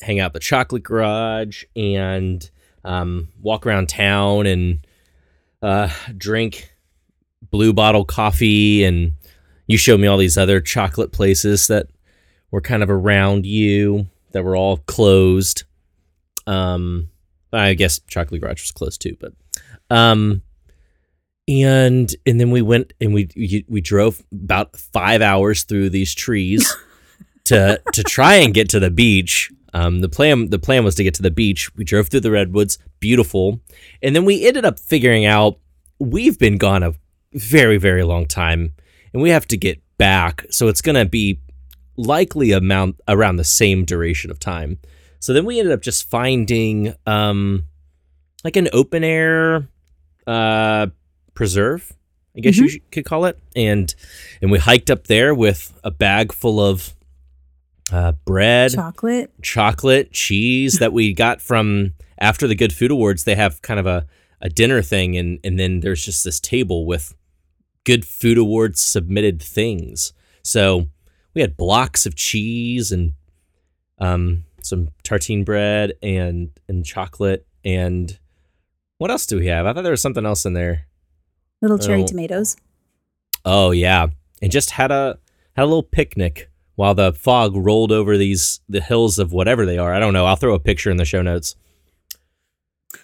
hang 0.00 0.20
out 0.20 0.32
the 0.32 0.40
chocolate 0.40 0.82
garage 0.82 1.64
and 1.74 2.48
um, 2.84 3.28
walk 3.40 3.66
around 3.66 3.88
town 3.88 4.46
and 4.46 4.86
uh, 5.62 5.88
drink 6.16 6.70
blue 7.50 7.72
bottle 7.72 8.04
coffee. 8.04 8.84
And 8.84 9.12
you 9.66 9.76
showed 9.76 10.00
me 10.00 10.06
all 10.06 10.18
these 10.18 10.38
other 10.38 10.60
chocolate 10.60 11.12
places 11.12 11.66
that 11.68 11.88
were 12.50 12.60
kind 12.60 12.82
of 12.82 12.90
around 12.90 13.46
you 13.46 14.06
that 14.32 14.44
were 14.44 14.56
all 14.56 14.78
closed. 14.78 15.64
Um, 16.46 17.10
I 17.56 17.74
guess 17.74 18.00
Chocolate 18.06 18.40
Garage 18.40 18.62
was 18.62 18.72
closed 18.72 19.00
too, 19.00 19.16
but 19.20 19.32
um, 19.90 20.42
and 21.48 22.14
and 22.26 22.40
then 22.40 22.50
we 22.50 22.62
went 22.62 22.92
and 23.00 23.14
we 23.14 23.28
we, 23.36 23.64
we 23.68 23.80
drove 23.80 24.22
about 24.32 24.76
five 24.76 25.22
hours 25.22 25.64
through 25.64 25.90
these 25.90 26.14
trees 26.14 26.74
to 27.44 27.80
to 27.92 28.02
try 28.02 28.36
and 28.36 28.54
get 28.54 28.68
to 28.70 28.80
the 28.80 28.90
beach 28.90 29.50
um, 29.76 30.00
the 30.00 30.08
plan 30.08 30.48
the 30.48 30.58
plan 30.58 30.84
was 30.84 30.94
to 30.94 31.04
get 31.04 31.12
to 31.16 31.22
the 31.22 31.30
beach. 31.30 31.74
We 31.76 31.84
drove 31.84 32.08
through 32.08 32.20
the 32.20 32.30
redwoods, 32.30 32.78
beautiful, 32.98 33.60
and 34.02 34.16
then 34.16 34.24
we 34.24 34.46
ended 34.46 34.64
up 34.64 34.78
figuring 34.78 35.26
out 35.26 35.58
we've 35.98 36.38
been 36.38 36.56
gone 36.56 36.82
a 36.82 36.94
very 37.34 37.76
very 37.76 38.02
long 38.02 38.24
time, 38.24 38.72
and 39.12 39.20
we 39.20 39.28
have 39.28 39.46
to 39.48 39.58
get 39.58 39.82
back. 39.98 40.46
So 40.48 40.68
it's 40.68 40.80
gonna 40.80 41.04
be 41.04 41.40
likely 41.98 42.52
amount 42.52 43.02
around 43.06 43.36
the 43.36 43.44
same 43.44 43.84
duration 43.84 44.30
of 44.30 44.38
time. 44.38 44.78
So 45.20 45.32
then 45.32 45.44
we 45.44 45.58
ended 45.58 45.72
up 45.72 45.82
just 45.82 46.08
finding 46.08 46.94
um, 47.06 47.64
like 48.44 48.56
an 48.56 48.68
open 48.72 49.04
air 49.04 49.68
uh, 50.26 50.88
preserve, 51.34 51.92
I 52.36 52.40
guess 52.40 52.56
mm-hmm. 52.56 52.66
you 52.66 52.80
could 52.90 53.04
call 53.04 53.24
it, 53.24 53.38
and 53.54 53.94
and 54.40 54.50
we 54.50 54.58
hiked 54.58 54.90
up 54.90 55.06
there 55.06 55.34
with 55.34 55.78
a 55.84 55.90
bag 55.90 56.32
full 56.32 56.60
of 56.60 56.94
uh, 57.92 58.12
bread, 58.24 58.72
chocolate, 58.72 59.30
chocolate, 59.42 60.12
cheese 60.12 60.78
that 60.78 60.92
we 60.92 61.12
got 61.12 61.40
from 61.40 61.94
after 62.18 62.46
the 62.46 62.54
Good 62.54 62.72
Food 62.72 62.90
Awards. 62.90 63.24
They 63.24 63.36
have 63.36 63.62
kind 63.62 63.78
of 63.78 63.86
a, 63.86 64.06
a 64.40 64.48
dinner 64.48 64.82
thing, 64.82 65.16
and 65.16 65.38
and 65.44 65.58
then 65.58 65.80
there's 65.80 66.04
just 66.04 66.24
this 66.24 66.40
table 66.40 66.86
with 66.86 67.14
Good 67.84 68.04
Food 68.04 68.38
Awards 68.38 68.80
submitted 68.80 69.40
things. 69.40 70.12
So 70.42 70.88
we 71.34 71.40
had 71.42 71.56
blocks 71.56 72.06
of 72.06 72.16
cheese 72.16 72.90
and 72.90 73.12
um, 73.98 74.44
some 74.66 74.88
tartine 75.02 75.44
bread 75.44 75.94
and 76.02 76.50
and 76.68 76.84
chocolate 76.84 77.46
and 77.64 78.18
what 78.98 79.10
else 79.10 79.26
do 79.26 79.38
we 79.38 79.46
have? 79.48 79.66
I 79.66 79.72
thought 79.72 79.82
there 79.82 79.90
was 79.90 80.00
something 80.00 80.24
else 80.24 80.46
in 80.46 80.54
there. 80.54 80.86
Little 81.60 81.78
cherry 81.78 82.02
oh. 82.02 82.06
tomatoes. 82.06 82.56
Oh 83.44 83.70
yeah, 83.70 84.08
and 84.42 84.50
just 84.50 84.70
had 84.70 84.90
a 84.90 85.18
had 85.56 85.64
a 85.64 85.66
little 85.66 85.82
picnic 85.82 86.50
while 86.74 86.94
the 86.94 87.12
fog 87.12 87.54
rolled 87.54 87.92
over 87.92 88.16
these 88.16 88.60
the 88.68 88.80
hills 88.80 89.18
of 89.18 89.32
whatever 89.32 89.66
they 89.66 89.78
are. 89.78 89.94
I 89.94 90.00
don't 90.00 90.12
know. 90.12 90.26
I'll 90.26 90.36
throw 90.36 90.54
a 90.54 90.60
picture 90.60 90.90
in 90.90 90.96
the 90.96 91.04
show 91.04 91.22
notes. 91.22 91.56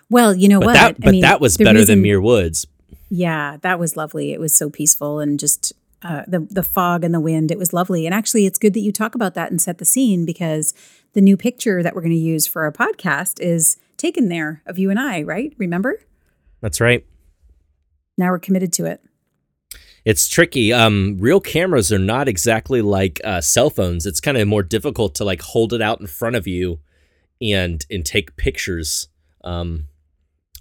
Well, 0.09 0.35
you 0.35 0.49
know 0.49 0.61
but 0.61 0.67
what? 0.67 0.75
That, 0.75 1.01
but 1.01 1.09
I 1.09 1.13
mean, 1.13 1.23
that 1.23 1.41
was 1.41 1.57
better 1.57 1.79
reason, 1.79 1.97
than 1.97 2.03
Muir 2.03 2.21
Woods. 2.21 2.67
Yeah, 3.11 3.59
that 3.63 3.79
was 3.79 3.97
lovely. 3.97 4.33
It 4.33 4.41
was 4.41 4.55
so 4.55 4.71
peaceful 4.71 5.21
and 5.21 5.39
just 5.39 5.73
uh, 6.03 6.23
the 6.27 6.47
the 6.51 6.63
fog 6.63 7.05
and 7.05 7.15
the 7.15 7.21
wind. 7.21 7.51
It 7.51 7.59
was 7.59 7.73
lovely. 7.73 8.07
And 8.07 8.15
actually, 8.15 8.47
it's 8.47 8.59
good 8.59 8.75
that 8.75 8.81
you 8.81 8.93
talk 8.93 9.15
about 9.15 9.35
that 9.35 9.51
and 9.51 9.61
set 9.61 9.79
the 9.79 9.85
scene 9.85 10.25
because 10.25 10.75
the 11.13 11.21
new 11.21 11.37
picture 11.37 11.83
that 11.83 11.95
we're 11.95 12.03
going 12.03 12.13
to 12.13 12.19
use 12.19 12.47
for 12.47 12.63
our 12.63 12.73
podcast 12.73 13.41
is 13.41 13.77
taken 13.97 14.29
there 14.29 14.63
of 14.67 14.79
you 14.79 14.91
and 14.91 14.99
I. 14.99 15.23
Right? 15.23 15.55
Remember? 15.59 16.01
That's 16.61 16.81
right. 16.81 17.07
Now 18.19 18.31
we're 18.31 18.39
committed 18.39 18.73
to 18.75 18.85
it 18.85 19.03
it's 20.05 20.29
tricky. 20.29 20.73
Um, 20.73 21.17
real 21.21 21.41
cameras 21.41 21.93
are 21.93 21.99
not 21.99 22.29
exactly 22.29 22.83
like 22.83 23.21
uh, 23.25 23.41
cell 23.41 23.71
phones. 23.71 24.05
It's 24.05 24.21
kind 24.21 24.37
of 24.37 24.49
more 24.49 24.63
difficult 24.63 25.15
to 25.17 25.25
like 25.25 25.43
hold 25.43 25.73
it 25.73 25.81
out 25.81 26.01
in 26.01 26.07
front 26.07 26.37
of 26.37 26.47
you 26.47 26.81
and 27.41 27.85
and 27.91 28.05
take 28.05 28.37
pictures 28.37 29.09
um, 29.45 29.87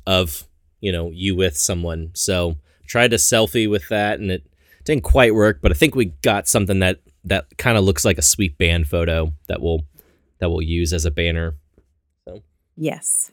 of 0.06 0.48
you 0.80 0.92
know 0.92 1.10
you 1.12 1.36
with 1.36 1.58
someone. 1.58 2.12
So 2.14 2.58
tried 2.86 3.14
a 3.14 3.18
selfie 3.18 3.70
with 3.70 3.90
that, 3.90 4.20
and 4.20 4.30
it 4.30 4.44
didn't 4.86 5.04
quite 5.04 5.34
work. 5.34 5.60
But 5.62 5.72
I 5.72 5.76
think 5.76 5.96
we 5.96 6.06
got 6.06 6.48
something 6.48 6.80
that 6.80 7.00
that 7.24 7.58
kind 7.58 7.78
of 7.78 7.84
looks 7.84 8.04
like 8.04 8.18
a 8.18 8.24
sweet 8.24 8.58
band 8.58 8.88
photo 8.88 9.34
that 9.48 9.62
we'll 9.62 9.86
that 10.40 10.50
we'll 10.50 10.62
use 10.62 10.94
as 10.94 11.06
a 11.06 11.12
banner. 11.12 11.56
So 12.26 12.42
yes. 12.76 13.32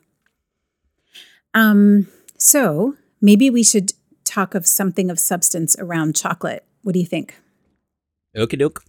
Um. 1.55 2.09
So 2.37 2.97
maybe 3.21 3.51
we 3.51 3.63
should 3.63 3.93
talk 4.25 4.55
of 4.55 4.67
something 4.67 5.11
of 5.11 5.19
substance 5.19 5.77
around 5.79 6.15
chocolate. 6.15 6.65
What 6.83 6.93
do 6.93 7.01
you 7.01 7.07
think? 7.07 7.35
Okie 8.37 8.59
doke. 8.59 8.85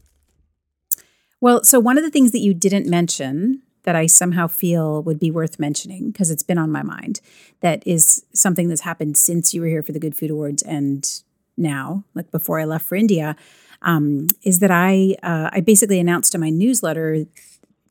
Well, 1.42 1.64
so 1.64 1.80
one 1.80 1.98
of 1.98 2.04
the 2.04 2.12
things 2.12 2.32
that 2.32 2.40
you 2.40 2.54
didn't 2.54 2.86
mention 2.86 3.62
that 3.84 3.96
I 3.96 4.06
somehow 4.06 4.48
feel 4.48 5.02
would 5.04 5.20
be 5.20 5.32
worth 5.32 5.58
mentioning 5.58 6.12
because 6.12 6.30
it's 6.30 6.44
been 6.44 6.58
on 6.58 6.72
my 6.72 6.84
mind 6.84 7.22
that 7.62 7.82
is 7.88 8.26
something 8.34 8.68
that's 8.68 8.82
happened 8.82 9.18
since 9.18 9.54
you 9.54 9.62
were 9.62 9.68
here 9.68 9.82
for 9.82 9.94
the 9.94 10.00
Good 10.00 10.16
Food 10.16 10.32
Awards 10.32 10.62
and 10.62 11.24
now, 11.60 12.04
like 12.16 12.32
before 12.32 12.60
I 12.60 12.66
left 12.66 12.86
for 12.86 12.96
India, 12.96 13.36
um, 13.82 14.28
is 14.44 14.60
that 14.60 14.72
I 14.72 15.16
uh, 15.24 15.50
I 15.52 15.62
basically 15.62 16.00
announced 16.00 16.34
in 16.34 16.42
my 16.42 16.50
newsletter 16.50 17.26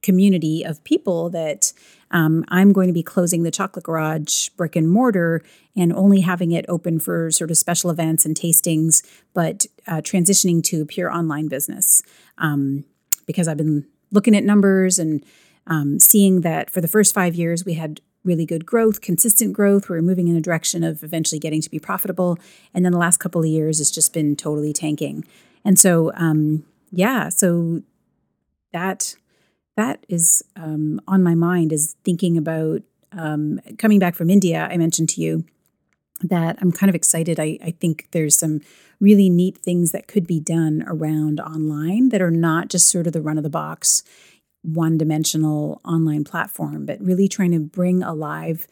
community 0.03 0.65
of 0.65 0.83
people 0.85 1.31
that 1.31 1.73
um, 2.11 2.45
I'm 2.49 2.73
going 2.73 2.87
to 2.87 2.93
be 2.93 3.03
closing 3.03 3.43
the 3.43 3.51
Chocolate 3.51 3.85
Garage 3.85 4.49
brick 4.51 4.77
and 4.77 4.91
mortar 4.91 5.43
and 5.77 5.93
only 5.93 6.21
having 6.21 6.53
it 6.53 6.65
open 6.69 6.99
for 6.99 7.31
sort 7.31 7.51
of 7.51 7.57
special 7.57 7.91
events 7.91 8.25
and 8.25 8.35
tastings, 8.35 9.07
but 9.35 9.67
uh, 9.87 10.01
transitioning 10.01 10.63
to 10.65 10.87
pure 10.87 11.13
online 11.13 11.49
business 11.49 12.03
um, 12.39 12.85
because 13.27 13.49
I've 13.49 13.57
been 13.57 13.87
looking 14.11 14.35
at 14.35 14.45
numbers 14.45 14.99
and 14.99 15.25
um, 15.67 15.99
seeing 15.99 16.41
that 16.41 16.71
for 16.71 16.81
the 16.81 16.89
first 16.89 17.13
five 17.13 17.35
years 17.35 17.65
we 17.65 17.75
had 17.75 18.01
really 18.25 18.47
good 18.47 18.67
growth, 18.67 19.01
consistent 19.01 19.53
growth. 19.53 19.89
We 19.89 19.97
are 19.97 20.03
moving 20.03 20.29
in 20.29 20.37
a 20.37 20.41
direction 20.41 20.85
of 20.85 21.03
eventually 21.03 21.39
getting 21.39 21.61
to 21.63 21.71
be 21.71 21.79
profitable, 21.79 22.39
and 22.75 22.85
then 22.85 22.93
the 22.93 22.99
last 22.99 23.19
couple 23.19 23.41
of 23.41 23.47
years 23.47 23.79
has 23.79 23.91
just 23.91 24.13
been 24.13 24.37
totally 24.37 24.73
tanking. 24.73 25.25
And 25.65 25.79
so, 25.79 26.13
um, 26.15 26.65
yeah, 26.91 27.29
so 27.29 27.83
that 28.73 29.17
that 29.77 30.05
is 30.09 30.43
um, 30.57 31.01
on 31.07 31.23
my 31.23 31.35
mind 31.35 31.73
is 31.73 31.95
thinking 32.05 32.37
about 32.37 32.83
um, 33.13 33.61
coming 33.79 33.99
back 33.99 34.15
from 34.15 34.31
India. 34.31 34.69
I 34.71 34.77
mentioned 34.77 35.09
to 35.11 35.21
you 35.21 35.45
that 36.23 36.59
I'm 36.61 36.73
kind 36.73 36.89
of 36.89 36.97
excited. 36.97 37.39
I, 37.39 37.59
I 37.63 37.71
think 37.71 38.09
there's 38.11 38.37
some 38.37 38.61
really 39.01 39.31
neat 39.31 39.57
things 39.59 39.93
that 39.93 40.09
could 40.09 40.27
be 40.27 40.41
done 40.41 40.85
around 40.89 41.41
online 41.41 42.09
that 42.09 42.21
are 42.21 42.31
not 42.31 42.69
just 42.69 42.91
sort 42.91 43.07
of 43.07 43.13
the 43.13 43.21
run 43.21 43.39
of 43.39 43.45
the 43.45 43.51
box, 43.51 44.03
one 44.63 44.99
dimensional 44.99 45.81
online 45.85 46.25
platform, 46.25 46.87
but 46.87 47.01
really 47.01 47.29
trying 47.29 47.53
to 47.53 47.61
bring 47.61 48.03
alive 48.03 48.67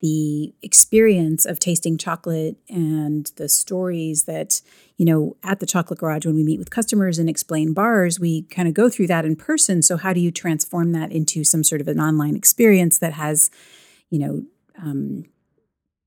the 0.00 0.54
experience 0.62 1.44
of 1.44 1.58
tasting 1.58 1.98
chocolate 1.98 2.56
and 2.70 3.30
the 3.36 3.48
stories 3.48 4.24
that, 4.24 4.62
you 4.96 5.04
know, 5.04 5.36
at 5.42 5.60
the 5.60 5.66
chocolate 5.66 5.98
garage 5.98 6.24
when 6.24 6.34
we 6.34 6.42
meet 6.42 6.58
with 6.58 6.70
customers 6.70 7.18
and 7.18 7.28
explain 7.28 7.74
bars, 7.74 8.18
we 8.18 8.42
kind 8.44 8.66
of 8.66 8.72
go 8.72 8.88
through 8.88 9.06
that 9.06 9.26
in 9.26 9.36
person. 9.36 9.82
So, 9.82 9.98
how 9.98 10.14
do 10.14 10.20
you 10.20 10.30
transform 10.30 10.92
that 10.92 11.12
into 11.12 11.44
some 11.44 11.62
sort 11.62 11.82
of 11.82 11.88
an 11.88 12.00
online 12.00 12.34
experience 12.34 12.98
that 12.98 13.12
has, 13.12 13.50
you 14.08 14.18
know, 14.18 14.42
um, 14.78 15.24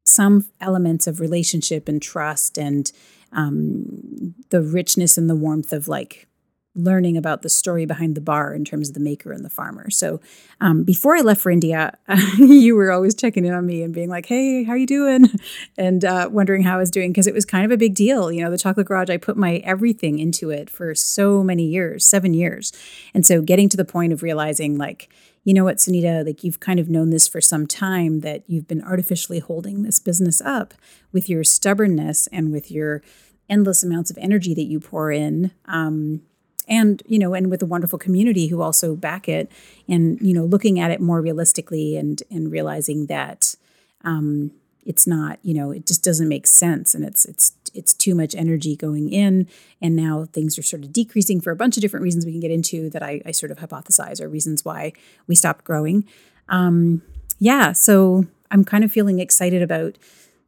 some 0.05 0.47
elements 0.59 1.05
of 1.05 1.19
relationship 1.19 1.87
and 1.87 2.01
trust 2.01 2.57
and 2.57 2.91
um, 3.31 4.33
the 4.49 4.61
richness 4.61 5.17
and 5.17 5.29
the 5.29 5.35
warmth 5.35 5.71
of 5.71 5.87
like 5.87 6.27
learning 6.75 7.17
about 7.17 7.43
the 7.43 7.49
story 7.49 7.86
behind 7.86 8.15
the 8.15 8.21
bar 8.21 8.53
in 8.53 8.65
terms 8.65 8.89
of 8.89 8.95
the 8.95 8.99
maker 8.99 9.31
and 9.31 9.45
the 9.45 9.49
farmer. 9.49 9.89
So 9.89 10.19
um, 10.59 10.83
before 10.83 11.15
I 11.15 11.21
left 11.21 11.41
for 11.41 11.51
India, 11.51 11.97
you 12.38 12.75
were 12.75 12.91
always 12.91 13.13
checking 13.13 13.45
in 13.45 13.53
on 13.53 13.65
me 13.65 13.83
and 13.83 13.93
being 13.93 14.09
like, 14.09 14.25
"Hey, 14.25 14.63
how 14.63 14.73
you 14.73 14.88
doing?" 14.88 15.29
and 15.77 16.03
uh, 16.03 16.29
wondering 16.31 16.63
how 16.63 16.75
I 16.75 16.79
was 16.79 16.89
doing 16.89 17.12
because 17.12 17.27
it 17.27 17.33
was 17.33 17.45
kind 17.45 17.65
of 17.65 17.71
a 17.71 17.77
big 17.77 17.95
deal. 17.95 18.31
You 18.31 18.43
know, 18.43 18.49
the 18.49 18.57
Chocolate 18.57 18.88
Garage. 18.88 19.09
I 19.09 19.17
put 19.17 19.38
my 19.38 19.57
everything 19.57 20.19
into 20.19 20.49
it 20.49 20.69
for 20.69 20.95
so 20.95 21.43
many 21.43 21.65
years, 21.65 22.05
seven 22.05 22.33
years, 22.33 22.71
and 23.13 23.25
so 23.25 23.41
getting 23.41 23.69
to 23.69 23.77
the 23.77 23.86
point 23.86 24.13
of 24.13 24.23
realizing 24.23 24.77
like. 24.77 25.09
You 25.45 25.53
know 25.53 25.65
what, 25.65 25.75
Sunita, 25.75 26.25
like 26.25 26.45
you've 26.45 26.62
kind 26.62 26.79
of 26.79 26.88
known 26.88 27.09
this 27.09 27.27
for 27.27 27.41
some 27.41 27.67
time 27.67 28.21
that 28.21 28.49
you've 28.49 28.65
been 28.65 28.81
artificially 28.81 29.39
holding 29.39 29.83
this 29.83 29.99
business 29.99 30.39
up 30.39 30.73
with 31.12 31.27
your 31.27 31.43
stubbornness 31.43 32.27
and 32.27 32.49
with 32.49 32.71
your 32.71 33.03
endless 33.49 33.83
amounts 33.83 34.09
of 34.09 34.17
energy 34.19 34.53
that 34.53 34.63
you 34.63 34.79
pour 34.79 35.12
in. 35.12 35.51
Um, 35.65 36.21
and 36.67 37.04
you 37.06 37.19
know 37.19 37.34
and 37.34 37.49
with 37.49 37.62
a 37.62 37.65
wonderful 37.65 37.99
community 37.99 38.47
who 38.47 38.62
also 38.62 38.95
back 38.95 39.28
it 39.28 39.52
and 39.88 40.19
you 40.21 40.34
know 40.34 40.45
looking 40.45 40.80
at 40.80 40.91
it 40.91 41.02
more 41.02 41.21
realistically 41.21 41.97
and 41.97 42.23
and 42.32 42.52
realizing 42.52 43.08
that 43.08 43.56
um, 44.04 44.52
it's 44.86 45.08
not 45.08 45.39
you 45.43 45.54
know 45.54 45.71
it 45.71 45.86
just 45.86 46.04
doesn't 46.04 46.28
make 46.28 46.47
sense 46.47 46.93
and 46.93 47.04
it's 47.04 47.26
it's 47.26 47.54
it's 47.73 47.93
too 47.93 48.15
much 48.15 48.36
energy 48.36 48.76
going 48.76 49.12
in. 49.12 49.47
And 49.82 49.95
now 49.95 50.26
things 50.32 50.58
are 50.58 50.63
sort 50.63 50.84
of 50.84 50.93
decreasing 50.93 51.41
for 51.41 51.52
a 51.52 51.56
bunch 51.56 51.76
of 51.78 51.82
different 51.82 52.04
reasons 52.04 52.26
we 52.26 52.32
can 52.32 52.39
get 52.39 52.52
into 52.52 52.89
that 52.91 53.04
i, 53.04 53.21
I 53.26 53.32
sort 53.32 53.52
of 53.52 53.58
hypothesize 53.58 54.21
are 54.21 54.30
reasons 54.30 54.63
why 54.63 54.93
we 55.28 55.36
stopped 55.36 55.65
growing. 55.65 56.06
Um, 56.49 57.02
yeah 57.39 57.71
so 57.71 58.26
i'm 58.52 58.63
kind 58.63 58.84
of 58.84 58.91
feeling 58.91 59.19
excited 59.19 59.62
about 59.62 59.97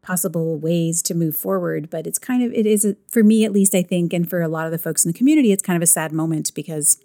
possible 0.05 0.57
ways 0.57 1.01
to 1.01 1.15
move 1.15 1.35
forward. 1.35 1.89
But 1.89 2.05
it's 2.05 2.19
kind 2.19 2.43
of, 2.43 2.53
it 2.53 2.65
is, 2.65 2.85
a, 2.85 2.95
for 3.09 3.23
me 3.23 3.43
at 3.43 3.51
least, 3.51 3.73
I 3.73 3.81
think, 3.81 4.13
and 4.13 4.29
for 4.29 4.41
a 4.41 4.47
lot 4.47 4.65
of 4.65 4.71
the 4.71 4.77
folks 4.77 5.03
in 5.03 5.11
the 5.11 5.17
community, 5.17 5.51
it's 5.51 5.63
kind 5.63 5.75
of 5.75 5.83
a 5.83 5.87
sad 5.87 6.11
moment 6.11 6.53
because 6.53 6.99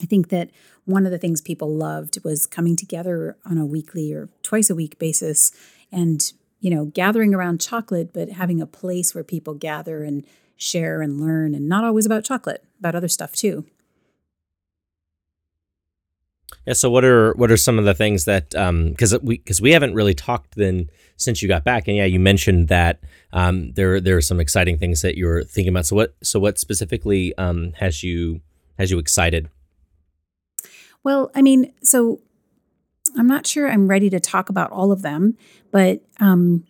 I 0.00 0.06
think 0.06 0.30
that 0.30 0.50
one 0.84 1.04
of 1.04 1.12
the 1.12 1.18
things 1.18 1.40
people 1.40 1.74
loved 1.74 2.18
was 2.24 2.46
coming 2.46 2.74
together 2.74 3.36
on 3.44 3.58
a 3.58 3.66
weekly 3.66 4.12
or 4.12 4.30
twice 4.42 4.70
a 4.70 4.74
week 4.74 4.98
basis 4.98 5.52
and, 5.92 6.32
you 6.60 6.70
know, 6.70 6.86
gathering 6.86 7.34
around 7.34 7.60
chocolate, 7.60 8.12
but 8.12 8.30
having 8.30 8.60
a 8.60 8.66
place 8.66 9.14
where 9.14 9.22
people 9.22 9.54
gather 9.54 10.02
and 10.02 10.24
share 10.56 11.02
and 11.02 11.20
learn 11.20 11.54
and 11.54 11.68
not 11.68 11.84
always 11.84 12.06
about 12.06 12.24
chocolate, 12.24 12.64
about 12.78 12.94
other 12.94 13.08
stuff 13.08 13.32
too. 13.32 13.66
Yeah. 16.66 16.74
So 16.74 16.90
what 16.90 17.04
are 17.04 17.32
what 17.34 17.50
are 17.50 17.56
some 17.56 17.78
of 17.78 17.84
the 17.84 17.94
things 17.94 18.24
that 18.24 18.54
um 18.54 18.90
because 18.90 19.18
we 19.20 19.38
because 19.38 19.60
we 19.60 19.72
haven't 19.72 19.94
really 19.94 20.14
talked 20.14 20.54
then 20.54 20.88
since 21.22 21.42
you 21.42 21.48
got 21.48 21.64
back 21.64 21.88
and 21.88 21.96
yeah 21.96 22.04
you 22.04 22.20
mentioned 22.20 22.68
that 22.68 23.00
um, 23.32 23.72
there 23.72 24.00
there 24.00 24.16
are 24.16 24.22
some 24.22 24.40
exciting 24.40 24.78
things 24.78 25.02
that 25.02 25.16
you're 25.16 25.42
thinking 25.44 25.72
about. 25.72 25.86
So 25.86 25.96
what 25.96 26.14
so 26.22 26.38
what 26.38 26.58
specifically 26.58 27.34
um, 27.36 27.72
has 27.78 28.02
you 28.02 28.40
has 28.78 28.90
you 28.90 28.98
excited? 28.98 29.48
Well, 31.04 31.30
I 31.34 31.42
mean, 31.42 31.72
so 31.82 32.20
I'm 33.16 33.26
not 33.26 33.46
sure 33.46 33.70
I'm 33.70 33.88
ready 33.88 34.10
to 34.10 34.20
talk 34.20 34.48
about 34.48 34.70
all 34.70 34.92
of 34.92 35.02
them, 35.02 35.36
but 35.70 36.02
um, 36.20 36.64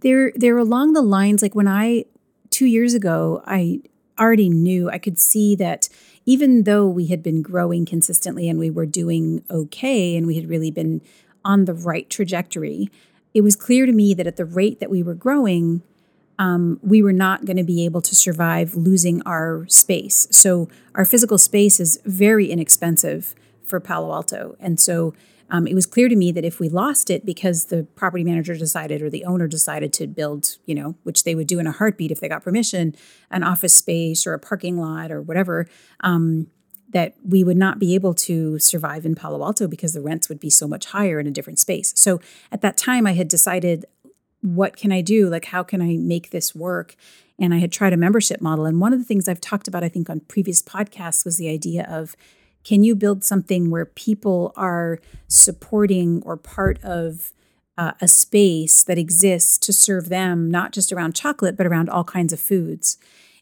they're 0.00 0.32
they're 0.36 0.58
along 0.58 0.92
the 0.92 1.02
lines 1.02 1.42
like 1.42 1.54
when 1.54 1.68
I 1.68 2.04
two 2.50 2.66
years 2.66 2.94
ago 2.94 3.42
I 3.46 3.80
already 4.18 4.48
knew 4.48 4.88
I 4.88 4.98
could 4.98 5.18
see 5.18 5.56
that 5.56 5.88
even 6.24 6.62
though 6.62 6.86
we 6.86 7.08
had 7.08 7.22
been 7.22 7.42
growing 7.42 7.84
consistently 7.84 8.48
and 8.48 8.58
we 8.58 8.70
were 8.70 8.86
doing 8.86 9.44
okay 9.50 10.16
and 10.16 10.26
we 10.26 10.36
had 10.36 10.48
really 10.48 10.70
been 10.70 11.02
on 11.44 11.64
the 11.64 11.74
right 11.74 12.08
trajectory, 12.08 12.88
it 13.34 13.42
was 13.42 13.56
clear 13.56 13.84
to 13.84 13.92
me 13.92 14.14
that 14.14 14.26
at 14.26 14.36
the 14.36 14.44
rate 14.44 14.80
that 14.80 14.90
we 14.90 15.02
were 15.02 15.14
growing, 15.14 15.82
um, 16.38 16.78
we 16.82 17.02
were 17.02 17.12
not 17.12 17.44
going 17.44 17.56
to 17.56 17.64
be 17.64 17.84
able 17.84 18.00
to 18.00 18.14
survive 18.14 18.74
losing 18.74 19.20
our 19.22 19.66
space. 19.68 20.26
So, 20.30 20.68
our 20.94 21.04
physical 21.04 21.38
space 21.38 21.80
is 21.80 22.00
very 22.04 22.50
inexpensive 22.50 23.34
for 23.64 23.80
Palo 23.80 24.12
Alto. 24.12 24.56
And 24.60 24.78
so, 24.80 25.14
um, 25.50 25.66
it 25.66 25.74
was 25.74 25.86
clear 25.86 26.08
to 26.08 26.16
me 26.16 26.32
that 26.32 26.44
if 26.44 26.58
we 26.58 26.68
lost 26.68 27.10
it 27.10 27.26
because 27.26 27.66
the 27.66 27.84
property 27.94 28.24
manager 28.24 28.54
decided 28.54 29.02
or 29.02 29.10
the 29.10 29.24
owner 29.24 29.46
decided 29.46 29.92
to 29.94 30.06
build, 30.06 30.56
you 30.64 30.74
know, 30.74 30.96
which 31.02 31.24
they 31.24 31.34
would 31.34 31.46
do 31.46 31.58
in 31.58 31.66
a 31.66 31.72
heartbeat 31.72 32.10
if 32.10 32.20
they 32.20 32.28
got 32.28 32.42
permission, 32.42 32.94
an 33.30 33.42
office 33.42 33.74
space 33.74 34.26
or 34.26 34.32
a 34.32 34.38
parking 34.38 34.78
lot 34.78 35.12
or 35.12 35.20
whatever, 35.20 35.68
um, 36.00 36.46
that 36.94 37.16
we 37.28 37.42
would 37.42 37.56
not 37.56 37.80
be 37.80 37.94
able 37.96 38.14
to 38.14 38.56
survive 38.60 39.04
in 39.04 39.16
Palo 39.16 39.44
Alto 39.44 39.66
because 39.66 39.92
the 39.94 40.00
rents 40.00 40.28
would 40.28 40.38
be 40.38 40.48
so 40.48 40.68
much 40.68 40.86
higher 40.86 41.18
in 41.18 41.26
a 41.26 41.30
different 41.30 41.58
space. 41.58 41.92
So 41.96 42.20
at 42.52 42.62
that 42.62 42.76
time, 42.76 43.04
I 43.04 43.12
had 43.12 43.26
decided, 43.26 43.84
what 44.40 44.76
can 44.76 44.92
I 44.92 45.00
do? 45.00 45.28
Like, 45.28 45.46
how 45.46 45.64
can 45.64 45.82
I 45.82 45.96
make 45.96 46.30
this 46.30 46.54
work? 46.54 46.94
And 47.36 47.52
I 47.52 47.58
had 47.58 47.72
tried 47.72 47.92
a 47.92 47.96
membership 47.96 48.40
model. 48.40 48.64
And 48.64 48.80
one 48.80 48.92
of 48.92 49.00
the 49.00 49.04
things 49.04 49.28
I've 49.28 49.40
talked 49.40 49.66
about, 49.66 49.82
I 49.82 49.88
think, 49.88 50.08
on 50.08 50.20
previous 50.20 50.62
podcasts 50.62 51.24
was 51.24 51.36
the 51.36 51.48
idea 51.48 51.84
of 51.90 52.14
can 52.62 52.84
you 52.84 52.94
build 52.94 53.24
something 53.24 53.70
where 53.70 53.86
people 53.86 54.52
are 54.56 55.00
supporting 55.26 56.22
or 56.24 56.36
part 56.36 56.82
of 56.84 57.32
uh, 57.76 57.92
a 58.00 58.06
space 58.06 58.84
that 58.84 58.98
exists 58.98 59.58
to 59.58 59.72
serve 59.72 60.08
them, 60.08 60.48
not 60.48 60.72
just 60.72 60.92
around 60.92 61.16
chocolate, 61.16 61.56
but 61.56 61.66
around 61.66 61.90
all 61.90 62.04
kinds 62.04 62.32
of 62.32 62.38
foods? 62.38 62.98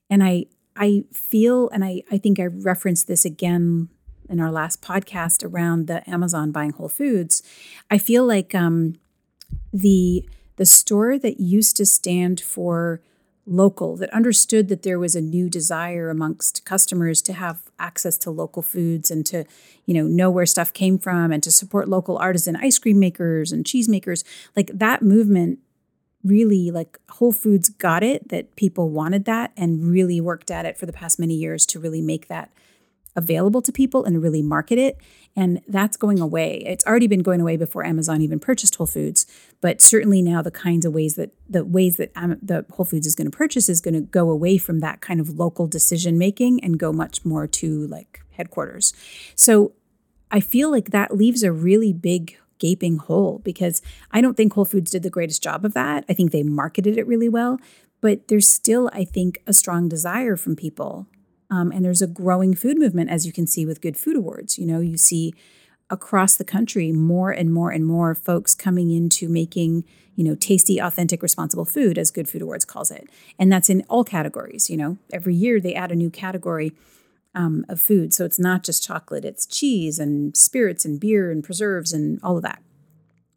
And 0.09 0.25
I, 0.25 0.47
I 0.77 1.05
feel, 1.13 1.69
and 1.71 1.85
I, 1.85 2.03
I 2.11 2.19
think 2.19 2.41
I 2.41 2.47
referenced 2.47 3.07
this 3.07 3.25
again 3.25 3.89
in 4.29 4.41
our 4.41 4.51
last 4.51 4.81
podcast 4.81 5.45
around 5.45 5.87
the 5.87 6.09
Amazon 6.09 6.53
buying 6.53 6.73
Whole 6.73 6.89
Foods. 6.89 7.43
I 7.91 7.99
feel 7.99 8.27
like 8.27 8.55
um, 8.55 8.95
the 9.73 10.29
the 10.57 10.67
store 10.67 11.19
that 11.19 11.41
used 11.41 11.77
to 11.79 11.87
stand 11.87 12.41
for 12.41 13.01
local, 13.47 13.97
that 13.97 14.11
understood 14.11 14.69
that 14.69 14.83
there 14.83 14.99
was 14.99 15.17
a 15.17 15.21
new 15.21 15.49
desire 15.49 16.11
amongst 16.11 16.65
customers 16.65 17.21
to 17.23 17.33
have 17.33 17.71
access 17.79 18.17
to 18.19 18.31
local 18.31 18.63
foods 18.63 19.11
and 19.11 19.27
to, 19.27 19.45
you 19.87 19.95
know, 19.95 20.07
know 20.07 20.31
where 20.31 20.47
stuff 20.47 20.73
came 20.73 20.99
from 20.99 21.33
and 21.33 21.43
to 21.43 21.51
support 21.51 21.89
local 21.89 22.19
artisan 22.19 22.55
ice 22.57 22.79
cream 22.79 23.01
makers 23.01 23.51
and 23.51 23.67
cheese 23.67 23.89
makers. 23.89 24.25
Like 24.55 24.71
that 24.73 25.03
movement 25.03 25.59
really 26.25 26.71
like 26.71 26.99
Whole 27.11 27.33
Foods 27.33 27.69
got 27.69 28.03
it 28.03 28.29
that 28.29 28.55
people 28.57 28.91
wanted 28.91 29.25
that 29.25 29.53
and 29.57 29.85
really 29.85 30.21
worked 30.21 30.51
at 30.51 30.67
it 30.67 30.79
for 30.79 30.87
the 30.87 30.93
past 30.93 31.19
many 31.19 31.35
years 31.35 31.67
to 31.67 31.81
really 31.81 32.03
make 32.03 32.29
that 32.29 32.51
available 33.15 33.61
to 33.61 33.73
people 33.73 34.05
and 34.05 34.23
really 34.23 34.41
market 34.41 34.79
it. 34.79 34.97
And 35.37 35.61
that's 35.69 35.97
going 35.97 36.21
away. 36.21 36.63
It's 36.67 36.85
already 36.87 37.07
been 37.07 37.23
going 37.23 37.41
away 37.41 37.57
before 37.57 37.85
Amazon 37.85 38.23
even 38.23 38.39
purchased 38.39 38.77
Whole 38.77 38.87
Foods, 38.87 39.27
but 39.61 39.81
certainly 39.81 40.23
now 40.23 40.43
the 40.43 40.51
kinds 40.51 40.85
of 40.85 40.93
ways 40.95 41.17
that 41.17 41.31
the 41.49 41.65
ways 41.65 41.97
that 41.97 42.15
the 42.15 42.65
Whole 42.73 42.87
Foods 42.87 43.07
is 43.07 43.15
going 43.15 43.31
to 43.31 43.37
purchase 43.37 43.69
is 43.69 43.81
going 43.81 43.95
to 43.95 44.01
go 44.01 44.31
away 44.31 44.59
from 44.59 44.81
that 44.81 45.01
kind 45.01 45.21
of 45.21 45.39
local 45.39 45.67
decision 45.67 46.19
making 46.19 46.63
and 46.65 46.79
go 46.79 46.93
much 46.93 47.25
more 47.25 47.47
to 47.47 47.87
like 47.87 48.23
headquarters. 48.33 48.95
So 49.35 49.73
I 50.31 50.41
feel 50.41 50.71
like 50.71 50.91
that 50.91 51.15
leaves 51.15 51.43
a 51.43 51.53
really 51.53 51.93
big 51.93 52.39
gaping 52.63 52.99
hole 52.99 53.41
because 53.45 53.83
I 54.13 54.21
don't 54.21 54.37
think 54.37 54.53
Whole 54.53 54.65
Foods 54.65 54.93
did 54.93 55.03
the 55.03 55.11
greatest 55.11 55.43
job 55.43 55.65
of 55.65 55.75
that. 55.75 56.05
I 56.09 56.15
think 56.15 56.31
they 56.31 56.45
marketed 56.45 56.97
it 56.97 57.07
really 57.07 57.29
well, 57.29 57.59
but 58.01 58.29
there's 58.29 58.49
still 58.49 58.89
I 58.93 59.05
think 59.05 59.43
a 59.47 59.53
strong 59.53 59.89
desire 59.89 60.37
from 60.37 60.55
people 60.55 61.09
um, 61.53 61.71
and 61.71 61.85
there's 61.85 62.01
a 62.01 62.07
growing 62.07 62.55
food 62.55 62.79
movement, 62.79 63.11
as 63.11 63.27
you 63.27 63.33
can 63.33 63.47
see 63.47 63.67
with 63.67 63.83
Good 63.83 63.99
Food 63.99 64.17
Awards. 64.17 64.59
You 64.59 64.65
know, 64.65 64.81
you 64.81 64.97
see 64.97 65.35
across 65.91 66.35
the 66.37 66.45
country 66.45 66.93
more 66.93 67.31
and 67.31 67.53
more 67.53 67.71
and 67.71 67.85
more 67.85 68.15
folks 68.15 68.55
coming 68.55 68.91
into 68.91 69.29
making 69.29 69.85
you 70.17 70.25
know 70.25 70.35
tasty 70.35 70.79
authentic 70.79 71.23
responsible 71.23 71.67
food 71.67 71.99
as 71.99 72.11
good 72.11 72.29
food 72.29 72.43
awards 72.43 72.65
calls 72.65 72.91
it 72.91 73.09
and 73.39 73.53
that's 73.53 73.69
in 73.69 73.83
all 73.89 74.05
categories 74.05 74.71
you 74.71 74.77
know 74.77 74.97
every 75.13 75.35
year 75.35 75.61
they 75.61 75.75
add 75.75 75.93
a 75.93 75.95
new 75.95 76.11
category 76.11 76.73
um, 77.35 77.65
of 77.69 77.81
food 77.81 78.13
so 78.13 78.25
it's 78.25 78.39
not 78.39 78.63
just 78.63 78.85
chocolate 78.85 79.25
it's 79.25 79.47
cheese 79.47 79.99
and 79.99 80.37
spirits 80.37 80.85
and 80.85 81.01
beer 81.01 81.31
and 81.31 81.45
preserves 81.45 81.93
and 81.93 82.21
all 82.23 82.37
of 82.37 82.43
that 82.43 82.63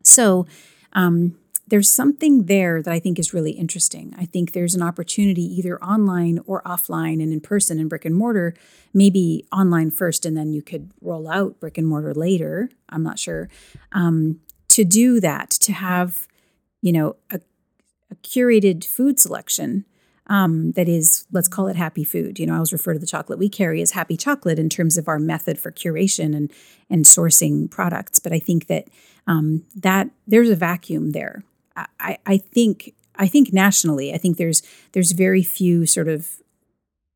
so 0.04 0.46
um, 0.94 1.36
there's 1.68 1.90
something 1.90 2.46
there 2.46 2.82
that 2.82 2.94
I 2.94 3.00
think 3.00 3.18
is 3.18 3.34
really 3.34 3.52
interesting. 3.52 4.14
I 4.18 4.26
think 4.26 4.52
there's 4.52 4.76
an 4.76 4.84
opportunity 4.84 5.42
either 5.42 5.84
online 5.84 6.40
or 6.46 6.62
offline 6.64 7.22
and 7.24 7.34
in 7.34 7.42
person 7.42 7.80
in 7.80 7.88
brick 7.88 8.06
and 8.06 8.16
mortar, 8.16 8.54
maybe 8.94 9.46
online 9.52 9.90
first 9.90 10.26
and 10.26 10.38
then 10.38 10.54
you 10.54 10.62
could 10.62 10.92
roll 11.02 11.28
out 11.28 11.60
brick 11.60 11.78
and 11.78 11.88
mortar 11.88 12.14
later. 12.14 12.70
I'm 12.90 13.04
not 13.04 13.18
sure. 13.18 13.50
Um, 13.92 14.42
to 14.70 14.84
do 14.86 15.20
that, 15.22 15.50
to 15.52 15.74
have, 15.74 16.28
you 16.82 16.92
know, 16.92 17.16
a, 17.32 17.40
a 18.12 18.16
curated 18.16 18.86
food 18.86 19.20
selection 19.20 19.86
um, 20.28 20.72
that 20.72 20.88
is, 20.88 21.26
let's 21.32 21.48
call 21.48 21.68
it 21.68 21.76
happy 21.76 22.04
food. 22.04 22.40
You 22.40 22.48
know, 22.48 22.54
I 22.54 22.56
always 22.58 22.74
refer 22.74 22.94
to 22.94 23.00
the 23.00 23.06
chocolate 23.06 23.40
we 23.40 23.50
carry 23.50 23.82
as 23.82 23.92
happy 23.92 24.18
chocolate 24.18 24.58
in 24.60 24.70
terms 24.70 24.98
of 24.98 25.08
our 25.08 25.20
method 25.20 25.60
for 25.60 25.72
curation 25.72 26.36
and 26.36 26.52
and 26.90 27.06
sourcing 27.06 27.70
products. 27.70 28.20
But 28.20 28.34
I 28.34 28.40
think 28.40 28.68
that 28.68 28.88
um, 29.28 29.64
that 29.76 30.10
there's 30.28 30.50
a 30.50 30.56
vacuum 30.56 31.12
there. 31.12 31.44
I, 32.00 32.18
I 32.26 32.38
think 32.38 32.94
I 33.18 33.28
think 33.28 33.54
nationally, 33.54 34.14
I 34.14 34.18
think 34.18 34.38
there's 34.38 34.62
there's 34.94 35.12
very 35.12 35.44
few 35.44 35.86
sort 35.86 36.08
of 36.08 36.42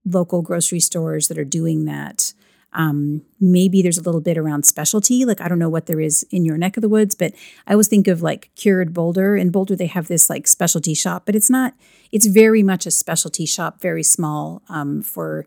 local 0.05 0.41
grocery 0.41 0.79
stores 0.79 1.27
that 1.27 1.37
are 1.37 1.45
doing 1.45 1.85
that. 1.85 2.28
Um, 2.73 3.23
maybe 3.39 3.81
there's 3.81 3.97
a 3.97 4.03
little 4.03 4.21
bit 4.21 4.37
around 4.37 4.63
specialty. 4.63 5.25
Like 5.25 5.41
I 5.41 5.47
don't 5.47 5.59
know 5.59 5.69
what 5.69 5.87
there 5.87 5.99
is 5.99 6.23
in 6.29 6.45
your 6.45 6.57
neck 6.57 6.77
of 6.77 6.81
the 6.81 6.89
woods, 6.89 7.15
but 7.15 7.33
I 7.67 7.71
always 7.73 7.87
think 7.87 8.07
of 8.07 8.21
like 8.21 8.51
Cured 8.55 8.93
Boulder. 8.93 9.35
In 9.35 9.49
Boulder, 9.49 9.75
they 9.75 9.87
have 9.87 10.07
this 10.07 10.29
like 10.29 10.47
specialty 10.47 10.93
shop, 10.93 11.23
but 11.25 11.35
it's 11.35 11.49
not. 11.49 11.73
It's 12.11 12.27
very 12.27 12.63
much 12.63 12.85
a 12.85 12.91
specialty 12.91 13.45
shop, 13.45 13.81
very 13.81 14.03
small 14.03 14.61
um, 14.69 15.01
for 15.01 15.45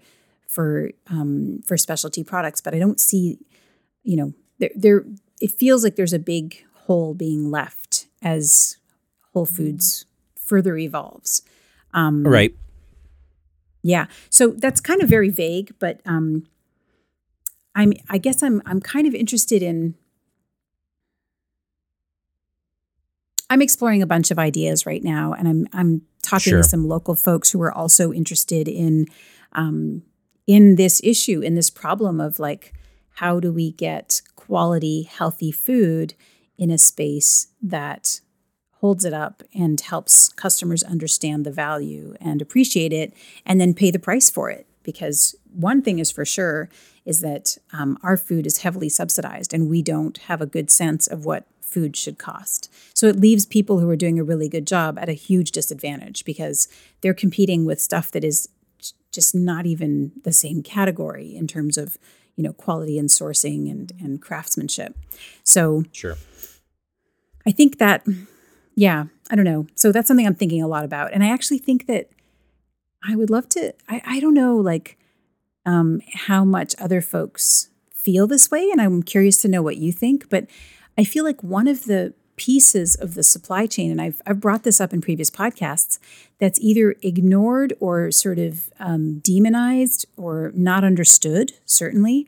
for 0.48 0.90
um, 1.08 1.60
for 1.64 1.76
specialty 1.76 2.24
products. 2.24 2.60
But 2.60 2.74
I 2.74 2.78
don't 2.78 3.00
see, 3.00 3.38
you 4.02 4.16
know, 4.16 4.32
there 4.58 4.70
there. 4.74 5.04
It 5.40 5.50
feels 5.50 5.82
like 5.82 5.96
there's 5.96 6.12
a 6.12 6.20
big 6.20 6.64
hole 6.86 7.14
being 7.14 7.50
left 7.50 8.06
as 8.20 8.76
Whole 9.32 9.46
Foods 9.46 10.06
further 10.36 10.76
evolves. 10.76 11.42
Um, 11.94 12.26
right. 12.26 12.54
Yeah. 13.82 14.06
So 14.30 14.48
that's 14.48 14.80
kind 14.80 15.02
of 15.02 15.08
very 15.08 15.28
vague, 15.28 15.74
but 15.78 16.00
um, 16.06 16.46
I'm 17.74 17.92
I 18.08 18.18
guess 18.18 18.42
I'm 18.42 18.62
I'm 18.66 18.80
kind 18.80 19.06
of 19.06 19.14
interested 19.14 19.62
in 19.62 19.94
I'm 23.52 23.60
exploring 23.60 24.00
a 24.00 24.06
bunch 24.06 24.30
of 24.30 24.38
ideas 24.38 24.86
right 24.86 25.04
now, 25.04 25.34
and 25.34 25.46
I'm 25.46 25.66
I'm 25.74 26.02
talking 26.22 26.52
sure. 26.52 26.62
to 26.62 26.68
some 26.68 26.88
local 26.88 27.14
folks 27.14 27.50
who 27.50 27.60
are 27.60 27.70
also 27.70 28.10
interested 28.10 28.66
in 28.66 29.08
um, 29.52 30.04
in 30.46 30.76
this 30.76 31.02
issue, 31.04 31.40
in 31.40 31.54
this 31.54 31.68
problem 31.68 32.18
of 32.18 32.38
like 32.38 32.72
how 33.16 33.40
do 33.40 33.52
we 33.52 33.72
get 33.72 34.22
quality, 34.36 35.02
healthy 35.02 35.52
food 35.52 36.14
in 36.56 36.70
a 36.70 36.78
space 36.78 37.48
that 37.60 38.22
holds 38.80 39.04
it 39.04 39.12
up 39.12 39.42
and 39.54 39.78
helps 39.82 40.30
customers 40.30 40.82
understand 40.82 41.44
the 41.44 41.52
value 41.52 42.14
and 42.22 42.40
appreciate 42.40 42.94
it, 42.94 43.12
and 43.44 43.60
then 43.60 43.74
pay 43.74 43.90
the 43.90 43.98
price 43.98 44.30
for 44.30 44.48
it. 44.48 44.66
Because 44.82 45.36
one 45.52 45.82
thing 45.82 45.98
is 45.98 46.10
for 46.10 46.24
sure 46.24 46.70
is 47.04 47.20
that 47.20 47.58
um, 47.72 47.98
our 48.02 48.16
food 48.16 48.46
is 48.46 48.58
heavily 48.58 48.88
subsidized 48.88 49.52
and 49.52 49.68
we 49.68 49.82
don't 49.82 50.18
have 50.18 50.40
a 50.40 50.46
good 50.46 50.70
sense 50.70 51.06
of 51.06 51.24
what 51.24 51.46
food 51.60 51.96
should 51.96 52.18
cost. 52.18 52.70
So 52.94 53.06
it 53.06 53.18
leaves 53.18 53.46
people 53.46 53.78
who 53.78 53.88
are 53.88 53.96
doing 53.96 54.18
a 54.18 54.24
really 54.24 54.48
good 54.48 54.66
job 54.66 54.98
at 54.98 55.08
a 55.08 55.14
huge 55.14 55.52
disadvantage 55.52 56.24
because 56.24 56.68
they're 57.00 57.14
competing 57.14 57.64
with 57.64 57.80
stuff 57.80 58.10
that 58.12 58.24
is 58.24 58.48
just 59.10 59.34
not 59.34 59.66
even 59.66 60.12
the 60.24 60.32
same 60.32 60.62
category 60.62 61.34
in 61.34 61.46
terms 61.46 61.76
of 61.76 61.98
you 62.36 62.42
know 62.42 62.52
quality 62.52 62.98
and 62.98 63.08
sourcing 63.08 63.70
and 63.70 63.92
and 64.00 64.22
craftsmanship. 64.22 64.96
So 65.44 65.84
sure. 65.92 66.16
I 67.46 67.50
think 67.50 67.78
that 67.78 68.06
yeah, 68.74 69.04
I 69.30 69.36
don't 69.36 69.44
know. 69.44 69.66
So 69.74 69.92
that's 69.92 70.08
something 70.08 70.26
I'm 70.26 70.34
thinking 70.34 70.62
a 70.62 70.68
lot 70.68 70.84
about. 70.84 71.12
And 71.12 71.22
I 71.22 71.30
actually 71.30 71.58
think 71.58 71.86
that 71.86 72.10
I 73.06 73.16
would 73.16 73.30
love 73.30 73.48
to 73.50 73.74
I, 73.88 74.02
I 74.04 74.20
don't 74.20 74.34
know 74.34 74.56
like 74.56 74.98
um, 75.64 76.00
how 76.14 76.44
much 76.44 76.74
other 76.78 77.00
folks 77.00 77.68
feel 77.94 78.26
this 78.26 78.50
way. 78.50 78.68
And 78.70 78.80
I'm 78.80 79.02
curious 79.02 79.40
to 79.42 79.48
know 79.48 79.62
what 79.62 79.76
you 79.76 79.92
think. 79.92 80.28
But 80.28 80.46
I 80.98 81.04
feel 81.04 81.24
like 81.24 81.42
one 81.42 81.68
of 81.68 81.84
the 81.84 82.14
pieces 82.36 82.94
of 82.96 83.14
the 83.14 83.22
supply 83.22 83.66
chain, 83.66 83.90
and 83.90 84.00
I've, 84.00 84.20
I've 84.26 84.40
brought 84.40 84.64
this 84.64 84.80
up 84.80 84.92
in 84.92 85.00
previous 85.00 85.30
podcasts, 85.30 85.98
that's 86.38 86.60
either 86.60 86.96
ignored 87.02 87.74
or 87.78 88.10
sort 88.10 88.38
of 88.38 88.72
um, 88.80 89.20
demonized 89.20 90.06
or 90.16 90.50
not 90.54 90.82
understood, 90.82 91.52
certainly, 91.64 92.26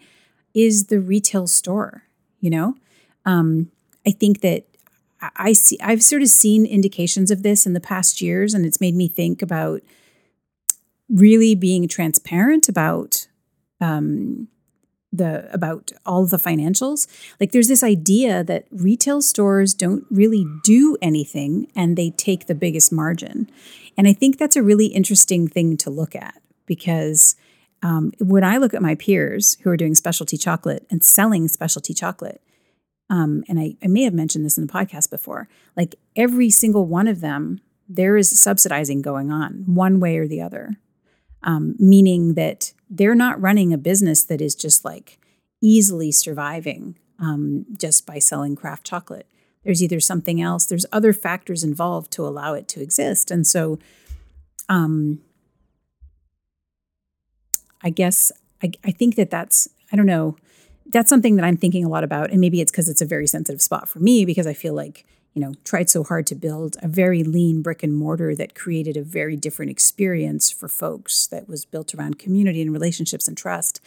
is 0.54 0.86
the 0.86 1.00
retail 1.00 1.46
store. 1.46 2.04
You 2.40 2.50
know, 2.50 2.76
um, 3.24 3.70
I 4.06 4.10
think 4.10 4.40
that 4.42 4.66
I 5.36 5.52
see 5.54 5.78
I've 5.80 6.02
sort 6.02 6.22
of 6.22 6.28
seen 6.28 6.66
indications 6.66 7.30
of 7.30 7.42
this 7.42 7.66
in 7.66 7.72
the 7.72 7.80
past 7.80 8.20
years, 8.20 8.54
and 8.54 8.66
it's 8.66 8.80
made 8.80 8.94
me 8.94 9.08
think 9.08 9.42
about 9.42 9.80
really 11.08 11.54
being 11.54 11.88
transparent 11.88 12.68
about 12.68 13.26
um, 13.80 14.48
the 15.14 15.48
about 15.52 15.92
all 16.04 16.26
the 16.26 16.36
financials. 16.36 17.06
Like 17.38 17.52
there's 17.52 17.68
this 17.68 17.84
idea 17.84 18.42
that 18.44 18.66
retail 18.70 19.22
stores 19.22 19.72
don't 19.72 20.04
really 20.10 20.46
do 20.64 20.96
anything 21.00 21.70
and 21.76 21.96
they 21.96 22.10
take 22.10 22.46
the 22.46 22.54
biggest 22.54 22.92
margin. 22.92 23.50
And 23.96 24.08
I 24.08 24.12
think 24.12 24.38
that's 24.38 24.56
a 24.56 24.62
really 24.62 24.86
interesting 24.86 25.46
thing 25.46 25.76
to 25.78 25.90
look 25.90 26.16
at 26.16 26.42
because 26.66 27.36
um, 27.82 28.12
when 28.18 28.42
I 28.42 28.56
look 28.56 28.74
at 28.74 28.82
my 28.82 28.94
peers 28.94 29.56
who 29.62 29.70
are 29.70 29.76
doing 29.76 29.94
specialty 29.94 30.36
chocolate 30.36 30.86
and 30.90 31.04
selling 31.04 31.46
specialty 31.48 31.94
chocolate, 31.94 32.42
um, 33.10 33.44
and 33.48 33.60
I, 33.60 33.76
I 33.84 33.86
may 33.86 34.02
have 34.02 34.14
mentioned 34.14 34.44
this 34.44 34.58
in 34.58 34.66
the 34.66 34.72
podcast 34.72 35.10
before, 35.10 35.48
like 35.76 35.94
every 36.16 36.50
single 36.50 36.86
one 36.86 37.06
of 37.06 37.20
them, 37.20 37.60
there 37.88 38.16
is 38.16 38.40
subsidizing 38.40 39.02
going 39.02 39.30
on 39.30 39.64
one 39.66 40.00
way 40.00 40.16
or 40.16 40.26
the 40.26 40.40
other 40.40 40.78
um, 41.44 41.76
meaning 41.78 42.34
that 42.34 42.72
they're 42.90 43.14
not 43.14 43.40
running 43.40 43.72
a 43.72 43.78
business 43.78 44.24
that 44.24 44.40
is 44.40 44.54
just 44.54 44.84
like 44.84 45.18
easily 45.60 46.10
surviving 46.10 46.96
um, 47.20 47.64
just 47.78 48.06
by 48.06 48.18
selling 48.18 48.56
craft 48.56 48.84
chocolate. 48.84 49.26
There's 49.62 49.82
either 49.82 50.00
something 50.00 50.40
else, 50.40 50.66
there's 50.66 50.86
other 50.92 51.12
factors 51.12 51.62
involved 51.62 52.10
to 52.12 52.26
allow 52.26 52.54
it 52.54 52.68
to 52.68 52.82
exist. 52.82 53.30
And 53.30 53.46
so, 53.46 53.78
um, 54.68 55.20
I 57.82 57.90
guess 57.90 58.32
I, 58.62 58.72
I 58.84 58.90
think 58.90 59.16
that 59.16 59.30
that's, 59.30 59.68
I 59.92 59.96
don't 59.96 60.06
know, 60.06 60.36
that's 60.86 61.08
something 61.08 61.36
that 61.36 61.44
I'm 61.44 61.56
thinking 61.56 61.84
a 61.84 61.88
lot 61.88 62.04
about. 62.04 62.30
And 62.30 62.40
maybe 62.40 62.60
it's 62.60 62.70
because 62.70 62.88
it's 62.88 63.02
a 63.02 63.06
very 63.06 63.26
sensitive 63.26 63.60
spot 63.60 63.88
for 63.88 64.00
me 64.00 64.24
because 64.24 64.46
I 64.46 64.54
feel 64.54 64.74
like 64.74 65.06
you 65.34 65.42
know, 65.42 65.52
tried 65.64 65.90
so 65.90 66.04
hard 66.04 66.26
to 66.28 66.34
build 66.36 66.76
a 66.80 66.86
very 66.86 67.24
lean 67.24 67.60
brick 67.60 67.82
and 67.82 67.96
mortar 67.96 68.36
that 68.36 68.54
created 68.54 68.96
a 68.96 69.02
very 69.02 69.36
different 69.36 69.70
experience 69.70 70.50
for 70.50 70.68
folks 70.68 71.26
that 71.26 71.48
was 71.48 71.64
built 71.64 71.92
around 71.92 72.20
community 72.20 72.62
and 72.62 72.72
relationships 72.72 73.26
and 73.26 73.36
trust. 73.36 73.80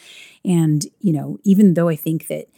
And, 0.43 0.85
you 0.99 1.13
know, 1.13 1.39
even 1.43 1.73
though 1.73 1.87
I 1.87 1.95
think 1.95 2.27
that 2.27 2.49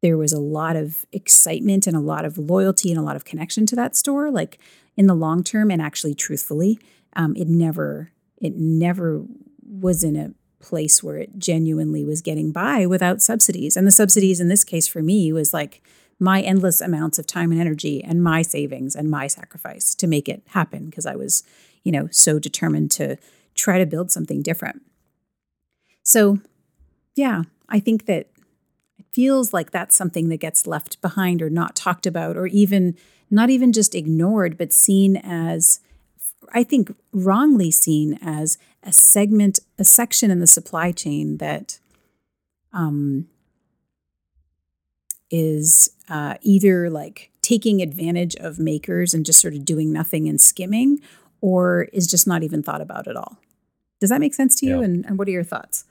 there 0.00 0.16
was 0.16 0.32
a 0.32 0.40
lot 0.40 0.74
of 0.74 1.04
excitement 1.12 1.86
and 1.86 1.94
a 1.94 2.00
lot 2.00 2.24
of 2.24 2.38
loyalty 2.38 2.90
and 2.90 2.98
a 2.98 3.02
lot 3.02 3.16
of 3.16 3.26
connection 3.26 3.66
to 3.66 3.76
that 3.76 3.94
store, 3.94 4.30
like 4.30 4.58
in 4.96 5.06
the 5.06 5.14
long 5.14 5.44
term 5.44 5.70
and 5.70 5.82
actually 5.82 6.14
truthfully, 6.14 6.78
um, 7.14 7.36
it 7.36 7.48
never, 7.48 8.10
it 8.38 8.54
never 8.56 9.22
was 9.62 10.02
in 10.02 10.16
a 10.16 10.32
place 10.64 11.02
where 11.02 11.18
it 11.18 11.38
genuinely 11.38 12.04
was 12.04 12.22
getting 12.22 12.52
by 12.52 12.86
without 12.86 13.20
subsidies. 13.20 13.76
And 13.76 13.86
the 13.86 13.92
subsidies 13.92 14.40
in 14.40 14.48
this 14.48 14.64
case 14.64 14.88
for 14.88 15.02
me 15.02 15.30
was 15.32 15.52
like, 15.52 15.82
my 16.18 16.40
endless 16.40 16.80
amounts 16.80 17.18
of 17.18 17.26
time 17.26 17.52
and 17.52 17.60
energy 17.60 18.02
and 18.02 18.22
my 18.22 18.42
savings 18.42 18.96
and 18.96 19.10
my 19.10 19.26
sacrifice 19.26 19.94
to 19.94 20.06
make 20.06 20.28
it 20.28 20.42
happen 20.48 20.86
because 20.86 21.06
I 21.06 21.14
was, 21.14 21.44
you 21.84 21.92
know, 21.92 22.08
so 22.10 22.38
determined 22.38 22.90
to 22.92 23.16
try 23.54 23.78
to 23.78 23.86
build 23.86 24.10
something 24.10 24.42
different. 24.42 24.82
So, 26.02 26.38
yeah, 27.14 27.42
I 27.68 27.80
think 27.80 28.06
that 28.06 28.30
it 28.98 29.06
feels 29.12 29.52
like 29.52 29.70
that's 29.70 29.96
something 29.96 30.28
that 30.28 30.38
gets 30.38 30.66
left 30.66 31.00
behind 31.00 31.42
or 31.42 31.50
not 31.50 31.76
talked 31.76 32.06
about 32.06 32.36
or 32.36 32.46
even 32.46 32.96
not 33.30 33.50
even 33.50 33.72
just 33.72 33.94
ignored, 33.94 34.56
but 34.56 34.72
seen 34.72 35.16
as, 35.16 35.80
I 36.54 36.64
think, 36.64 36.94
wrongly 37.12 37.70
seen 37.70 38.18
as 38.22 38.58
a 38.82 38.92
segment, 38.92 39.58
a 39.78 39.84
section 39.84 40.30
in 40.30 40.40
the 40.40 40.46
supply 40.46 40.92
chain 40.92 41.36
that 41.36 41.78
um, 42.72 43.28
is 45.30 45.90
uh, 46.08 46.34
either 46.42 46.90
like 46.90 47.30
taking 47.42 47.80
advantage 47.80 48.36
of 48.36 48.58
makers 48.58 49.14
and 49.14 49.24
just 49.24 49.40
sort 49.40 49.54
of 49.54 49.64
doing 49.64 49.92
nothing 49.92 50.28
and 50.28 50.40
skimming, 50.40 51.00
or 51.40 51.88
is 51.92 52.06
just 52.06 52.26
not 52.26 52.42
even 52.42 52.62
thought 52.62 52.80
about 52.80 53.08
at 53.08 53.16
all. 53.16 53.38
Does 54.00 54.10
that 54.10 54.20
make 54.20 54.34
sense 54.34 54.54
to 54.56 54.66
you? 54.66 54.78
Yeah. 54.78 54.84
And, 54.84 55.06
and 55.06 55.18
what 55.18 55.28
are 55.28 55.32
your 55.32 55.44
thoughts? 55.44 55.84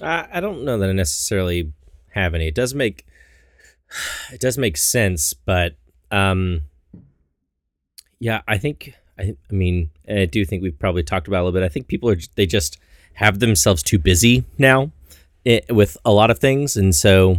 I, 0.00 0.28
I 0.32 0.40
don't 0.40 0.64
know 0.64 0.78
that 0.78 0.88
I 0.88 0.92
necessarily 0.92 1.72
have 2.14 2.34
any. 2.34 2.48
It 2.48 2.54
does 2.54 2.74
make 2.74 3.06
it 4.32 4.40
does 4.40 4.58
make 4.58 4.76
sense, 4.76 5.32
but 5.32 5.76
um, 6.10 6.62
yeah, 8.18 8.42
I 8.46 8.58
think 8.58 8.94
I, 9.18 9.34
I 9.50 9.54
mean 9.54 9.90
I 10.08 10.26
do 10.26 10.44
think 10.44 10.62
we've 10.62 10.78
probably 10.78 11.02
talked 11.02 11.28
about 11.28 11.42
a 11.42 11.44
little 11.44 11.60
bit. 11.60 11.64
I 11.64 11.68
think 11.68 11.88
people 11.88 12.10
are 12.10 12.18
they 12.36 12.46
just 12.46 12.78
have 13.14 13.40
themselves 13.40 13.82
too 13.82 13.98
busy 13.98 14.44
now 14.58 14.92
it, 15.44 15.64
eh, 15.68 15.72
with 15.72 15.96
a 16.04 16.12
lot 16.12 16.30
of 16.30 16.38
things, 16.38 16.76
and 16.76 16.94
so 16.94 17.36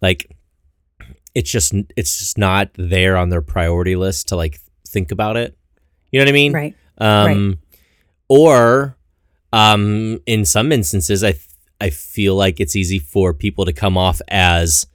like 0.00 0.36
it's 1.38 1.50
just 1.50 1.72
it's 1.96 2.18
just 2.18 2.36
not 2.36 2.68
there 2.74 3.16
on 3.16 3.28
their 3.28 3.40
priority 3.42 3.94
list 3.94 4.26
to 4.28 4.36
like 4.36 4.58
think 4.88 5.12
about 5.12 5.36
it. 5.36 5.56
You 6.10 6.18
know 6.18 6.24
what 6.24 6.30
I 6.30 6.32
mean? 6.32 6.52
Right. 6.52 6.74
Um, 6.98 7.26
Right. 7.48 7.58
or 8.28 8.96
um, 9.52 10.18
in 10.26 10.44
some 10.44 10.72
instances, 10.72 11.22
I 11.22 11.34
I 11.80 11.90
feel 11.90 12.34
like 12.34 12.58
it's 12.58 12.74
easy 12.74 12.98
for 12.98 13.32
people 13.32 13.64
to 13.66 13.72
come 13.72 13.96
off 13.96 14.20
as, 14.28 14.86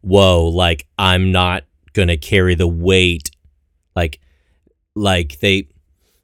"Whoa, 0.00 0.44
like 0.48 0.86
I'm 0.98 1.30
not 1.30 1.64
gonna 1.92 2.16
carry 2.16 2.56
the 2.56 2.66
weight," 2.66 3.30
like 3.94 4.18
like 4.96 5.38
they 5.38 5.68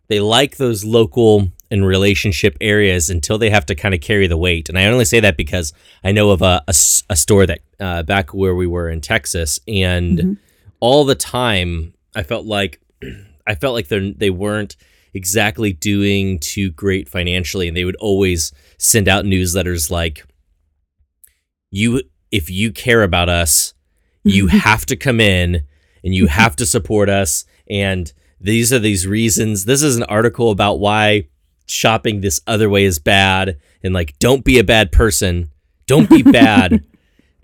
they 0.09 0.19
like 0.19 0.57
those 0.57 0.85
local 0.85 1.53
and 1.71 1.87
relationship 1.87 2.57
areas 2.61 3.11
until 3.11 3.37
they 3.39 3.51
have 3.51 3.67
to 3.67 3.75
kind 3.75 3.95
of 3.95 4.01
carry 4.01 4.27
the 4.27 4.37
weight. 4.39 4.69
And 4.69 4.79
I 4.79 4.87
only 4.87 5.05
say 5.05 5.21
that 5.21 5.37
because 5.37 5.73
I 6.03 6.13
know 6.13 6.31
of 6.31 6.43
a 6.43 6.63
a 6.69 7.17
store 7.17 7.47
that 7.47 7.61
uh, 7.81 8.03
back 8.03 8.33
where 8.35 8.55
we 8.55 8.67
were 8.67 8.89
in 8.89 9.01
Texas, 9.01 9.61
and 9.69 10.19
Mhm. 10.19 10.37
all 10.81 11.05
the 11.05 11.15
time 11.15 11.93
I 12.15 12.23
felt 12.23 12.47
like 12.47 12.81
I 13.47 13.55
felt 13.55 13.75
like 13.75 13.89
they 13.89 14.13
they 14.13 14.31
weren't 14.31 14.77
exactly 15.15 15.73
doing 15.73 16.39
too 16.39 16.71
great 16.71 17.09
financially, 17.09 17.69
and 17.69 17.77
they 17.77 17.85
would 17.85 17.97
always 17.97 18.53
send 18.79 19.09
out 19.09 19.25
newsletters 19.25 19.91
like, 19.91 20.25
"You, 21.71 22.03
if 22.31 22.51
you 22.51 22.73
care 22.73 23.03
about 23.03 23.29
us, 23.29 23.75
you 24.25 24.49
have 24.49 24.85
to 24.87 24.97
come 24.97 25.21
in 25.21 25.63
and 26.05 26.15
you 26.15 26.27
have 26.27 26.57
to 26.57 26.67
support 26.67 27.09
us." 27.09 27.45
And 27.71 28.13
these 28.41 28.73
are 28.73 28.79
these 28.79 29.07
reasons. 29.07 29.65
This 29.65 29.83
is 29.83 29.97
an 29.97 30.03
article 30.05 30.51
about 30.51 30.79
why 30.81 31.25
shopping 31.71 32.21
this 32.21 32.41
other 32.47 32.69
way 32.69 32.85
is 32.85 32.99
bad, 32.99 33.59
and 33.83 33.95
like, 33.95 34.19
don't 34.19 34.45
be 34.45 34.59
a 34.59 34.65
bad 34.65 34.93
person, 34.93 35.51
don't 35.87 36.09
be 36.11 36.23
bad. 36.43 36.85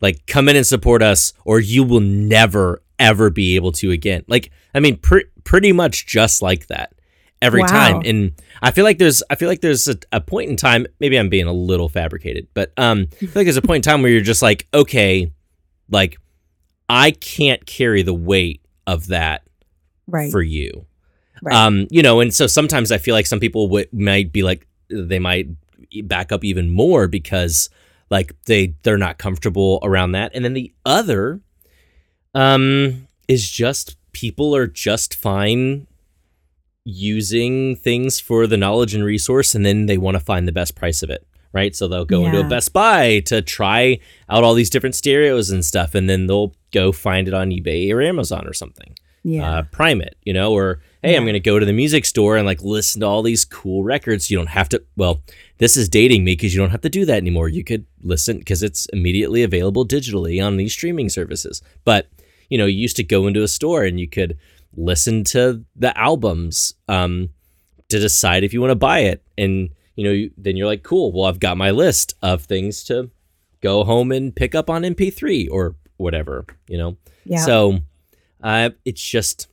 like, 0.00 0.26
come 0.26 0.48
in 0.48 0.56
and 0.56 0.66
support 0.66 1.02
us, 1.02 1.32
or 1.44 1.60
you 1.60 1.84
will 1.84 2.00
never 2.00 2.82
ever 2.98 3.28
be 3.30 3.56
able 3.56 3.72
to 3.72 3.90
again. 3.90 4.24
Like, 4.28 4.50
I 4.74 4.80
mean, 4.80 4.96
pre- 4.98 5.24
pretty 5.44 5.72
much 5.72 6.06
just 6.06 6.42
like 6.42 6.68
that 6.68 6.92
every 7.42 7.60
Wow. 7.62 7.66
time. 7.66 8.02
And 8.04 8.32
I 8.62 8.70
feel 8.70 8.84
like 8.84 8.98
there's, 8.98 9.20
I 9.30 9.34
feel 9.34 9.48
like 9.48 9.60
there's 9.62 9.88
a, 9.88 9.96
a 10.12 10.20
point 10.20 10.48
in 10.48 10.56
time. 10.56 10.86
Maybe 11.00 11.18
I'm 11.18 11.28
being 11.28 11.46
a 11.46 11.52
little 11.52 11.88
fabricated, 11.88 12.46
but 12.54 12.72
um, 12.76 13.06
I 13.14 13.16
feel 13.16 13.28
like 13.34 13.46
there's 13.46 13.56
a 13.56 13.62
point 13.62 13.84
in 13.84 13.90
time 13.90 14.00
where 14.02 14.10
you're 14.12 14.20
just 14.20 14.42
like, 14.42 14.68
okay, 14.72 15.32
like, 15.90 16.16
I 16.88 17.10
can't 17.10 17.64
carry 17.66 18.02
the 18.02 18.14
weight 18.14 18.64
of 18.86 19.08
that 19.08 19.42
Right. 20.06 20.30
for 20.30 20.40
you. 20.42 20.86
Right. 21.44 21.54
Um, 21.54 21.86
you 21.90 22.02
know, 22.02 22.20
and 22.20 22.34
so 22.34 22.46
sometimes 22.46 22.90
I 22.90 22.96
feel 22.96 23.14
like 23.14 23.26
some 23.26 23.38
people 23.38 23.66
w- 23.66 23.86
might 23.92 24.32
be 24.32 24.42
like 24.42 24.66
they 24.88 25.18
might 25.18 25.46
back 26.04 26.32
up 26.32 26.42
even 26.42 26.70
more 26.70 27.06
because 27.06 27.68
like 28.08 28.34
they 28.46 28.74
they're 28.82 28.96
not 28.96 29.18
comfortable 29.18 29.78
around 29.82 30.12
that. 30.12 30.32
And 30.34 30.42
then 30.42 30.54
the 30.54 30.72
other 30.86 31.40
um 32.34 33.06
is 33.28 33.50
just 33.50 33.96
people 34.12 34.56
are 34.56 34.66
just 34.66 35.14
fine 35.14 35.86
using 36.86 37.76
things 37.76 38.20
for 38.20 38.46
the 38.46 38.56
knowledge 38.56 38.94
and 38.94 39.04
resource 39.04 39.54
and 39.54 39.66
then 39.66 39.84
they 39.84 39.98
want 39.98 40.14
to 40.14 40.20
find 40.20 40.48
the 40.48 40.52
best 40.52 40.74
price 40.74 41.02
of 41.02 41.08
it 41.08 41.26
right 41.52 41.74
so 41.74 41.88
they'll 41.88 42.04
go 42.04 42.26
into 42.26 42.38
a 42.38 42.44
best 42.44 42.74
buy 42.74 43.20
to 43.20 43.40
try 43.40 43.98
out 44.28 44.44
all 44.44 44.52
these 44.52 44.68
different 44.68 44.94
stereos 44.94 45.48
and 45.48 45.64
stuff 45.64 45.94
and 45.94 46.10
then 46.10 46.26
they'll 46.26 46.52
go 46.72 46.92
find 46.92 47.26
it 47.26 47.32
on 47.32 47.48
ebay 47.48 47.90
or 47.90 48.02
amazon 48.02 48.46
or 48.46 48.52
something 48.52 48.94
yeah. 49.24 49.58
uh, 49.58 49.62
prime 49.64 50.00
it, 50.00 50.16
you 50.22 50.32
know, 50.32 50.52
or 50.52 50.80
hey, 51.04 51.16
I'm 51.16 51.24
going 51.24 51.34
to 51.34 51.40
go 51.40 51.58
to 51.58 51.66
the 51.66 51.72
music 51.72 52.06
store 52.06 52.36
and 52.36 52.46
like 52.46 52.62
listen 52.62 53.02
to 53.02 53.06
all 53.06 53.22
these 53.22 53.44
cool 53.44 53.84
records. 53.84 54.30
You 54.30 54.38
don't 54.38 54.48
have 54.48 54.68
to, 54.70 54.82
well, 54.96 55.22
this 55.58 55.76
is 55.76 55.88
dating 55.88 56.24
me 56.24 56.32
because 56.32 56.54
you 56.54 56.60
don't 56.60 56.70
have 56.70 56.80
to 56.80 56.88
do 56.88 57.04
that 57.04 57.18
anymore. 57.18 57.48
You 57.48 57.62
could 57.62 57.84
listen 58.02 58.38
because 58.38 58.62
it's 58.62 58.86
immediately 58.86 59.42
available 59.42 59.86
digitally 59.86 60.44
on 60.44 60.56
these 60.56 60.72
streaming 60.72 61.10
services. 61.10 61.60
But, 61.84 62.08
you 62.48 62.56
know, 62.56 62.64
you 62.64 62.78
used 62.78 62.96
to 62.96 63.04
go 63.04 63.26
into 63.26 63.42
a 63.42 63.48
store 63.48 63.84
and 63.84 64.00
you 64.00 64.08
could 64.08 64.38
listen 64.76 65.24
to 65.24 65.64
the 65.76 65.96
albums 65.98 66.74
um, 66.88 67.28
to 67.88 68.00
decide 68.00 68.42
if 68.42 68.54
you 68.54 68.60
want 68.60 68.70
to 68.70 68.76
buy 68.76 69.00
it. 69.00 69.22
And, 69.36 69.70
you 69.96 70.04
know, 70.04 70.10
you, 70.12 70.30
then 70.38 70.56
you're 70.56 70.66
like, 70.66 70.82
cool, 70.82 71.12
well, 71.12 71.26
I've 71.26 71.40
got 71.40 71.58
my 71.58 71.70
list 71.70 72.14
of 72.22 72.44
things 72.44 72.82
to 72.84 73.10
go 73.60 73.84
home 73.84 74.10
and 74.10 74.34
pick 74.34 74.54
up 74.54 74.70
on 74.70 74.82
MP3 74.82 75.48
or 75.50 75.76
whatever, 75.98 76.46
you 76.66 76.78
know? 76.78 76.96
yeah. 77.24 77.44
So 77.44 77.78
uh, 78.42 78.70
it's 78.84 79.02
just 79.02 79.48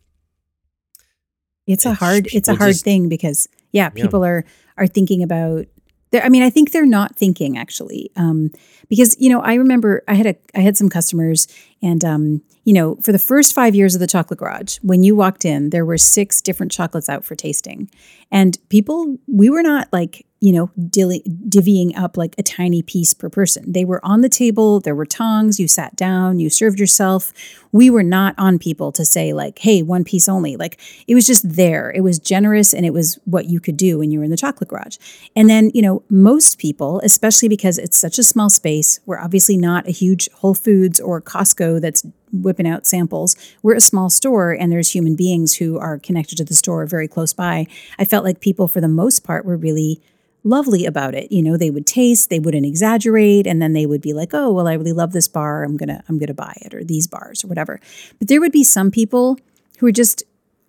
it's 1.68 1.86
a 1.86 1.94
hard 1.94 2.28
it's 2.34 2.48
a 2.50 2.56
hard 2.56 2.72
just- 2.74 2.84
thing 2.84 3.10
because 3.10 3.48
yeah, 3.72 3.90
Yeah. 3.96 4.04
people 4.04 4.24
are 4.26 4.44
are 4.78 4.88
thinking 4.88 5.24
about 5.24 5.66
they're- 6.12 6.22
I 6.24 6.28
mean, 6.30 6.44
I 6.44 6.50
think 6.50 6.72
they're 6.72 6.86
not 6.86 7.16
thinking 7.16 7.58
actually, 7.58 8.12
um, 8.18 8.52
because 8.90 9.16
you 9.18 9.30
know, 9.30 9.40
I 9.42 9.54
remember 9.54 10.04
I 10.10 10.16
had 10.16 10.26
a 10.26 10.36
I 10.54 10.60
had 10.60 10.76
some 10.76 10.90
customers, 10.90 11.48
and 11.82 12.04
um, 12.04 12.42
you 12.66 12.74
know, 12.74 12.96
for 12.96 13.12
the 13.14 13.20
first 13.20 13.54
five 13.54 13.76
years 13.76 13.96
of 13.96 14.02
the 14.02 14.08
Chocolate 14.08 14.40
Garage, 14.40 14.78
when 14.82 15.04
you 15.04 15.16
walked 15.16 15.46
in, 15.46 15.70
there 15.70 15.86
were 15.86 15.98
six 15.98 16.42
different 16.42 16.72
chocolates 16.74 17.08
out 17.08 17.24
for 17.24 17.36
tasting, 17.36 17.90
and 18.30 18.58
people 18.70 19.18
we 19.28 19.50
were 19.50 19.64
not 19.64 19.88
like 19.94 20.26
you 20.42 20.52
know 20.52 20.72
dilly, 20.90 21.22
divvying 21.48 21.96
up 21.98 22.18
like 22.18 22.36
a 22.38 22.44
tiny 22.44 22.82
piece 22.82 23.14
per 23.14 23.30
person. 23.30 23.72
They 23.72 23.86
were 23.86 24.04
on 24.04 24.22
the 24.22 24.30
table. 24.30 24.80
There 24.80 24.96
were 24.96 25.06
tongs. 25.06 25.60
You 25.60 25.68
sat 25.68 25.96
down. 25.96 26.40
You 26.40 26.50
served 26.50 26.80
yourself. 26.80 27.32
We 27.72 27.90
were 27.90 28.04
not 28.04 28.34
on 28.38 28.60
people 28.60 28.92
to 28.94 29.06
say 29.06 29.34
like, 29.34 29.60
hey, 29.60 29.84
one 29.84 30.04
piece 30.04 30.28
only. 30.28 30.58
Like 30.58 30.82
it 31.08 31.16
was 31.16 31.28
just 31.28 31.56
there. 31.56 31.92
It 31.92 32.02
was 32.02 32.20
generous, 32.20 32.74
and 32.74 32.86
it 32.86 32.94
was 32.94 33.20
what 33.26 33.46
you 33.46 33.60
could 33.60 33.78
do 33.78 34.00
when 34.00 34.12
you 34.12 34.20
were 34.20 34.26
in 34.26 34.32
the 34.32 34.38
Chocolate 34.38 34.70
Garage. 34.70 34.98
And 35.36 35.50
then, 35.50 35.72
you 35.74 35.82
know, 35.82 36.04
most 36.10 36.58
people, 36.58 37.00
especially 37.04 37.48
because 37.48 37.78
it's 37.78 37.98
such 37.98 38.18
a 38.18 38.24
small 38.24 38.50
space, 38.50 39.00
we're 39.06 39.20
obviously 39.20 39.58
not 39.58 39.88
a 39.88 39.92
huge 39.92 40.28
Whole 40.34 40.56
Foods 40.56 41.00
or 41.00 41.22
Costco 41.22 41.80
that's 41.80 42.04
whipping 42.34 42.68
out 42.68 42.88
samples. 42.88 43.36
We're 43.62 43.76
a 43.76 43.82
small 43.82 44.10
store 44.10 44.54
and 44.54 44.72
there's 44.72 44.96
human 44.96 45.16
beings 45.16 45.58
who 45.58 45.78
are 45.78 46.00
connected 46.00 46.38
to 46.38 46.46
the 46.46 46.56
store 46.56 46.86
very 46.86 47.08
close 47.08 47.34
by. 47.34 47.68
I 48.00 48.06
felt 48.06 48.24
like 48.24 48.40
people, 48.40 48.68
for 48.68 48.82
the 48.82 48.88
most 48.88 49.24
part, 49.24 49.46
were 49.46 49.58
really 49.58 50.02
lovely 50.44 50.86
about 50.86 51.16
it. 51.16 51.32
You 51.32 51.42
know, 51.42 51.58
they 51.58 51.70
would 51.70 51.86
taste, 51.86 52.30
they 52.30 52.40
wouldn't 52.40 52.66
exaggerate, 52.66 53.48
and 53.48 53.62
then 53.62 53.74
they 53.74 53.86
would 53.86 54.02
be 54.02 54.14
like, 54.14 54.34
"Oh, 54.34 54.52
well, 54.52 54.68
I 54.68 54.74
really 54.74 54.94
love 54.94 55.14
this 55.14 55.28
bar. 55.28 55.64
I'm 55.64 55.78
gonna, 55.78 56.04
I'm 56.10 56.18
gonna 56.18 56.34
buy 56.34 56.54
it," 56.62 56.74
or 56.74 56.84
these 56.84 57.08
bars, 57.08 57.44
or 57.44 57.48
whatever. 57.48 57.80
But 58.20 58.28
there 58.28 58.40
would 58.42 58.52
be 58.52 58.64
some 58.64 58.92
people 58.92 59.38
who 59.80 59.88
are 59.88 59.92
just 59.92 60.24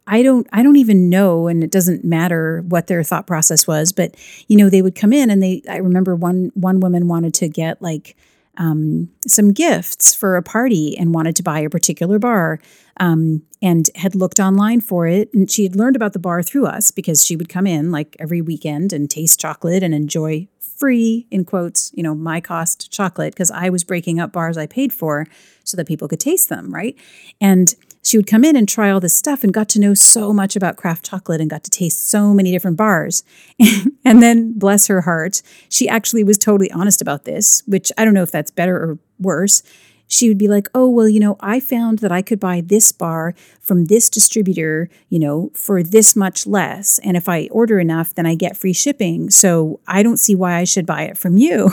I 0.06 0.22
don't 0.22 0.46
I 0.52 0.62
don't 0.62 0.76
even 0.76 1.08
know 1.08 1.46
and 1.46 1.62
it 1.62 1.70
doesn't 1.70 2.04
matter 2.04 2.62
what 2.68 2.88
their 2.88 3.02
thought 3.04 3.26
process 3.26 3.66
was 3.66 3.92
but 3.92 4.14
you 4.48 4.56
know 4.56 4.68
they 4.68 4.82
would 4.82 4.94
come 4.94 5.12
in 5.12 5.30
and 5.30 5.42
they 5.42 5.62
I 5.68 5.76
remember 5.76 6.16
one 6.16 6.50
one 6.54 6.80
woman 6.80 7.06
wanted 7.08 7.34
to 7.34 7.48
get 7.48 7.80
like 7.80 8.16
um, 8.58 9.08
some 9.26 9.52
gifts 9.52 10.14
for 10.14 10.36
a 10.36 10.42
party 10.42 10.96
and 10.96 11.14
wanted 11.14 11.36
to 11.36 11.42
buy 11.42 11.60
a 11.60 11.70
particular 11.70 12.18
bar 12.18 12.60
um, 12.98 13.42
and 13.62 13.88
had 13.94 14.14
looked 14.14 14.38
online 14.38 14.80
for 14.80 15.06
it. 15.06 15.32
And 15.32 15.50
she 15.50 15.62
had 15.62 15.76
learned 15.76 15.96
about 15.96 16.12
the 16.12 16.18
bar 16.18 16.42
through 16.42 16.66
us 16.66 16.90
because 16.90 17.24
she 17.24 17.36
would 17.36 17.48
come 17.48 17.66
in 17.66 17.90
like 17.90 18.16
every 18.18 18.40
weekend 18.40 18.92
and 18.92 19.08
taste 19.08 19.40
chocolate 19.40 19.82
and 19.82 19.94
enjoy 19.94 20.48
free 20.82 21.28
in 21.30 21.44
quotes 21.44 21.92
you 21.94 22.02
know 22.02 22.12
my 22.12 22.40
cost 22.40 22.90
chocolate 22.90 23.32
because 23.32 23.52
I 23.52 23.68
was 23.68 23.84
breaking 23.84 24.18
up 24.18 24.32
bars 24.32 24.58
I 24.58 24.66
paid 24.66 24.92
for 24.92 25.28
so 25.62 25.76
that 25.76 25.86
people 25.86 26.08
could 26.08 26.18
taste 26.18 26.48
them 26.48 26.74
right? 26.74 26.96
And 27.40 27.72
she 28.02 28.16
would 28.16 28.26
come 28.26 28.44
in 28.44 28.56
and 28.56 28.68
try 28.68 28.90
all 28.90 29.00
this 29.00 29.14
stuff 29.14 29.44
and 29.44 29.54
got 29.54 29.68
to 29.70 29.80
know 29.80 29.94
so 29.94 30.32
much 30.32 30.56
about 30.56 30.76
craft 30.76 31.04
chocolate 31.04 31.40
and 31.40 31.48
got 31.48 31.62
to 31.64 31.70
taste 31.70 32.08
so 32.08 32.34
many 32.34 32.50
different 32.50 32.76
bars. 32.76 33.22
and 34.04 34.22
then, 34.22 34.58
bless 34.58 34.88
her 34.88 35.02
heart, 35.02 35.40
she 35.68 35.88
actually 35.88 36.24
was 36.24 36.36
totally 36.36 36.70
honest 36.72 37.00
about 37.00 37.24
this, 37.24 37.62
which 37.66 37.92
I 37.96 38.04
don't 38.04 38.14
know 38.14 38.24
if 38.24 38.32
that's 38.32 38.50
better 38.50 38.76
or 38.76 38.98
worse. 39.20 39.62
She 40.08 40.28
would 40.28 40.36
be 40.36 40.48
like, 40.48 40.68
Oh, 40.74 40.88
well, 40.90 41.08
you 41.08 41.20
know, 41.20 41.36
I 41.40 41.60
found 41.60 42.00
that 42.00 42.12
I 42.12 42.22
could 42.22 42.40
buy 42.40 42.60
this 42.60 42.90
bar 42.92 43.34
from 43.60 43.86
this 43.86 44.10
distributor, 44.10 44.90
you 45.08 45.18
know, 45.18 45.50
for 45.54 45.82
this 45.82 46.16
much 46.16 46.46
less. 46.46 46.98
And 46.98 47.16
if 47.16 47.28
I 47.28 47.48
order 47.50 47.78
enough, 47.78 48.14
then 48.14 48.26
I 48.26 48.34
get 48.34 48.56
free 48.56 48.74
shipping. 48.74 49.30
So 49.30 49.80
I 49.86 50.02
don't 50.02 50.18
see 50.18 50.34
why 50.34 50.56
I 50.56 50.64
should 50.64 50.86
buy 50.86 51.04
it 51.04 51.16
from 51.16 51.38
you. 51.38 51.70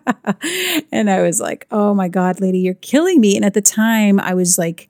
and 0.92 1.10
I 1.10 1.20
was 1.20 1.40
like, 1.40 1.66
Oh 1.70 1.94
my 1.94 2.08
God, 2.08 2.40
lady, 2.40 2.60
you're 2.60 2.74
killing 2.74 3.20
me. 3.20 3.36
And 3.36 3.44
at 3.44 3.54
the 3.54 3.60
time, 3.60 4.18
I 4.20 4.34
was 4.34 4.56
like, 4.56 4.88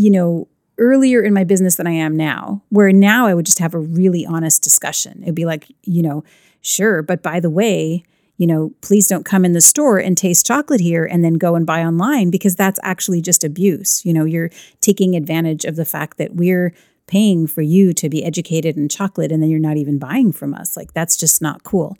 you 0.00 0.10
know, 0.10 0.48
earlier 0.78 1.20
in 1.20 1.34
my 1.34 1.44
business 1.44 1.76
than 1.76 1.86
I 1.86 1.92
am 1.92 2.16
now, 2.16 2.62
where 2.70 2.90
now 2.90 3.26
I 3.26 3.34
would 3.34 3.44
just 3.44 3.58
have 3.58 3.74
a 3.74 3.78
really 3.78 4.24
honest 4.24 4.62
discussion. 4.62 5.22
It'd 5.22 5.34
be 5.34 5.44
like, 5.44 5.66
you 5.82 6.02
know, 6.02 6.24
sure, 6.62 7.02
but 7.02 7.22
by 7.22 7.38
the 7.38 7.50
way, 7.50 8.02
you 8.38 8.46
know, 8.46 8.72
please 8.80 9.06
don't 9.06 9.26
come 9.26 9.44
in 9.44 9.52
the 9.52 9.60
store 9.60 9.98
and 9.98 10.16
taste 10.16 10.46
chocolate 10.46 10.80
here 10.80 11.04
and 11.04 11.22
then 11.22 11.34
go 11.34 11.54
and 11.54 11.66
buy 11.66 11.84
online 11.84 12.30
because 12.30 12.56
that's 12.56 12.80
actually 12.82 13.20
just 13.20 13.44
abuse. 13.44 14.02
You 14.06 14.14
know, 14.14 14.24
you're 14.24 14.48
taking 14.80 15.14
advantage 15.14 15.66
of 15.66 15.76
the 15.76 15.84
fact 15.84 16.16
that 16.16 16.34
we're 16.34 16.72
paying 17.06 17.46
for 17.46 17.60
you 17.60 17.92
to 17.92 18.08
be 18.08 18.24
educated 18.24 18.78
in 18.78 18.88
chocolate 18.88 19.30
and 19.30 19.42
then 19.42 19.50
you're 19.50 19.60
not 19.60 19.76
even 19.76 19.98
buying 19.98 20.32
from 20.32 20.54
us. 20.54 20.78
Like 20.78 20.94
that's 20.94 21.18
just 21.18 21.42
not 21.42 21.62
cool. 21.62 21.98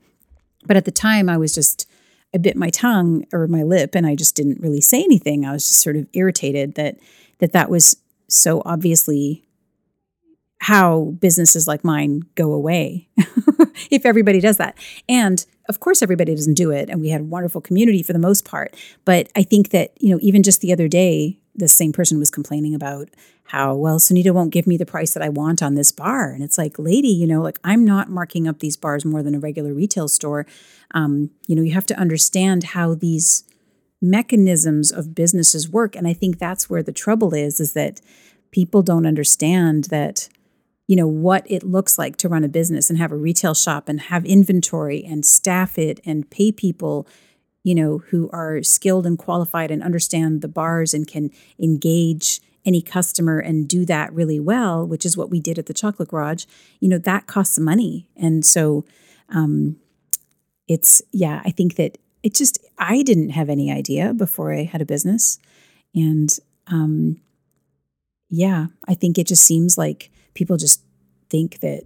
But 0.65 0.79
at 0.79 0.87
the 0.87 0.91
time 0.91 1.29
I 1.29 1.37
was 1.37 1.55
just 1.55 1.87
I 2.33 2.39
bit 2.39 2.57
my 2.57 2.71
tongue 2.71 3.27
or 3.31 3.47
my 3.47 3.63
lip 3.63 3.95
and 3.95 4.07
I 4.07 4.15
just 4.15 4.37
didn't 4.37 4.61
really 4.61 4.81
say 4.81 5.03
anything. 5.03 5.45
I 5.45 5.53
was 5.53 5.67
just 5.67 5.83
sort 5.83 5.97
of 5.97 6.07
irritated 6.15 6.77
that 6.77 6.97
that 7.41 7.53
that 7.53 7.70
was 7.70 7.97
so 8.28 8.62
obviously 8.64 9.45
how 10.61 11.14
businesses 11.20 11.66
like 11.66 11.82
mine 11.82 12.22
go 12.34 12.53
away 12.53 13.09
if 13.91 14.05
everybody 14.05 14.41
does 14.41 14.59
that. 14.59 14.76
And 15.09 15.45
of 15.68 15.80
course 15.80 16.03
everybody 16.03 16.34
doesn't 16.34 16.55
do 16.55 16.70
it 16.70 16.91
and 16.91 17.01
we 17.01 17.09
had 17.09 17.22
a 17.22 17.24
wonderful 17.24 17.61
community 17.61 18.03
for 18.03 18.12
the 18.12 18.18
most 18.18 18.45
part, 18.45 18.76
but 19.05 19.28
I 19.34 19.43
think 19.43 19.70
that, 19.70 19.93
you 20.01 20.11
know, 20.11 20.18
even 20.20 20.43
just 20.43 20.61
the 20.61 20.72
other 20.72 20.86
day 20.86 21.41
the 21.55 21.68
same 21.68 21.93
person 21.93 22.18
was 22.18 22.30
complaining 22.30 22.74
about 22.74 23.09
how 23.45 23.74
well 23.74 23.99
Sunita 23.99 24.32
won't 24.32 24.53
give 24.53 24.66
me 24.66 24.76
the 24.76 24.86
price 24.86 25.12
that 25.12 25.22
I 25.22 25.28
want 25.28 25.62
on 25.62 25.74
this 25.74 25.91
bar, 25.91 26.30
and 26.30 26.43
it's 26.43 26.57
like, 26.57 26.78
lady, 26.78 27.09
you 27.09 27.26
know, 27.26 27.43
like 27.43 27.59
I'm 27.64 27.84
not 27.84 28.09
marking 28.09 28.47
up 28.47 28.61
these 28.61 28.76
bars 28.76 29.05
more 29.05 29.22
than 29.22 29.34
a 29.34 29.41
regular 29.41 29.74
retail 29.74 30.07
store. 30.07 30.47
Um, 30.93 31.30
you 31.49 31.57
know, 31.57 31.62
you 31.62 31.72
have 31.72 31.86
to 31.86 31.99
understand 31.99 32.62
how 32.62 32.95
these 32.95 33.45
mechanisms 34.01 34.91
of 34.91 35.15
businesses 35.15 35.69
work, 35.69 35.95
and 35.95 36.07
I 36.07 36.13
think 36.13 36.39
that's 36.39 36.71
where 36.71 36.83
the 36.83 36.93
trouble 36.93 37.35
is, 37.35 37.61
is 37.61 37.73
that 37.75 38.01
people 38.51 38.83
don't 38.83 39.07
understand 39.07 39.85
that 39.85 40.29
you 40.87 40.97
know 40.97 41.07
what 41.07 41.49
it 41.49 41.63
looks 41.63 41.99
like 41.99 42.17
to 42.17 42.29
run 42.29 42.43
a 42.43 42.49
business 42.49 42.91
and 42.91 42.99
have 42.99 43.13
a 43.13 43.17
retail 43.17 43.55
shop 43.55 43.89
and 43.89 44.01
have 44.01 44.25
inventory 44.25 45.05
and 45.05 45.25
staff 45.25 45.79
it 45.79 46.01
and 46.05 46.31
pay 46.31 46.51
people 46.51 47.07
you 47.63 47.75
know, 47.75 47.99
who 48.09 48.31
are 48.33 48.63
skilled 48.63 49.07
and 49.07 49.19
qualified 49.19 49.71
and 49.71 49.83
understand 49.83 50.41
the 50.41 50.49
bars 50.49 50.95
and 50.95 51.07
can 51.07 51.31
engage 51.59 52.41
any 52.65 52.83
customer 52.83 53.39
and 53.39 53.69
do 53.69 53.85
that 53.87 54.13
really 54.13 54.41
well, 54.41 54.87
which 54.87 55.07
is 55.07 55.17
what 55.17 55.31
we 55.31 55.41
did 55.41 55.59
at 55.59 55.67
the 55.67 55.75
Chocolate 55.75 56.09
Garage, 56.09 56.45
you 56.79 56.89
know, 56.89 56.99
that 56.99 57.27
costs 57.27 57.59
money. 57.59 58.09
And 58.17 58.45
so 58.45 58.85
um, 59.29 59.77
it's, 60.69 61.03
yeah, 61.13 61.43
I 61.45 61.51
think 61.51 61.77
that 61.77 61.99
it 62.23 62.35
just, 62.35 62.59
I 62.79 63.03
didn't 63.03 63.31
have 63.31 63.49
any 63.49 63.73
idea 63.73 64.12
before 64.14 64.53
I 64.53 64.64
had 64.64 64.83
a 64.83 64.87
business. 64.87 65.39
And 65.95 66.29
um, 66.66 67.21
yeah, 68.29 68.66
I 68.87 68.95
think 68.95 69.18
it 69.18 69.27
just 69.27 69.45
seems 69.45 69.77
like 69.77 70.11
people 70.35 70.57
just 70.57 70.83
think 71.29 71.61
that 71.61 71.85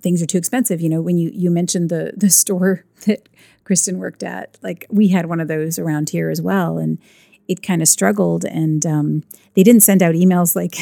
things 0.00 0.22
are 0.22 0.26
too 0.26 0.38
expensive. 0.38 0.80
You 0.80 0.88
know, 0.88 1.00
when 1.00 1.18
you 1.18 1.30
you 1.32 1.50
mentioned 1.50 1.90
the 1.90 2.12
the 2.16 2.30
store 2.30 2.84
that 3.06 3.28
Kristen 3.64 3.98
worked 3.98 4.22
at, 4.22 4.56
like 4.62 4.86
we 4.90 5.08
had 5.08 5.26
one 5.26 5.40
of 5.40 5.48
those 5.48 5.78
around 5.78 6.10
here 6.10 6.30
as 6.30 6.40
well, 6.40 6.78
and 6.78 6.98
it 7.48 7.62
kind 7.62 7.82
of 7.82 7.88
struggled. 7.88 8.44
And 8.44 8.84
um, 8.86 9.24
they 9.54 9.62
didn't 9.62 9.82
send 9.82 10.02
out 10.02 10.14
emails 10.14 10.54
like 10.54 10.76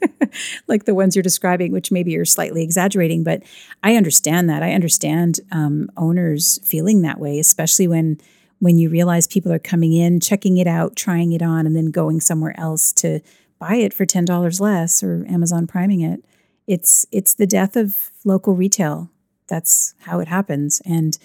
like 0.68 0.84
the 0.84 0.94
ones 0.94 1.14
you're 1.14 1.22
describing, 1.22 1.72
which 1.72 1.90
maybe 1.90 2.12
you're 2.12 2.24
slightly 2.24 2.62
exaggerating, 2.62 3.24
but 3.24 3.42
I 3.82 3.96
understand 3.96 4.48
that. 4.50 4.62
I 4.62 4.72
understand 4.72 5.40
um, 5.50 5.90
owners 5.96 6.58
feeling 6.64 7.02
that 7.02 7.20
way, 7.20 7.38
especially 7.38 7.88
when 7.88 8.18
when 8.58 8.78
you 8.78 8.88
realize 8.88 9.26
people 9.26 9.52
are 9.52 9.58
coming 9.58 9.92
in, 9.92 10.20
checking 10.20 10.56
it 10.56 10.68
out, 10.68 10.94
trying 10.94 11.32
it 11.32 11.42
on, 11.42 11.66
and 11.66 11.74
then 11.74 11.90
going 11.90 12.20
somewhere 12.20 12.54
else 12.56 12.92
to 12.92 13.20
buy 13.58 13.74
it 13.74 13.92
for 13.92 14.06
ten 14.06 14.24
dollars 14.24 14.60
less 14.60 15.02
or 15.02 15.24
Amazon 15.28 15.66
priming 15.66 16.00
it 16.00 16.24
it's 16.66 17.06
it's 17.10 17.34
the 17.34 17.46
death 17.46 17.76
of 17.76 18.10
local 18.24 18.54
retail. 18.54 19.10
That's 19.48 19.94
how 20.00 20.20
it 20.20 20.28
happens, 20.28 20.80
and 20.84 21.18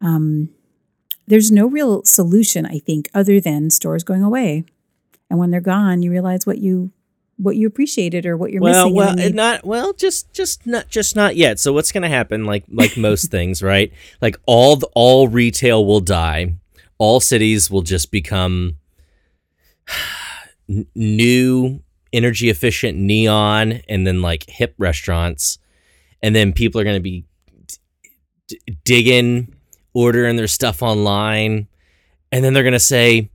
um, 0.00 0.50
there's 1.26 1.50
no 1.50 1.66
real 1.66 2.04
solution, 2.04 2.66
I 2.66 2.78
think, 2.78 3.08
other 3.14 3.40
than 3.40 3.70
stores 3.70 4.04
going 4.04 4.22
away. 4.22 4.64
And 5.30 5.38
when 5.38 5.50
they're 5.50 5.60
gone, 5.60 6.02
you 6.02 6.10
realize 6.10 6.46
what 6.46 6.58
you 6.58 6.92
what 7.36 7.56
you 7.56 7.66
appreciated 7.66 8.26
or 8.26 8.36
what 8.36 8.52
you're 8.52 8.62
well, 8.62 8.86
missing. 8.90 8.96
Well, 8.96 9.32
not 9.32 9.64
well, 9.64 9.92
just 9.92 10.32
just 10.32 10.66
not 10.66 10.88
just 10.88 11.16
not 11.16 11.36
yet. 11.36 11.58
So 11.58 11.72
what's 11.72 11.92
going 11.92 12.02
to 12.02 12.08
happen? 12.08 12.44
Like 12.44 12.64
like 12.68 12.96
most 12.96 13.30
things, 13.30 13.62
right? 13.62 13.92
Like 14.20 14.36
all 14.46 14.76
the, 14.76 14.88
all 14.94 15.28
retail 15.28 15.84
will 15.84 16.00
die. 16.00 16.54
All 16.98 17.20
cities 17.20 17.70
will 17.70 17.82
just 17.82 18.10
become 18.10 18.76
new 20.94 21.80
energy 22.12 22.48
efficient 22.48 22.96
neon 22.96 23.80
and 23.88 24.06
then 24.06 24.22
like 24.22 24.48
hip 24.48 24.74
restaurants 24.78 25.58
and 26.22 26.34
then 26.34 26.52
people 26.52 26.80
are 26.80 26.84
going 26.84 26.96
to 26.96 27.00
be 27.00 27.24
d- 28.46 28.60
digging 28.84 29.52
ordering 29.94 30.36
their 30.36 30.46
stuff 30.46 30.80
online 30.80 31.66
and 32.30 32.44
then 32.44 32.54
they're 32.54 32.62
going 32.62 32.72
to 32.72 32.78
say 32.78 33.28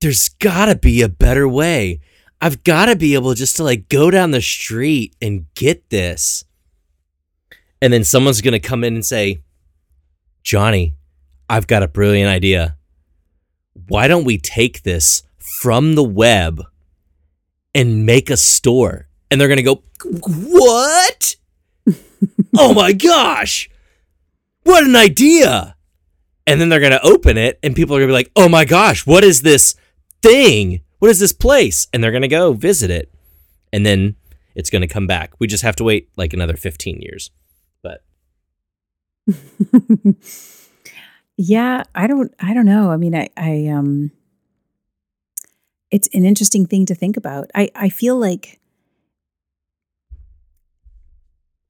there's 0.00 0.28
got 0.28 0.66
to 0.66 0.76
be 0.76 1.02
a 1.02 1.08
better 1.08 1.48
way 1.48 2.00
i've 2.40 2.62
got 2.64 2.86
to 2.86 2.96
be 2.96 3.14
able 3.14 3.34
just 3.34 3.56
to 3.56 3.64
like 3.64 3.88
go 3.88 4.10
down 4.10 4.30
the 4.30 4.40
street 4.40 5.14
and 5.20 5.46
get 5.54 5.88
this 5.90 6.44
and 7.80 7.92
then 7.92 8.04
someone's 8.04 8.40
going 8.40 8.52
to 8.52 8.60
come 8.60 8.84
in 8.84 8.94
and 8.94 9.06
say 9.06 9.42
johnny 10.42 10.94
i've 11.48 11.66
got 11.66 11.82
a 11.82 11.88
brilliant 11.88 12.28
idea 12.28 12.76
why 13.88 14.08
don't 14.08 14.24
we 14.24 14.38
take 14.38 14.82
this 14.82 15.22
from 15.38 15.94
the 15.94 16.04
web 16.04 16.62
and 17.76 18.06
make 18.06 18.30
a 18.30 18.36
store. 18.38 19.06
And 19.30 19.38
they're 19.38 19.48
going 19.48 19.58
to 19.58 19.62
go, 19.62 19.82
What? 20.02 21.36
oh 22.58 22.72
my 22.72 22.92
gosh. 22.92 23.68
What 24.62 24.84
an 24.84 24.96
idea. 24.96 25.76
And 26.46 26.60
then 26.60 26.70
they're 26.70 26.80
going 26.80 26.92
to 26.92 27.06
open 27.06 27.36
it 27.36 27.58
and 27.62 27.76
people 27.76 27.94
are 27.94 28.00
going 28.00 28.08
to 28.08 28.12
be 28.12 28.16
like, 28.16 28.32
Oh 28.34 28.48
my 28.48 28.64
gosh, 28.64 29.06
what 29.06 29.24
is 29.24 29.42
this 29.42 29.74
thing? 30.22 30.80
What 30.98 31.10
is 31.10 31.20
this 31.20 31.32
place? 31.32 31.86
And 31.92 32.02
they're 32.02 32.10
going 32.10 32.22
to 32.22 32.28
go 32.28 32.52
visit 32.52 32.90
it. 32.90 33.12
And 33.72 33.84
then 33.84 34.16
it's 34.54 34.70
going 34.70 34.82
to 34.82 34.88
come 34.88 35.06
back. 35.06 35.32
We 35.38 35.46
just 35.46 35.62
have 35.62 35.76
to 35.76 35.84
wait 35.84 36.08
like 36.16 36.32
another 36.32 36.56
15 36.56 37.00
years. 37.00 37.30
But 37.82 38.02
yeah, 41.36 41.82
I 41.94 42.06
don't 42.06 42.32
I 42.40 42.54
don't 42.54 42.66
know. 42.66 42.90
I 42.90 42.96
mean, 42.96 43.14
I 43.14 43.28
I 43.36 43.66
um 43.68 44.12
it's 45.90 46.08
an 46.12 46.24
interesting 46.24 46.66
thing 46.66 46.86
to 46.86 46.94
think 46.94 47.16
about. 47.16 47.50
I, 47.54 47.70
I 47.74 47.88
feel 47.88 48.18
like, 48.18 48.60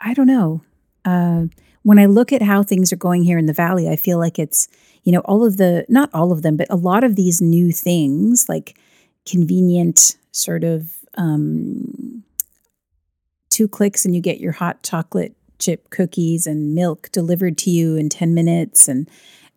I 0.01 0.15
don't 0.15 0.27
know. 0.27 0.63
Uh, 1.05 1.45
when 1.83 1.99
I 1.99 2.07
look 2.07 2.33
at 2.33 2.43
how 2.43 2.63
things 2.63 2.93
are 2.93 2.97
going 2.97 3.23
here 3.25 3.39
in 3.39 3.47
the 3.47 3.53
valley, 3.53 3.89
I 3.89 3.97
feel 3.97 4.19
like 4.19 4.39
it's, 4.39 4.69
you 5.05 5.13
know, 5.13 5.21
all 5.21 5.45
of 5.45 5.57
the, 5.57 5.85
not 5.89 6.11
all 6.13 6.33
of 6.33 6.43
them, 6.43 6.57
but 6.57 6.67
a 6.71 6.77
lot 6.77 7.05
of 7.05 7.15
these 7.15 7.41
new 7.41 7.71
things 7.73 8.49
like 8.49 8.79
convenient 9.27 10.17
sort 10.33 10.65
of 10.65 10.93
um, 11.17 12.23
two 13.51 13.69
clicks 13.69 14.05
and 14.05 14.15
you 14.15 14.21
get 14.21 14.41
your 14.41 14.53
hot 14.53 14.83
chocolate 14.83 15.35
chip 15.59 15.91
cookies 15.91 16.47
and 16.47 16.75
milk 16.75 17.11
delivered 17.13 17.57
to 17.59 17.71
you 17.71 17.97
in 17.97 18.09
10 18.09 18.35
minutes. 18.35 18.89
And 18.89 19.09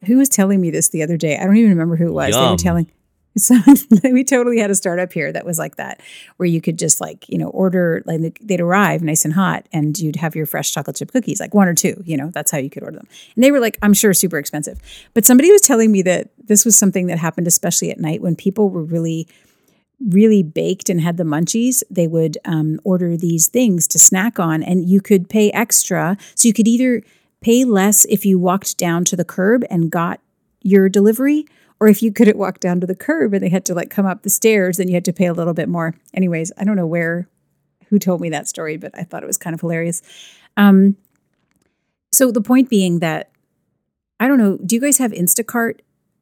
who 0.06 0.18
was 0.18 0.30
telling 0.30 0.62
me 0.62 0.72
this 0.72 0.90
the 0.90 1.04
other 1.04 1.18
day? 1.18 1.38
I 1.38 1.44
don't 1.44 1.58
even 1.58 1.72
remember 1.72 1.98
who 1.98 2.08
it 2.08 2.14
was. 2.14 2.36
Yum. 2.36 2.44
They 2.44 2.52
were 2.52 2.58
telling, 2.58 2.92
so 3.38 3.56
we 4.04 4.24
totally 4.24 4.60
had 4.60 4.72
a 4.72 4.76
startup 4.76 5.12
here 5.12 5.32
that 5.34 5.46
was 5.46 5.60
like 5.60 5.76
that, 5.76 6.02
where 6.38 6.48
you 6.48 6.62
could 6.62 6.80
just 6.80 7.02
like, 7.02 7.28
you 7.28 7.38
know, 7.38 7.50
order, 7.50 8.02
like 8.06 8.40
they'd 8.42 8.62
arrive 8.62 9.04
nice 9.04 9.26
and 9.26 9.34
hot 9.34 9.68
and 9.74 10.00
you'd 10.00 10.16
have 10.16 10.36
your 10.36 10.46
fresh 10.46 10.72
chocolate 10.72 10.96
chip 10.96 11.12
cookies, 11.12 11.40
like 11.40 11.54
one 11.54 11.68
or 11.68 11.76
two, 11.76 12.02
you 12.06 12.16
know, 12.16 12.32
that's 12.34 12.52
how 12.52 12.58
you 12.58 12.70
could 12.70 12.84
order 12.84 12.98
them. 12.98 13.08
And 13.36 13.44
they 13.44 13.52
were 13.52 13.60
like, 13.60 13.78
I'm 13.82 13.94
sure 13.94 14.14
super 14.14 14.38
expensive. 14.38 14.80
But 15.14 15.26
somebody 15.26 15.52
was 15.52 15.62
telling 15.62 15.92
me 15.92 16.02
that 16.04 16.30
this 16.38 16.64
was 16.64 16.78
something 16.78 17.08
that 17.08 17.20
happened, 17.20 17.48
especially 17.48 17.92
at 17.92 18.00
night 18.00 18.22
when 18.22 18.36
people 18.36 18.70
were 18.70 18.84
really, 18.84 19.28
really 20.08 20.44
baked 20.44 20.90
and 20.90 21.02
had 21.02 21.18
the 21.18 21.24
munchies. 21.24 21.84
They 21.90 22.08
would 22.08 22.38
um, 22.46 22.80
order 22.84 23.18
these 23.18 23.48
things 23.48 23.88
to 23.90 24.00
snack 24.00 24.40
on 24.40 24.64
and 24.64 24.90
you 24.90 25.02
could 25.02 25.30
pay 25.30 25.52
extra. 25.52 26.18
So 26.36 26.48
you 26.48 26.54
could 26.54 26.68
either 26.68 27.04
pay 27.42 27.66
less 27.66 28.06
if 28.06 28.26
you 28.26 28.40
walked 28.40 28.78
down 28.78 29.06
to 29.06 29.16
the 29.16 29.26
curb 29.26 29.64
and 29.70 29.92
got 29.92 30.22
your 30.62 30.90
delivery 30.90 31.46
or 31.80 31.88
if 31.88 32.02
you 32.02 32.12
couldn't 32.12 32.38
walk 32.38 32.60
down 32.60 32.82
to 32.82 32.88
the 32.88 32.96
curb 32.96 33.34
and 33.34 33.44
they 33.44 33.50
had 33.50 33.66
to 33.66 33.74
like 33.74 33.90
come 33.90 34.06
up 34.06 34.24
the 34.24 34.30
stairs, 34.30 34.78
then 34.78 34.88
you 34.88 34.94
had 34.94 35.06
to 35.06 35.14
pay 35.14 35.26
a 35.26 35.34
little 35.34 35.54
bit 35.54 35.70
more. 35.70 35.96
Anyways, 36.14 36.52
I 36.58 36.64
don't 36.64 36.76
know 36.76 36.88
where, 36.88 37.28
who 37.88 38.00
told 38.00 38.22
me 38.22 38.30
that 38.30 38.48
story, 38.48 38.78
but 38.78 38.92
I 38.98 39.04
thought 39.04 39.24
it 39.24 39.28
was 39.28 39.38
kind 39.38 39.54
of 39.54 39.62
hilarious. 39.62 40.02
Um, 40.58 40.98
so 42.12 42.32
the 42.32 42.42
point 42.42 42.70
being 42.70 43.00
that 43.00 43.30
I 44.20 44.28
don't 44.28 44.38
know. 44.38 44.58
Do 44.58 44.76
you 44.76 44.82
guys 44.82 44.98
have 44.98 45.12
Instacart? 45.12 45.80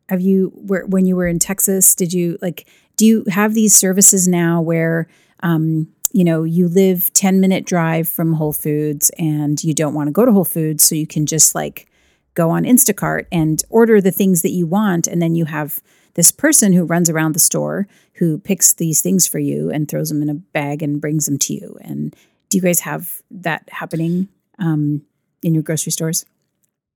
Have 0.10 0.22
you 0.22 0.52
where 0.56 0.86
when 0.86 1.06
you 1.06 1.16
were 1.16 1.28
in 1.28 1.40
Texas? 1.40 1.96
Did 1.96 2.14
you 2.14 2.38
like? 2.42 2.68
Do 2.98 3.06
you 3.06 3.24
have 3.30 3.54
these 3.54 3.76
services 3.76 4.28
now 4.28 4.62
where 4.62 5.08
um, 5.42 5.88
you 6.12 6.24
know 6.24 6.44
you 6.44 6.68
live 6.68 7.12
ten 7.14 7.40
minute 7.40 7.66
drive 7.66 8.10
from 8.10 8.34
Whole 8.34 8.54
Foods 8.54 9.10
and 9.18 9.64
you 9.64 9.74
don't 9.74 9.94
want 9.94 10.08
to 10.08 10.12
go 10.12 10.26
to 10.26 10.32
Whole 10.32 10.46
Foods, 10.46 10.84
so 10.84 10.96
you 10.96 11.08
can 11.08 11.26
just 11.26 11.56
like 11.56 11.90
go 12.34 12.50
on 12.50 12.64
Instacart 12.64 13.26
and 13.32 13.64
order 13.70 14.00
the 14.00 14.12
things 14.12 14.44
that 14.44 14.52
you 14.52 14.68
want. 14.68 15.08
And 15.08 15.22
then 15.22 15.34
you 15.34 15.46
have 15.46 15.82
this 16.14 16.32
person 16.32 16.74
who 16.74 16.84
runs 16.84 17.10
around 17.10 17.34
the 17.34 17.40
store 17.40 17.88
who 18.14 18.40
picks 18.40 18.74
these 18.74 19.02
things 19.02 19.28
for 19.28 19.40
you 19.40 19.70
and 19.70 19.88
throws 19.88 20.10
them 20.10 20.22
in 20.22 20.30
a 20.30 20.34
bag 20.36 20.82
and 20.84 21.02
brings 21.02 21.26
them 21.26 21.38
to 21.38 21.54
you. 21.54 21.78
And 21.82 22.16
do 22.50 22.58
you 22.58 22.62
guys 22.62 22.82
have 22.82 23.22
that 23.32 23.68
happening 23.70 24.28
um, 24.60 25.04
in 25.44 25.54
your 25.54 25.64
grocery 25.64 25.92
stores? 25.92 26.26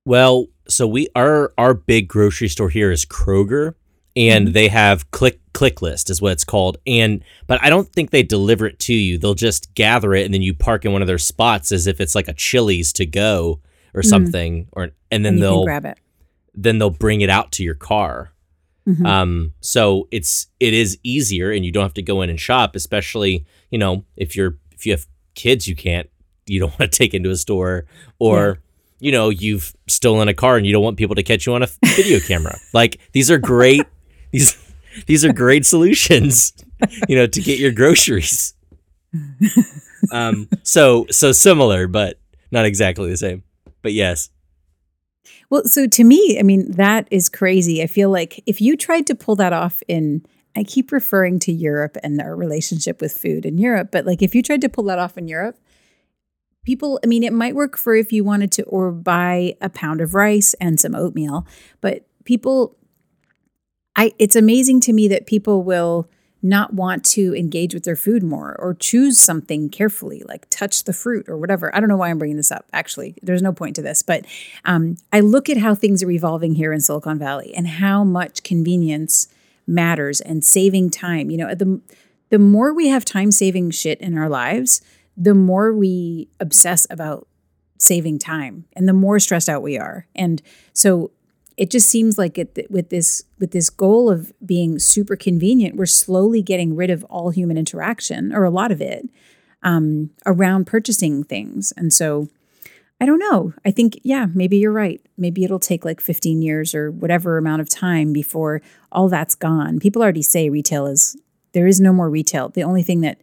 Well, 0.06 0.48
so 0.68 0.88
we 0.88 1.08
our 1.16 1.54
our 1.58 1.74
big 1.74 2.08
grocery 2.08 2.48
store 2.48 2.70
here 2.70 2.92
is 2.92 3.06
Kroger, 3.06 3.76
and 4.16 4.48
mm-hmm. 4.48 4.54
they 4.54 4.68
have 4.68 5.10
click 5.12 5.40
click 5.54 5.82
list 5.82 6.10
is 6.10 6.22
what 6.22 6.32
it's 6.32 6.44
called. 6.44 6.78
And 6.88 7.24
but 7.48 7.62
I 7.62 7.70
don't 7.70 7.92
think 7.92 8.12
they 8.12 8.24
deliver 8.24 8.66
it 8.66 8.80
to 8.80 8.94
you. 8.94 9.18
They'll 9.18 9.34
just 9.34 9.74
gather 9.74 10.14
it 10.14 10.26
and 10.26 10.34
then 10.34 10.42
you 10.42 10.54
park 10.54 10.86
in 10.86 10.92
one 10.92 11.02
of 11.02 11.08
their 11.08 11.18
spots 11.18 11.72
as 11.72 11.88
if 11.88 12.00
it's 12.00 12.16
like 12.16 12.28
a 12.28 12.34
Chili's 12.34 12.94
to 12.94 13.06
go 13.06 13.60
or 13.94 14.02
mm. 14.02 14.06
something, 14.06 14.68
or 14.72 14.92
and 15.10 15.26
then 15.26 15.34
and 15.34 15.44
they'll 15.44 15.66
grab 15.66 15.86
it. 15.86 15.98
Then 16.54 16.80
they'll 16.80 16.90
bring 16.90 17.22
it 17.22 17.30
out 17.30 17.52
to 17.54 17.64
your 17.64 17.76
car. 17.76 18.32
Mm-hmm. 18.88 19.06
Um, 19.06 19.54
so 19.62 20.08
it's 20.12 20.48
it 20.60 20.74
is 20.74 20.98
easier, 21.04 21.52
and 21.52 21.66
you 21.66 21.72
don't 21.72 21.84
have 21.84 21.94
to 21.96 22.02
go 22.02 22.22
in 22.22 22.30
and 22.30 22.40
shop. 22.40 22.76
Especially, 22.76 23.46
you 23.70 23.78
know, 23.78 24.06
if 24.16 24.36
you're 24.36 24.58
if 24.72 24.86
you 24.86 24.92
have 24.94 25.06
kids, 25.36 25.68
you 25.68 25.76
can't 25.76 26.10
you 26.46 26.60
don't 26.60 26.70
want 26.80 26.92
to 26.92 26.98
take 26.98 27.14
into 27.14 27.30
a 27.30 27.38
store, 27.38 27.86
or 28.20 28.60
yeah. 29.00 29.08
you 29.08 29.12
know, 29.12 29.30
you've 29.30 29.74
stolen 29.88 30.28
a 30.28 30.34
car 30.34 30.58
and 30.58 30.66
you 30.66 30.74
don't 30.74 30.84
want 30.84 30.98
people 30.98 31.16
to 31.16 31.24
catch 31.24 31.46
you 31.46 31.54
on 31.54 31.64
a 31.64 31.68
video 31.84 32.20
camera. 32.20 32.58
Like 32.74 33.00
these 33.12 33.30
are 33.30 33.38
great. 33.38 33.86
These 34.32 34.58
these 35.08 35.24
are 35.24 35.34
great 35.34 35.66
solutions, 35.66 36.54
you 37.08 37.16
know, 37.16 37.28
to 37.28 37.42
get 37.42 37.60
your 37.60 37.72
groceries. 37.72 38.54
Um, 40.12 40.50
so 40.64 41.06
so 41.12 41.32
similar, 41.32 41.88
but 41.88 42.20
not 42.52 42.66
exactly 42.66 43.08
the 43.08 43.18
same. 43.18 43.44
But 43.84 43.94
yes. 43.94 44.32
Well, 45.52 45.64
so 45.66 45.86
to 45.86 46.04
me, 46.04 46.38
I 46.40 46.44
mean, 46.44 46.72
that 46.72 47.08
is 47.12 47.30
crazy. 47.30 47.84
I 47.84 47.88
feel 47.88 48.10
like 48.10 48.42
if 48.48 48.62
you 48.62 48.76
tried 48.76 49.06
to 49.08 49.16
pull 49.16 49.36
that 49.36 49.54
off 49.54 49.84
in, 49.88 50.26
I 50.56 50.64
keep 50.64 50.92
referring 50.92 51.40
to 51.40 51.52
Europe 51.52 51.98
and 52.04 52.20
our 52.20 52.36
relationship 52.36 53.00
with 53.00 53.16
food 53.16 53.46
in 53.46 53.58
Europe, 53.58 53.90
but 53.92 54.06
like 54.06 54.22
if 54.22 54.34
you 54.34 54.42
tried 54.42 54.62
to 54.62 54.70
pull 54.70 54.86
that 54.86 54.98
off 54.98 55.18
in 55.18 55.28
Europe, 55.28 55.58
people, 56.66 57.00
I 57.04 57.08
mean, 57.08 57.24
it 57.24 57.34
might 57.34 57.56
work 57.56 57.78
for 57.78 57.96
if 57.96 58.12
you 58.12 58.24
wanted 58.24 58.52
to 58.54 58.64
or 58.64 58.92
buy 58.92 59.56
a 59.62 59.70
pound 59.70 60.02
of 60.02 60.14
rice 60.14 60.54
and 60.56 60.80
some 60.80 60.96
oatmeal, 60.96 61.46
but 61.82 62.08
people, 62.24 62.78
I, 63.96 64.14
it's 64.20 64.36
amazing 64.36 64.82
to 64.82 64.94
me 64.94 65.08
that 65.10 65.26
people 65.26 65.64
will 65.64 66.10
not 66.44 66.74
want 66.74 67.06
to 67.06 67.36
engage 67.36 67.74
with 67.74 67.84
their 67.84 67.96
food 67.96 68.24
more 68.24 68.56
or 68.58 68.74
choose 68.74 69.20
something 69.20 69.70
carefully, 69.70 70.24
like 70.28 70.48
touch 70.50 70.86
the 70.86 70.94
fruit 70.94 71.30
or 71.30 71.38
whatever. 71.38 71.76
I 71.76 71.80
don't 71.80 71.90
know 71.90 71.98
why 71.98 72.10
I'm 72.10 72.18
bringing 72.18 72.38
this 72.38 72.52
up. 72.52 72.66
Actually, 72.74 73.16
there's 73.22 73.44
no 73.44 73.54
point 73.54 73.76
to 73.76 73.82
this, 73.82 74.02
but 74.02 74.26
um, 74.66 74.98
I 75.14 75.20
look 75.20 75.50
at 75.50 75.58
how 75.58 75.76
things 75.76 76.02
are 76.02 76.10
evolving 76.10 76.56
here 76.56 76.74
in 76.74 76.82
Silicon 76.82 77.20
Valley 77.20 77.54
and 77.54 77.68
how 77.68 78.04
much 78.04 78.42
convenience 78.42 79.28
matters 79.68 80.20
and 80.20 80.44
saving 80.44 80.90
time. 80.90 81.30
You 81.30 81.38
know, 81.38 81.56
the 81.56 81.80
the 82.30 82.40
more 82.40 82.74
we 82.74 82.88
have 82.88 83.04
time 83.06 83.30
saving 83.32 83.72
shit 83.72 84.00
in 84.00 84.18
our 84.18 84.30
lives, 84.30 84.82
the 85.18 85.36
more 85.36 85.74
we 85.74 86.30
obsess 86.40 86.88
about 86.90 87.28
saving 87.78 88.20
time 88.20 88.66
and 88.74 88.88
the 88.88 88.94
more 88.94 89.20
stressed 89.20 89.50
out 89.50 89.62
we 89.62 89.78
are. 89.78 90.08
And 90.16 90.42
so 90.72 91.12
it 91.62 91.70
just 91.70 91.88
seems 91.88 92.18
like 92.18 92.40
it, 92.40 92.66
with 92.72 92.90
this 92.90 93.24
with 93.40 93.52
this 93.52 93.70
goal 93.70 94.10
of 94.10 94.34
being 94.44 94.80
super 94.80 95.16
convenient, 95.16 95.76
we're 95.76 95.86
slowly 95.86 96.42
getting 96.42 96.76
rid 96.76 96.90
of 96.90 97.04
all 97.04 97.30
human 97.30 97.56
interaction 97.56 98.34
or 98.34 98.44
a 98.44 98.50
lot 98.50 98.72
of 98.72 98.82
it 98.82 99.08
um, 99.62 100.10
around 100.26 100.66
purchasing 100.66 101.24
things. 101.24 101.72
And 101.78 101.94
so 101.94 102.30
I 103.00 103.06
don't 103.06 103.20
know. 103.20 103.54
I 103.64 103.70
think 103.70 104.00
yeah, 104.02 104.26
maybe 104.34 104.58
you're 104.58 104.72
right. 104.72 105.06
Maybe 105.20 105.44
it'll 105.44 105.60
take 105.60 105.86
like 105.86 106.02
15 106.02 106.42
years 106.42 106.74
or 106.74 106.90
whatever 106.90 107.38
amount 107.38 107.62
of 107.62 107.70
time 107.70 108.12
before 108.12 108.64
all 108.92 109.08
that's 109.08 109.36
gone. 109.36 109.80
People 109.80 110.02
already 110.02 110.24
say 110.24 110.50
retail 110.50 110.88
is 110.88 111.16
there 111.52 111.68
is 111.68 111.80
no 111.80 111.94
more 111.94 112.10
retail. 112.10 112.50
The 112.50 112.64
only 112.64 112.82
thing 112.82 113.02
that 113.02 113.22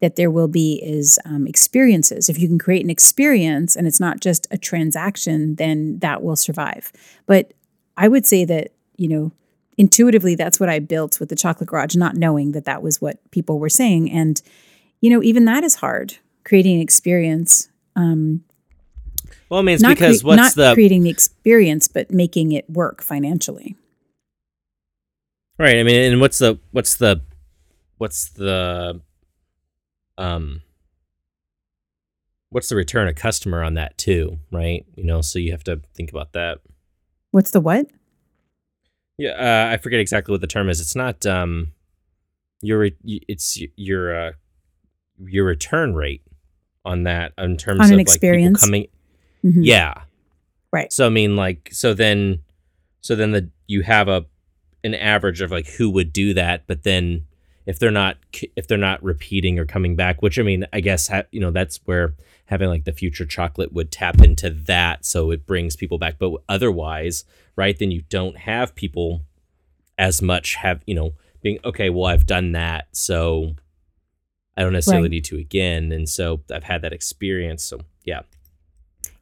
that 0.00 0.14
there 0.14 0.30
will 0.30 0.48
be 0.48 0.80
is 0.84 1.18
um, 1.24 1.48
experiences. 1.48 2.28
If 2.28 2.38
you 2.38 2.46
can 2.46 2.60
create 2.60 2.84
an 2.84 2.90
experience 2.90 3.74
and 3.74 3.88
it's 3.88 4.00
not 4.00 4.20
just 4.20 4.46
a 4.52 4.58
transaction, 4.58 5.56
then 5.56 5.98
that 5.98 6.22
will 6.22 6.36
survive. 6.36 6.92
But 7.26 7.52
I 7.96 8.08
would 8.08 8.26
say 8.26 8.44
that, 8.44 8.72
you 8.96 9.08
know, 9.08 9.32
intuitively, 9.78 10.34
that's 10.34 10.60
what 10.60 10.68
I 10.68 10.78
built 10.78 11.20
with 11.20 11.28
the 11.28 11.36
chocolate 11.36 11.68
garage, 11.68 11.94
not 11.94 12.16
knowing 12.16 12.52
that 12.52 12.64
that 12.64 12.82
was 12.82 13.00
what 13.00 13.18
people 13.30 13.58
were 13.58 13.68
saying. 13.68 14.10
And, 14.10 14.40
you 15.00 15.10
know, 15.10 15.22
even 15.22 15.44
that 15.46 15.64
is 15.64 15.76
hard, 15.76 16.16
creating 16.44 16.76
an 16.76 16.82
experience. 16.82 17.68
Um, 17.96 18.44
well, 19.48 19.60
I 19.60 19.62
mean, 19.62 19.74
it's 19.74 19.86
because 19.86 20.22
cre- 20.22 20.28
what's 20.28 20.36
not 20.36 20.54
the 20.54 20.74
creating 20.74 21.02
the 21.02 21.10
experience, 21.10 21.88
but 21.88 22.10
making 22.10 22.52
it 22.52 22.68
work 22.70 23.02
financially. 23.02 23.76
Right. 25.58 25.76
I 25.76 25.82
mean, 25.82 26.12
and 26.12 26.20
what's 26.20 26.38
the 26.38 26.58
what's 26.70 26.96
the 26.96 27.20
what's 27.98 28.30
the 28.30 29.00
um 30.18 30.62
what's 32.48 32.68
the 32.68 32.76
return 32.76 33.08
of 33.08 33.14
customer 33.14 33.62
on 33.62 33.74
that 33.74 33.96
too, 33.98 34.38
right? 34.50 34.84
You 34.96 35.04
know, 35.04 35.20
so 35.20 35.38
you 35.38 35.52
have 35.52 35.64
to 35.64 35.80
think 35.94 36.10
about 36.10 36.32
that. 36.32 36.58
What's 37.32 37.50
the 37.50 37.60
what? 37.60 37.86
Yeah, 39.18 39.30
uh, 39.30 39.72
I 39.72 39.76
forget 39.78 40.00
exactly 40.00 40.32
what 40.32 40.40
the 40.40 40.46
term 40.46 40.68
is. 40.68 40.80
It's 40.80 40.94
not 40.94 41.26
um, 41.26 41.72
your 42.60 42.88
it's 43.04 43.60
your 43.76 44.28
uh, 44.28 44.32
your 45.18 45.44
return 45.44 45.94
rate 45.94 46.22
on 46.84 47.04
that 47.04 47.32
in 47.38 47.56
terms 47.56 47.80
on 47.80 47.86
of 47.86 47.92
like 47.92 48.00
experience. 48.02 48.64
coming. 48.64 48.86
Mm-hmm. 49.44 49.62
Yeah, 49.62 49.94
right. 50.72 50.92
So 50.92 51.06
I 51.06 51.08
mean, 51.08 51.36
like, 51.36 51.68
so 51.72 51.94
then, 51.94 52.40
so 53.00 53.16
then 53.16 53.32
the 53.32 53.50
you 53.66 53.82
have 53.82 54.08
a 54.08 54.24
an 54.84 54.94
average 54.94 55.40
of 55.40 55.50
like 55.50 55.66
who 55.66 55.90
would 55.90 56.12
do 56.12 56.34
that, 56.34 56.66
but 56.66 56.82
then 56.82 57.24
if 57.66 57.78
they're 57.78 57.90
not 57.90 58.16
if 58.56 58.66
they're 58.66 58.78
not 58.78 59.02
repeating 59.02 59.58
or 59.58 59.64
coming 59.64 59.96
back, 59.96 60.22
which 60.22 60.38
I 60.38 60.42
mean, 60.42 60.66
I 60.72 60.80
guess 60.80 61.08
ha- 61.08 61.24
you 61.30 61.40
know 61.40 61.50
that's 61.50 61.80
where 61.84 62.14
having 62.52 62.68
like 62.68 62.84
the 62.84 62.92
future 62.92 63.24
chocolate 63.24 63.72
would 63.72 63.90
tap 63.90 64.20
into 64.20 64.50
that 64.50 65.06
so 65.06 65.30
it 65.30 65.46
brings 65.46 65.74
people 65.74 65.96
back 65.96 66.18
but 66.18 66.34
otherwise 66.50 67.24
right 67.56 67.78
then 67.78 67.90
you 67.90 68.02
don't 68.10 68.36
have 68.36 68.74
people 68.74 69.22
as 69.96 70.20
much 70.20 70.56
have 70.56 70.82
you 70.86 70.94
know 70.94 71.14
being 71.40 71.58
okay 71.64 71.88
well 71.88 72.04
i've 72.04 72.26
done 72.26 72.52
that 72.52 72.86
so 72.92 73.54
i 74.54 74.62
don't 74.62 74.74
necessarily 74.74 75.04
right. 75.04 75.12
need 75.12 75.24
to 75.24 75.38
again 75.38 75.92
and 75.92 76.10
so 76.10 76.42
i've 76.54 76.64
had 76.64 76.82
that 76.82 76.92
experience 76.92 77.64
so 77.64 77.80
yeah 78.04 78.20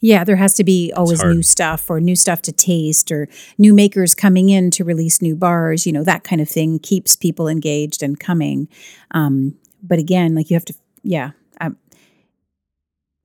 yeah, 0.03 0.25
there 0.25 0.37
has 0.37 0.55
to 0.55 0.65
be 0.65 0.93
always 0.97 1.23
new 1.23 1.43
stuff 1.43 1.91
or 1.91 2.01
new 2.01 2.17
stuff 2.17 2.41
to 2.43 2.53
taste 2.53 3.13
or 3.13 3.29
new 3.59 3.75
makers 3.75 4.15
coming 4.15 4.49
in 4.49 4.71
to 4.73 4.83
release 4.83 5.21
new 5.21 5.37
bars. 5.37 5.87
You 5.87 5.93
know, 5.93 6.03
that 6.05 6.25
kind 6.25 6.41
of 6.41 6.49
thing 6.49 6.79
keeps 6.79 7.17
people 7.17 7.47
engaged 7.47 8.03
and 8.03 8.19
coming. 8.19 8.69
Um, 9.11 9.57
but 9.83 9.99
again, 9.99 10.35
like 10.35 10.49
you 10.49 10.55
have 10.55 10.65
to, 10.67 10.75
yeah, 11.03 11.33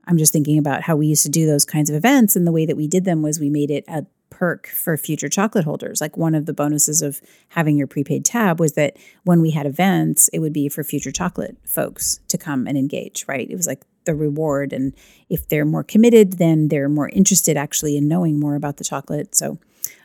I'm 0.08 0.18
just 0.18 0.34
thinking 0.34 0.58
about 0.58 0.84
how 0.84 0.96
we 0.96 1.08
used 1.08 1.24
to 1.24 1.30
do 1.30 1.46
those 1.46 1.66
kinds 1.66 1.90
of 1.90 1.96
events. 1.96 2.36
And 2.36 2.46
the 2.46 2.52
way 2.52 2.66
that 2.66 2.78
we 2.78 2.88
did 2.88 3.06
them 3.06 3.22
was 3.22 3.40
we 3.40 3.50
made 3.50 3.72
it 3.72 3.84
a 3.88 4.06
perk 4.30 4.68
for 4.68 4.98
future 4.98 5.30
chocolate 5.30 5.64
holders. 5.64 6.02
Like 6.02 6.18
one 6.18 6.36
of 6.36 6.46
the 6.46 6.54
bonuses 6.54 7.02
of 7.02 7.22
having 7.50 7.78
your 7.78 7.88
prepaid 7.88 8.26
tab 8.26 8.60
was 8.60 8.74
that 8.74 8.98
when 9.24 9.42
we 9.42 9.52
had 9.52 9.66
events, 9.66 10.28
it 10.34 10.40
would 10.40 10.54
be 10.54 10.68
for 10.68 10.84
future 10.84 11.12
chocolate 11.12 11.58
folks 11.66 12.20
to 12.28 12.38
come 12.38 12.68
and 12.68 12.78
engage, 12.78 13.26
right? 13.28 13.50
It 13.50 13.56
was 13.56 13.68
like 13.68 13.84
the 14.06 14.16
reward. 14.16 14.74
And 14.74 14.94
if 15.30 15.48
they're 15.48 15.66
more 15.66 15.84
committed, 15.84 16.34
then 16.34 16.68
they're 16.68 16.90
more 16.90 17.10
interested 17.10 17.58
actually 17.58 17.98
in 17.98 18.08
knowing 18.08 18.40
more 18.40 18.56
about 18.56 18.78
the 18.78 18.84
chocolate. 18.84 19.36
So 19.36 19.58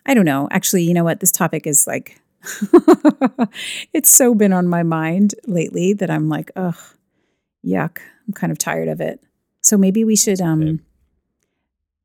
I 0.07 0.15
don't 0.15 0.25
know. 0.25 0.49
Actually, 0.51 0.85
you 0.85 0.95
know 0.95 1.05
what? 1.05 1.21
This 1.21 1.33
topic 1.33 1.67
is 1.67 1.87
like, 1.87 2.21
it's 3.93 4.11
so 4.11 4.35
been 4.35 4.53
on 4.53 4.67
my 4.67 4.83
mind 4.83 5.35
lately 5.47 5.93
that 5.95 6.11
I'm 6.11 6.29
like, 6.29 6.51
ugh, 6.57 6.79
yuck. 7.67 7.99
I'm 8.27 8.35
kind 8.35 8.51
of 8.51 8.59
tired 8.59 8.89
of 8.89 9.01
it. 9.01 9.21
So 9.61 9.77
maybe 9.77 10.05
we 10.05 10.17
should 10.17 10.41
um 10.41 10.63
okay. 10.63 10.79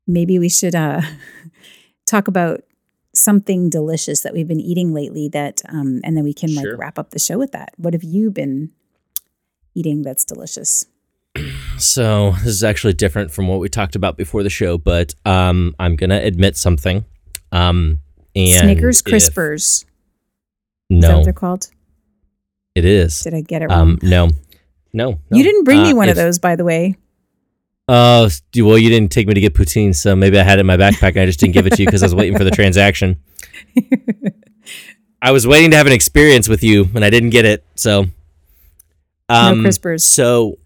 maybe 0.06 0.38
we 0.38 0.48
should 0.48 0.74
uh 0.74 1.02
talk 2.06 2.28
about 2.28 2.62
something 3.14 3.70
delicious 3.70 4.20
that 4.20 4.34
we've 4.34 4.48
been 4.48 4.60
eating 4.60 4.92
lately 4.92 5.28
that 5.28 5.62
um 5.68 6.00
and 6.04 6.16
then 6.16 6.24
we 6.24 6.34
can 6.34 6.54
like 6.54 6.66
wrap 6.76 6.98
up 6.98 7.10
the 7.10 7.18
show 7.18 7.38
with 7.38 7.52
that. 7.52 7.72
What 7.76 7.94
have 7.94 8.04
you 8.04 8.30
been 8.30 8.72
eating 9.74 10.02
that's 10.02 10.24
delicious? 10.24 10.86
So, 11.78 12.30
this 12.38 12.46
is 12.46 12.64
actually 12.64 12.94
different 12.94 13.30
from 13.30 13.48
what 13.48 13.60
we 13.60 13.68
talked 13.68 13.96
about 13.96 14.16
before 14.16 14.42
the 14.42 14.48
show, 14.48 14.78
but 14.78 15.14
um 15.26 15.74
I'm 15.78 15.94
going 15.94 16.08
to 16.08 16.16
admit 16.16 16.56
something. 16.56 17.04
Um 17.52 18.00
and 18.34 18.60
Snickers 18.64 19.02
Crispers. 19.02 19.82
If, 19.82 19.90
no. 20.88 20.96
Is 20.96 21.04
that 21.04 21.16
what 21.16 21.24
they're 21.24 21.32
called? 21.34 21.70
It 22.74 22.84
is. 22.84 23.22
Did 23.22 23.34
I 23.34 23.40
get 23.40 23.62
it 23.62 23.70
um, 23.70 23.78
wrong? 23.78 23.90
Um, 23.90 23.98
no. 24.02 24.28
No, 24.92 25.10
no. 25.30 25.36
You 25.36 25.42
didn't 25.42 25.64
bring 25.64 25.80
uh, 25.80 25.84
me 25.84 25.94
one 25.94 26.08
if, 26.08 26.12
of 26.12 26.16
those, 26.16 26.38
by 26.38 26.56
the 26.56 26.64
way. 26.64 26.96
Oh, 27.88 28.28
well, 28.56 28.78
you 28.78 28.88
didn't 28.88 29.12
take 29.12 29.28
me 29.28 29.34
to 29.34 29.40
get 29.40 29.54
poutine, 29.54 29.94
so 29.94 30.16
maybe 30.16 30.38
I 30.38 30.42
had 30.42 30.58
it 30.58 30.62
in 30.62 30.66
my 30.66 30.76
backpack 30.76 31.10
and 31.10 31.20
I 31.20 31.26
just 31.26 31.38
didn't 31.38 31.54
give 31.54 31.66
it 31.66 31.74
to 31.74 31.82
you 31.82 31.86
because 31.86 32.02
I 32.02 32.06
was 32.06 32.14
waiting 32.14 32.36
for 32.36 32.44
the 32.44 32.50
transaction. 32.50 33.20
I 35.22 35.30
was 35.30 35.46
waiting 35.46 35.70
to 35.70 35.76
have 35.76 35.86
an 35.86 35.92
experience 35.92 36.48
with 36.48 36.62
you, 36.62 36.88
and 36.94 37.04
I 37.04 37.10
didn't 37.10 37.30
get 37.30 37.44
it. 37.44 37.64
So, 37.74 38.06
um, 39.28 39.62
no 39.62 39.68
crispers. 39.68 40.02
So, 40.02 40.58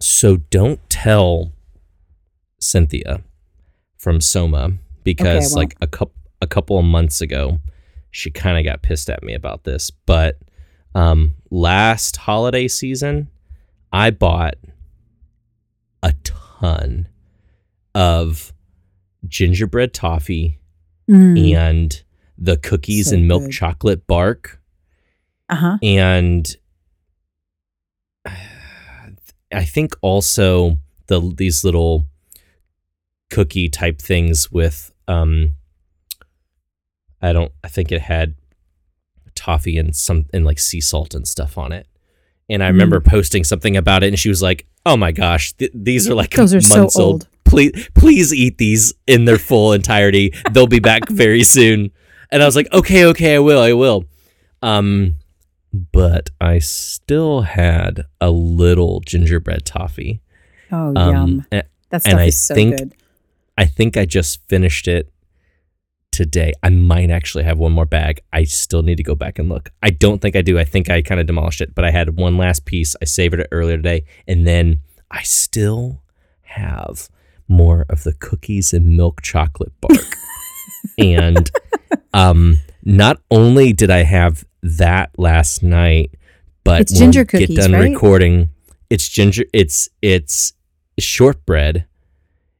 so 0.00 0.36
don't 0.36 0.80
tell 0.90 1.52
Cynthia 2.58 3.22
from 3.96 4.20
Soma 4.20 4.72
because, 5.04 5.52
okay, 5.52 5.60
like 5.60 5.76
a 5.80 5.86
couple 5.86 6.14
a 6.42 6.46
couple 6.46 6.78
of 6.78 6.84
months 6.84 7.20
ago, 7.20 7.60
she 8.10 8.30
kind 8.30 8.58
of 8.58 8.64
got 8.64 8.82
pissed 8.82 9.08
at 9.08 9.22
me 9.22 9.34
about 9.34 9.64
this. 9.64 9.90
But 9.90 10.38
um, 10.94 11.34
last 11.50 12.16
holiday 12.16 12.68
season, 12.68 13.28
I 13.92 14.10
bought 14.10 14.54
ton 16.60 17.08
of 17.94 18.52
gingerbread 19.26 19.94
toffee 19.94 20.58
mm. 21.08 21.54
and 21.54 22.02
the 22.38 22.56
cookies 22.56 23.10
so 23.10 23.16
and 23.16 23.28
milk 23.28 23.44
good. 23.44 23.52
chocolate 23.52 24.06
bark. 24.06 24.60
Uh-huh. 25.48 25.78
And 25.82 26.56
I 29.52 29.64
think 29.64 29.94
also 30.02 30.78
the 31.06 31.32
these 31.36 31.64
little 31.64 32.06
cookie 33.30 33.68
type 33.68 34.00
things 34.00 34.50
with 34.50 34.92
um 35.08 35.54
I 37.22 37.32
don't 37.32 37.52
I 37.64 37.68
think 37.68 37.92
it 37.92 38.02
had 38.02 38.34
toffee 39.34 39.78
and 39.78 39.94
some 39.94 40.26
and 40.32 40.44
like 40.44 40.58
sea 40.58 40.80
salt 40.80 41.14
and 41.14 41.26
stuff 41.26 41.56
on 41.56 41.72
it. 41.72 41.86
And 42.48 42.62
I 42.62 42.68
remember 42.68 43.00
mm. 43.00 43.04
posting 43.06 43.42
something 43.44 43.76
about 43.76 44.02
it 44.04 44.08
and 44.08 44.18
she 44.18 44.28
was 44.28 44.40
like, 44.42 44.66
oh 44.84 44.96
my 44.96 45.10
gosh, 45.12 45.52
th- 45.54 45.72
these 45.74 46.08
are 46.08 46.14
like 46.14 46.30
those 46.30 46.54
are 46.54 46.76
months 46.76 46.94
so 46.94 47.02
old. 47.02 47.12
old. 47.12 47.28
Please, 47.44 47.88
please 47.94 48.32
eat 48.34 48.58
these 48.58 48.94
in 49.06 49.24
their 49.24 49.38
full 49.38 49.72
entirety. 49.72 50.32
They'll 50.52 50.66
be 50.66 50.78
back 50.80 51.08
very 51.08 51.42
soon. 51.42 51.90
And 52.30 52.42
I 52.42 52.46
was 52.46 52.56
like, 52.56 52.72
okay, 52.72 53.04
okay, 53.06 53.34
I 53.36 53.38
will, 53.38 53.60
I 53.60 53.72
will. 53.72 54.04
Um, 54.62 55.16
but 55.92 56.30
I 56.40 56.58
still 56.60 57.42
had 57.42 58.04
a 58.20 58.30
little 58.30 59.00
gingerbread 59.00 59.64
toffee. 59.64 60.20
Oh, 60.72 60.92
Um, 60.96 61.14
yum. 61.14 61.46
a- 61.52 61.62
That 61.90 61.94
and 61.94 62.02
stuff 62.02 62.18
I 62.18 62.24
is 62.24 62.40
so 62.40 62.54
think- 62.54 62.78
good. 62.78 62.94
I 63.58 63.64
think 63.64 63.96
I 63.96 64.04
just 64.04 64.46
finished 64.48 64.86
it 64.86 65.10
today. 66.16 66.52
I 66.62 66.70
might 66.70 67.10
actually 67.10 67.44
have 67.44 67.58
one 67.58 67.72
more 67.72 67.86
bag. 67.86 68.20
I 68.32 68.44
still 68.44 68.82
need 68.82 68.96
to 68.96 69.02
go 69.02 69.14
back 69.14 69.38
and 69.38 69.48
look. 69.48 69.70
I 69.82 69.90
don't 69.90 70.20
think 70.20 70.34
I 70.36 70.42
do. 70.42 70.58
I 70.58 70.64
think 70.64 70.90
I 70.90 71.02
kind 71.02 71.20
of 71.20 71.26
demolished 71.26 71.60
it, 71.60 71.74
but 71.74 71.84
I 71.84 71.90
had 71.90 72.16
one 72.16 72.36
last 72.36 72.64
piece. 72.64 72.96
I 73.00 73.04
savored 73.04 73.40
it 73.40 73.48
earlier 73.52 73.76
today, 73.76 74.04
and 74.26 74.46
then 74.46 74.80
I 75.10 75.22
still 75.22 76.02
have 76.42 77.08
more 77.48 77.86
of 77.88 78.02
the 78.02 78.12
cookies 78.14 78.72
and 78.72 78.96
milk 78.96 79.22
chocolate 79.22 79.72
bark. 79.80 80.16
and 80.98 81.50
um, 82.12 82.58
not 82.84 83.20
only 83.30 83.72
did 83.72 83.90
I 83.90 84.02
have 84.02 84.44
that 84.62 85.10
last 85.18 85.62
night, 85.62 86.10
but 86.64 86.80
It's 86.80 86.98
ginger 86.98 87.24
we 87.32 87.46
get 87.46 87.54
done 87.56 87.72
right? 87.72 87.92
recording. 87.92 88.48
It's 88.90 89.08
ginger. 89.08 89.44
It's 89.52 89.88
it's 90.02 90.52
shortbread 90.98 91.84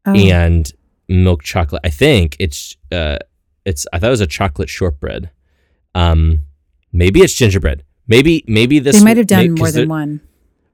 Oh, 0.08 0.14
and 0.14 0.70
milk 1.08 1.42
chocolate. 1.42 1.80
I 1.84 1.90
think 1.90 2.36
it's 2.38 2.76
uh 2.92 3.18
it's 3.66 3.86
I 3.92 3.98
thought 3.98 4.08
it 4.08 4.10
was 4.10 4.20
a 4.22 4.26
chocolate 4.26 4.70
shortbread. 4.70 5.30
Um 5.94 6.42
maybe 6.92 7.20
it's 7.20 7.34
gingerbread. 7.34 7.84
Maybe 8.06 8.44
maybe 8.46 8.78
this 8.78 8.98
they 8.98 9.04
might 9.04 9.16
have 9.18 9.30
may- 9.30 9.48
more 9.48 9.70
than 9.70 9.88
one. 9.88 10.20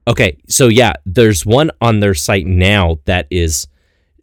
Okay, 0.07 0.37
so 0.47 0.67
yeah, 0.67 0.93
there's 1.05 1.45
one 1.45 1.71
on 1.81 1.99
their 1.99 2.13
site 2.13 2.45
now 2.45 2.99
that 3.05 3.25
is 3.29 3.67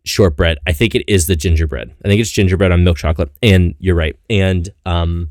shortbread. 0.04 0.58
I 0.66 0.72
think 0.72 0.94
it 0.94 1.04
is 1.08 1.26
the 1.26 1.36
gingerbread. 1.36 1.94
I 2.04 2.08
think 2.08 2.20
it's 2.20 2.30
gingerbread 2.30 2.72
on 2.72 2.84
milk 2.84 2.98
chocolate. 2.98 3.30
And 3.42 3.74
you're 3.78 3.94
right. 3.94 4.16
And 4.28 4.68
um 4.86 5.30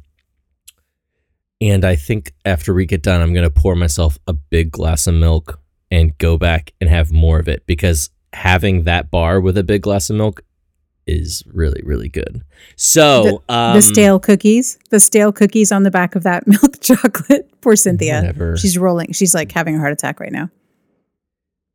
and 1.61 1.83
I 1.83 1.95
think 1.95 2.33
after 2.45 2.73
we 2.73 2.85
get 2.85 3.01
done, 3.01 3.21
I'm 3.21 3.33
gonna 3.33 3.49
pour 3.49 3.75
myself 3.75 4.17
a 4.27 4.33
big 4.33 4.71
glass 4.71 5.07
of 5.07 5.13
milk 5.15 5.59
and 5.91 6.17
go 6.17 6.37
back 6.37 6.73
and 6.79 6.89
have 6.89 7.11
more 7.11 7.39
of 7.39 7.47
it 7.47 7.65
because 7.65 8.09
having 8.33 8.83
that 8.83 9.09
bar 9.09 9.41
with 9.41 9.57
a 9.57 9.63
big 9.63 9.81
glass 9.81 10.09
of 10.09 10.15
milk 10.15 10.41
is 11.09 11.43
really, 11.47 11.81
really 11.83 12.09
good. 12.09 12.43
So 12.75 13.43
um, 13.49 13.75
the 13.75 13.81
stale 13.81 14.19
cookies, 14.19 14.77
the 14.89 14.99
stale 14.99 15.31
cookies 15.31 15.71
on 15.71 15.83
the 15.83 15.91
back 15.91 16.15
of 16.15 16.23
that 16.23 16.47
milk 16.47 16.79
chocolate. 16.79 17.49
Poor 17.61 17.75
Cynthia. 17.75 18.21
Whatever. 18.21 18.57
She's 18.57 18.77
rolling. 18.77 19.13
She's 19.13 19.33
like 19.33 19.51
having 19.51 19.75
a 19.75 19.79
heart 19.79 19.93
attack 19.93 20.19
right 20.19 20.31
now. 20.31 20.49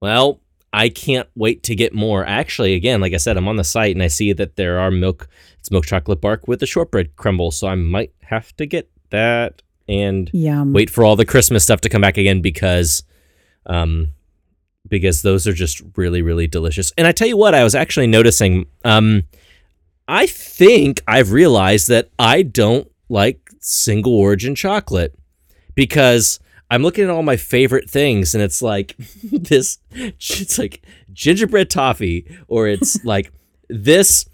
Well, 0.01 0.41
I 0.73 0.89
can't 0.89 1.29
wait 1.35 1.63
to 1.65 1.75
get 1.75 1.95
more. 1.95 2.27
Actually, 2.27 2.75
again, 2.75 3.01
like 3.01 3.15
I 3.15 3.19
said, 3.19 3.37
I'm 3.37 3.49
on 3.49 3.57
the 3.57 3.65
site 3.65 3.95
and 3.95 4.03
I 4.03 4.09
see 4.09 4.33
that 4.33 4.57
there 4.57 4.79
are 4.79 4.91
milk. 4.91 5.29
It's 5.61 5.71
milk 5.71 5.87
chocolate 5.87 6.21
bark 6.21 6.49
with 6.49 6.61
the 6.61 6.67
shortbread 6.67 7.17
crumble, 7.17 7.51
so 7.51 7.69
I 7.69 7.75
might 7.75 8.13
have 8.23 8.55
to 8.57 8.67
get 8.67 8.91
that 9.11 9.63
and 9.89 10.31
Yum. 10.33 10.73
wait 10.73 10.91
for 10.91 11.05
all 11.05 11.17
the 11.17 11.25
Christmas 11.25 11.63
stuff 11.63 11.81
to 11.83 11.89
come 11.89 12.01
back 12.01 12.17
again 12.17 12.41
because, 12.41 13.05
um, 13.67 14.09
because 14.89 15.23
those 15.23 15.47
are 15.47 15.53
just 15.53 15.83
really, 15.97 16.23
really 16.23 16.47
delicious. 16.47 16.93
And 16.97 17.07
I 17.07 17.13
tell 17.13 17.29
you 17.29 17.37
what, 17.37 17.55
I 17.55 17.65
was 17.65 17.75
actually 17.75 18.07
noticing. 18.07 18.67
Um, 18.85 19.25
I 20.07 20.27
think 20.27 21.03
I've 21.07 21.33
realized 21.33 21.89
that 21.89 22.11
I 22.19 22.43
don't 22.43 22.91
like 23.09 23.51
single 23.61 24.15
origin 24.15 24.55
chocolate 24.55 25.15
because 25.75 26.39
I'm 26.71 26.83
looking 26.83 27.05
at 27.05 27.11
all 27.11 27.23
my 27.23 27.37
favorite 27.37 27.89
things 27.89 28.35
and 28.35 28.43
it's 28.43 28.61
like 28.63 28.97
this 29.23 29.79
it's 29.93 30.59
like 30.59 30.85
gingerbread 31.13 31.71
toffee 31.71 32.27
or 32.49 32.69
it's 32.69 33.03
like 33.05 33.33
this 33.69 34.27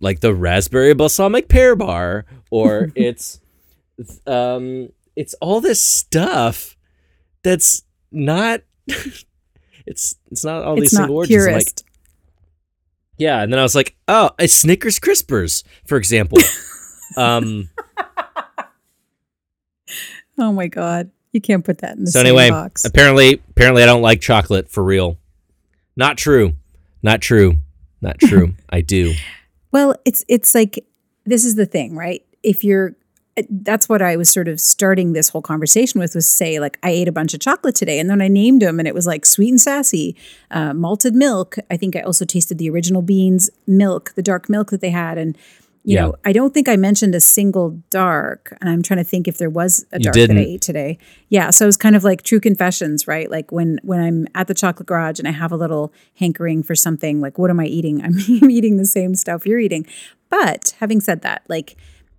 like 0.00 0.20
the 0.20 0.34
raspberry 0.34 0.94
balsamic 0.94 1.48
pear 1.48 1.74
bar 1.74 2.26
or 2.50 2.90
it's 2.96 3.40
um 4.26 4.90
it's 5.14 5.34
all 5.34 5.60
this 5.60 5.80
stuff 5.80 6.76
that's 7.42 7.82
not 8.12 8.60
it's 9.86 10.16
it's 10.30 10.44
not 10.44 10.64
all 10.64 10.74
it's 10.74 10.90
these 10.90 10.96
single 10.96 11.16
origins 11.16 11.46
like 11.46 11.68
yeah, 13.18 13.42
and 13.42 13.52
then 13.52 13.58
I 13.58 13.62
was 13.62 13.74
like, 13.74 13.96
oh, 14.08 14.30
a 14.38 14.46
Snickers 14.46 14.98
Crispers, 14.98 15.64
for 15.86 15.96
example. 15.96 16.38
um, 17.16 17.70
oh 20.38 20.52
my 20.52 20.66
god, 20.66 21.10
you 21.32 21.40
can't 21.40 21.64
put 21.64 21.78
that 21.78 21.96
in 21.96 22.04
the 22.04 22.10
so 22.10 22.20
anyway, 22.20 22.50
box. 22.50 22.84
apparently, 22.84 23.40
apparently, 23.50 23.82
I 23.82 23.86
don't 23.86 24.02
like 24.02 24.20
chocolate 24.20 24.70
for 24.70 24.84
real. 24.84 25.18
Not 25.96 26.18
true. 26.18 26.54
Not 27.02 27.22
true. 27.22 27.56
Not 28.02 28.18
true. 28.18 28.54
I 28.70 28.82
do. 28.82 29.14
Well, 29.72 29.94
it's 30.04 30.24
it's 30.28 30.54
like 30.54 30.84
this 31.24 31.44
is 31.44 31.54
the 31.54 31.66
thing, 31.66 31.96
right? 31.96 32.22
If 32.42 32.64
you're 32.64 32.96
that's 33.50 33.88
what 33.88 34.00
I 34.02 34.16
was 34.16 34.30
sort 34.30 34.48
of 34.48 34.60
starting 34.60 35.12
this 35.12 35.28
whole 35.28 35.42
conversation 35.42 36.00
with 36.00 36.14
was 36.14 36.28
say 36.28 36.58
like 36.58 36.78
I 36.82 36.90
ate 36.90 37.08
a 37.08 37.12
bunch 37.12 37.34
of 37.34 37.40
chocolate 37.40 37.74
today 37.74 37.98
and 37.98 38.08
then 38.08 38.22
I 38.22 38.28
named 38.28 38.62
them 38.62 38.78
and 38.78 38.88
it 38.88 38.94
was 38.94 39.06
like 39.06 39.26
sweet 39.26 39.50
and 39.50 39.60
sassy, 39.60 40.16
uh, 40.50 40.72
malted 40.72 41.14
milk. 41.14 41.56
I 41.70 41.76
think 41.76 41.96
I 41.96 42.00
also 42.00 42.24
tasted 42.24 42.58
the 42.58 42.70
original 42.70 43.02
beans 43.02 43.50
milk, 43.66 44.12
the 44.16 44.22
dark 44.22 44.48
milk 44.48 44.70
that 44.70 44.80
they 44.80 44.90
had, 44.90 45.18
and 45.18 45.36
you 45.84 45.94
Yeah. 45.96 46.02
know 46.06 46.14
I 46.24 46.32
don't 46.32 46.52
think 46.54 46.68
I 46.68 46.76
mentioned 46.76 47.14
a 47.14 47.20
single 47.20 47.78
dark. 47.90 48.56
And 48.60 48.70
I'm 48.70 48.82
trying 48.82 48.98
to 48.98 49.04
think 49.04 49.28
if 49.28 49.36
there 49.38 49.50
was 49.50 49.84
a 49.92 49.98
dark 49.98 50.14
that. 50.16 50.30
I 50.30 50.40
ate 50.40 50.60
today. 50.62 50.98
Yeah, 51.28 51.50
so 51.50 51.64
it 51.64 51.68
was 51.68 51.76
kind 51.76 51.94
of 51.94 52.04
like 52.04 52.22
true 52.22 52.40
confessions, 52.40 53.06
right? 53.06 53.30
Like 53.30 53.52
when 53.52 53.78
when 53.82 54.00
I'm 54.00 54.26
at 54.34 54.46
the 54.48 54.54
chocolate 54.54 54.88
garage 54.88 55.18
and 55.18 55.28
I 55.28 55.32
have 55.32 55.52
a 55.52 55.56
little 55.56 55.92
hankering 56.18 56.62
for 56.62 56.74
something, 56.74 57.20
like 57.20 57.38
what 57.38 57.50
am 57.50 57.60
I 57.60 57.66
eating? 57.66 58.02
I'm 58.04 58.18
eating 58.50 58.78
the 58.78 58.86
same 58.86 59.14
stuff 59.14 59.44
you're 59.46 59.60
eating. 59.60 59.86
But 60.30 60.74
having 60.80 61.00
said 61.00 61.20
that, 61.22 61.42
like 61.48 61.76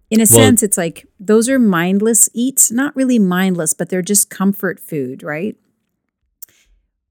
in 0.10 0.20
a 0.20 0.22
Well- 0.22 0.28
sense, 0.28 0.64
it's 0.64 0.78
like 0.78 1.06
those 1.20 1.50
are 1.50 1.60
mindless 1.60 2.30
eats, 2.34 2.72
not 2.72 2.96
really 2.96 3.20
mindless, 3.20 3.74
but 3.74 3.90
they're 3.90 4.02
just 4.02 4.30
comfort 4.30 4.80
food, 4.80 5.24
right? 5.24 5.56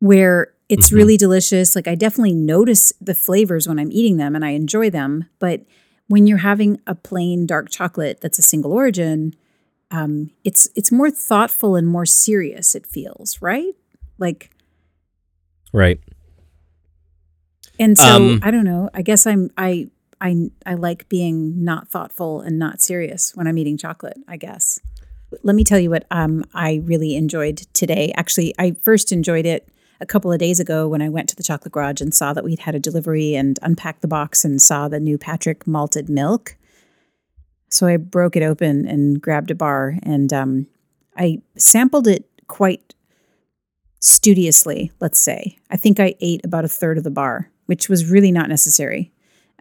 Where 0.01 0.53
it's 0.69 0.91
Mhm. 0.91 0.95
really 0.97 1.17
delicious. 1.17 1.77
Like 1.77 1.87
I 1.89 1.95
definitely 1.95 2.35
notice 2.35 2.93
the 3.01 3.15
flavors 3.15 3.69
when 3.69 3.79
I'm 3.79 3.93
eating 3.93 4.17
them 4.17 4.35
and 4.35 4.45
I 4.45 4.51
enjoy 4.51 4.91
them. 4.91 5.27
But 5.39 5.65
when 6.09 6.27
you're 6.27 6.39
having 6.39 6.81
a 6.87 6.95
plain 6.95 7.47
dark 7.47 7.71
chocolate 7.71 8.21
that's 8.21 8.39
a 8.39 8.43
single 8.43 8.73
origin, 8.73 9.35
um, 9.91 10.31
it's 10.45 10.69
it's 10.75 10.91
more 10.93 11.11
thoughtful 11.11 11.77
and 11.77 11.87
more 11.87 12.07
serious. 12.07 12.75
It 12.75 12.87
feels 12.87 13.41
right, 13.41 13.75
like 14.19 14.51
Right. 15.73 16.01
And 17.79 17.97
so 17.99 18.05
Um, 18.05 18.41
I 18.43 18.51
don't 18.51 18.65
know. 18.65 18.89
I 18.95 19.03
guess 19.03 19.27
I'm 19.27 19.51
I 19.59 19.91
I 20.21 20.51
I 20.65 20.75
like 20.75 21.09
being 21.09 21.65
not 21.65 21.89
thoughtful 21.89 22.41
and 22.41 22.59
not 22.59 22.81
serious 22.81 23.33
when 23.35 23.47
I'm 23.47 23.59
eating 23.59 23.77
chocolate, 23.77 24.19
I 24.29 24.37
guess. 24.37 24.81
Let 25.43 25.57
me 25.57 25.65
tell 25.65 25.79
you 25.79 25.91
what 25.91 26.07
um 26.11 26.45
I 26.55 26.81
really 26.85 27.17
enjoyed 27.17 27.59
today. 27.73 28.13
Actually, 28.17 28.55
I 28.59 28.77
first 28.83 29.13
enjoyed 29.13 29.47
it 29.47 29.69
a 30.01 30.07
couple 30.07 30.33
of 30.33 30.39
days 30.39 30.61
ago 30.61 30.87
when 30.89 31.03
I 31.03 31.09
went 31.09 31.29
to 31.31 31.37
the 31.37 31.43
chocolate 31.43 31.73
garage 31.73 32.01
and 32.01 32.15
saw 32.15 32.33
that 32.33 32.45
we'd 32.45 32.61
had 32.61 32.75
a 32.75 32.81
delivery 32.81 33.35
and 33.35 33.59
unpacked 33.63 34.03
the 34.03 34.09
box 34.09 34.45
and 34.45 34.61
saw 34.61 34.89
the 34.89 35.01
new 35.01 35.19
Patric 35.19 35.67
malted 35.67 36.09
milk. 36.09 36.57
So 37.69 37.87
I 37.87 37.97
broke 37.97 38.37
it 38.37 38.43
open 38.43 38.87
and 38.87 39.21
grabbed 39.21 39.51
a 39.51 39.55
bar 39.55 39.99
and 40.03 40.33
um 40.33 40.67
I 41.17 41.43
sampled 41.57 42.07
it 42.07 42.29
quite 42.47 42.95
studiously, 44.01 44.93
let's 45.01 45.19
say. 45.19 45.59
I 45.71 45.77
think 45.77 45.99
I 45.99 46.15
ate 46.21 46.45
about 46.45 46.65
a 46.65 46.69
third 46.69 46.99
of 46.99 47.05
the 47.05 47.11
bar, 47.11 47.51
which 47.67 47.89
was 47.89 48.11
really 48.11 48.31
not 48.31 48.49
necessary, 48.49 49.11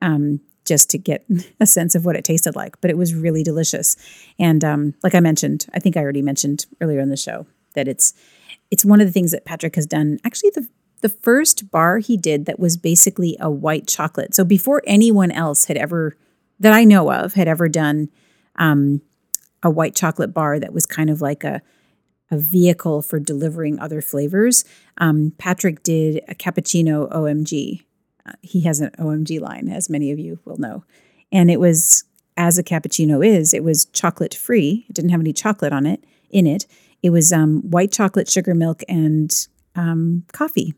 um, 0.05 0.39
just 0.65 0.89
to 0.91 0.97
get 0.97 1.25
a 1.59 1.65
sense 1.65 1.95
of 1.95 2.05
what 2.05 2.15
it 2.15 2.23
tasted 2.23 2.55
like. 2.55 2.79
But 2.79 2.91
it 2.91 2.97
was 2.97 3.13
really 3.13 3.43
delicious. 3.43 3.97
And 4.39 4.63
um, 4.63 4.93
like 5.03 5.15
I 5.15 5.19
mentioned, 5.19 5.65
I 5.73 5.79
think 5.79 5.97
I 5.97 6.01
already 6.01 6.21
mentioned 6.21 6.65
earlier 6.79 6.99
in 6.99 7.09
the 7.09 7.17
show 7.17 7.45
that 7.73 7.87
it's 7.89 8.13
it's 8.71 8.85
one 8.85 9.01
of 9.01 9.07
the 9.07 9.13
things 9.13 9.31
that 9.31 9.45
Patric 9.45 9.75
has 9.75 9.85
done. 9.85 10.19
Actually, 10.23 10.51
the 10.51 10.67
the 11.01 11.09
first 11.09 11.69
bar 11.69 11.99
he 11.99 12.17
did 12.17 12.45
that 12.45 12.59
was 12.59 12.77
basically 12.77 13.35
a 13.39 13.49
white 13.49 13.87
chocolate. 13.87 14.33
So 14.33 14.45
before 14.45 14.81
anyone 14.87 15.31
else 15.31 15.65
had 15.65 15.77
ever 15.77 16.15
that 16.59 16.73
I 16.73 16.83
know 16.83 17.11
of 17.11 17.33
had 17.33 17.47
ever 17.47 17.67
done 17.67 18.09
um, 18.55 19.01
a 19.61 19.69
white 19.69 19.95
chocolate 19.95 20.33
bar 20.33 20.59
that 20.59 20.73
was 20.73 20.85
kind 20.85 21.09
of 21.09 21.21
like 21.21 21.43
a 21.43 21.61
a 22.31 22.37
vehicle 22.37 23.03
for 23.03 23.19
delivering 23.19 23.79
other 23.79 24.01
flavors. 24.01 24.65
Um, 24.97 25.33
Patric 25.37 25.83
did 25.83 26.23
a 26.27 26.33
cappuccino 26.33 27.11
OMG. 27.11 27.85
He 28.41 28.61
has 28.61 28.79
an 28.79 28.91
OMG 28.99 29.39
line, 29.39 29.69
as 29.69 29.89
many 29.89 30.11
of 30.11 30.19
you 30.19 30.39
will 30.45 30.57
know. 30.57 30.83
And 31.31 31.49
it 31.51 31.59
was, 31.59 32.03
as 32.37 32.57
a 32.57 32.63
cappuccino 32.63 33.25
is, 33.25 33.53
it 33.53 33.63
was 33.63 33.85
chocolate 33.85 34.33
free. 34.33 34.85
It 34.89 34.93
didn't 34.93 35.11
have 35.11 35.19
any 35.19 35.33
chocolate 35.33 35.73
on 35.73 35.85
it, 35.85 36.03
in 36.29 36.47
it. 36.47 36.65
It 37.03 37.11
was 37.11 37.31
um, 37.31 37.61
white 37.69 37.91
chocolate, 37.91 38.29
sugar 38.29 38.55
milk, 38.55 38.81
and 38.87 39.31
um, 39.75 40.23
coffee. 40.31 40.73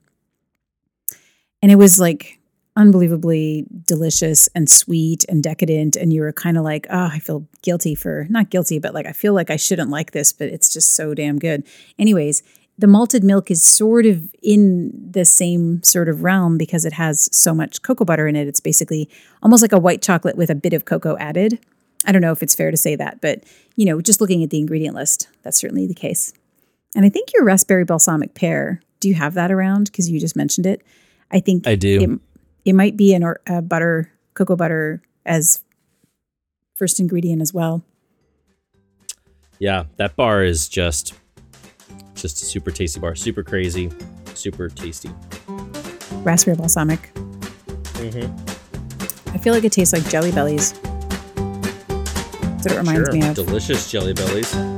And 1.62 1.72
it 1.72 1.76
was 1.76 2.00
like 2.00 2.40
unbelievably 2.76 3.66
delicious 3.86 4.48
and 4.54 4.70
sweet 4.70 5.26
and 5.28 5.42
decadent. 5.42 5.96
And 5.96 6.14
you 6.14 6.22
were 6.22 6.32
kind 6.32 6.58
of 6.58 6.64
like, 6.64 6.86
oh, 6.90 7.10
I 7.12 7.20
feel 7.20 7.48
guilty 7.64 7.96
for, 7.96 8.28
not 8.30 8.52
guilty, 8.52 8.78
but 8.78 8.94
like, 8.94 9.08
I 9.08 9.14
feel 9.14 9.34
like 9.34 9.50
I 9.50 9.56
shouldn't 9.56 9.90
like 9.90 10.12
this, 10.12 10.32
but 10.32 10.50
it's 10.50 10.72
just 10.72 10.96
so 10.96 11.16
damn 11.16 11.40
good. 11.40 11.64
Anyways, 11.98 12.44
the 12.78 12.88
malted 12.88 13.24
milk 13.24 13.50
is 13.50 13.64
sort 13.64 14.06
of 14.06 14.34
in 14.42 14.92
the 15.12 15.26
same 15.26 15.82
sort 15.84 16.08
of 16.08 16.24
realm 16.24 16.58
because 16.58 16.86
it 16.86 16.94
has 16.94 17.28
so 17.32 17.54
much 17.54 17.82
cocoa 17.82 18.06
butter 18.06 18.28
in 18.28 18.36
it. 18.36 18.48
It's 18.48 18.60
basically 18.60 19.10
almost 19.42 19.62
like 19.62 19.72
a 19.72 19.80
white 19.80 20.02
chocolate 20.02 20.38
with 20.38 20.50
a 20.50 20.56
bit 20.56 20.74
of 20.74 20.86
cocoa 20.86 21.18
added. 21.18 21.60
I 22.06 22.12
don't 22.12 22.22
know 22.22 22.32
if 22.32 22.44
it's 22.44 22.54
fair 22.54 22.70
to 22.70 22.78
say 22.78 22.96
that, 22.96 23.20
but 23.22 23.44
you 23.76 23.86
know, 23.86 24.00
just 24.02 24.22
looking 24.22 24.44
at 24.44 24.52
the 24.52 24.60
ingredient 24.60 24.96
list, 24.96 25.28
that's 25.42 25.58
certainly 25.58 25.88
the 25.88 25.96
case. 25.96 26.34
And 26.96 27.06
I 27.06 27.10
think 27.10 27.34
your 27.34 27.44
raspberry 27.44 27.84
balsamic 27.84 28.34
pear. 28.34 28.82
Do 29.00 29.08
you 29.08 29.16
have 29.16 29.34
that 29.36 29.52
around? 29.52 29.86
Because 29.86 30.10
you 30.10 30.20
just 30.20 30.36
mentioned 30.36 30.66
it. 30.66 30.82
I 31.32 31.40
think 31.40 31.68
I 31.68 31.76
do. 31.76 32.02
It, 32.02 32.70
it 32.70 32.74
might 32.74 32.98
be 32.98 33.14
an 33.14 33.24
or, 33.24 33.42
a 33.48 33.62
butter, 33.62 34.12
cocoa 34.34 34.56
butter 34.56 35.02
as 35.26 35.64
first 36.76 37.00
ingredient 37.00 37.42
as 37.42 37.54
well. 37.54 37.84
Yeah, 39.60 39.86
that 39.98 40.16
bar 40.16 40.44
is 40.44 40.70
just 40.70 41.14
just 42.22 42.42
a 42.42 42.46
super 42.46 42.72
tasty 42.72 43.00
bar. 43.00 43.16
Super 43.16 43.44
crazy, 43.44 43.92
super 44.34 44.70
tasty. 44.70 45.10
Raspberry 46.24 46.58
balsamic. 46.58 47.14
Mm-hmm. 47.14 49.34
I 49.34 49.38
feel 49.38 49.54
like 49.54 49.64
it 49.64 49.72
tastes 49.72 49.94
like 49.94 50.08
Jelly 50.10 50.32
Bellies. 50.32 50.74
That's 50.74 52.66
what 52.66 52.72
it 52.72 52.78
reminds 52.78 53.10
sure. 53.10 53.14
me 53.14 53.28
of. 53.28 53.36
Delicious 53.36 53.92
jelly 53.92 54.14
bellies. 54.14 54.77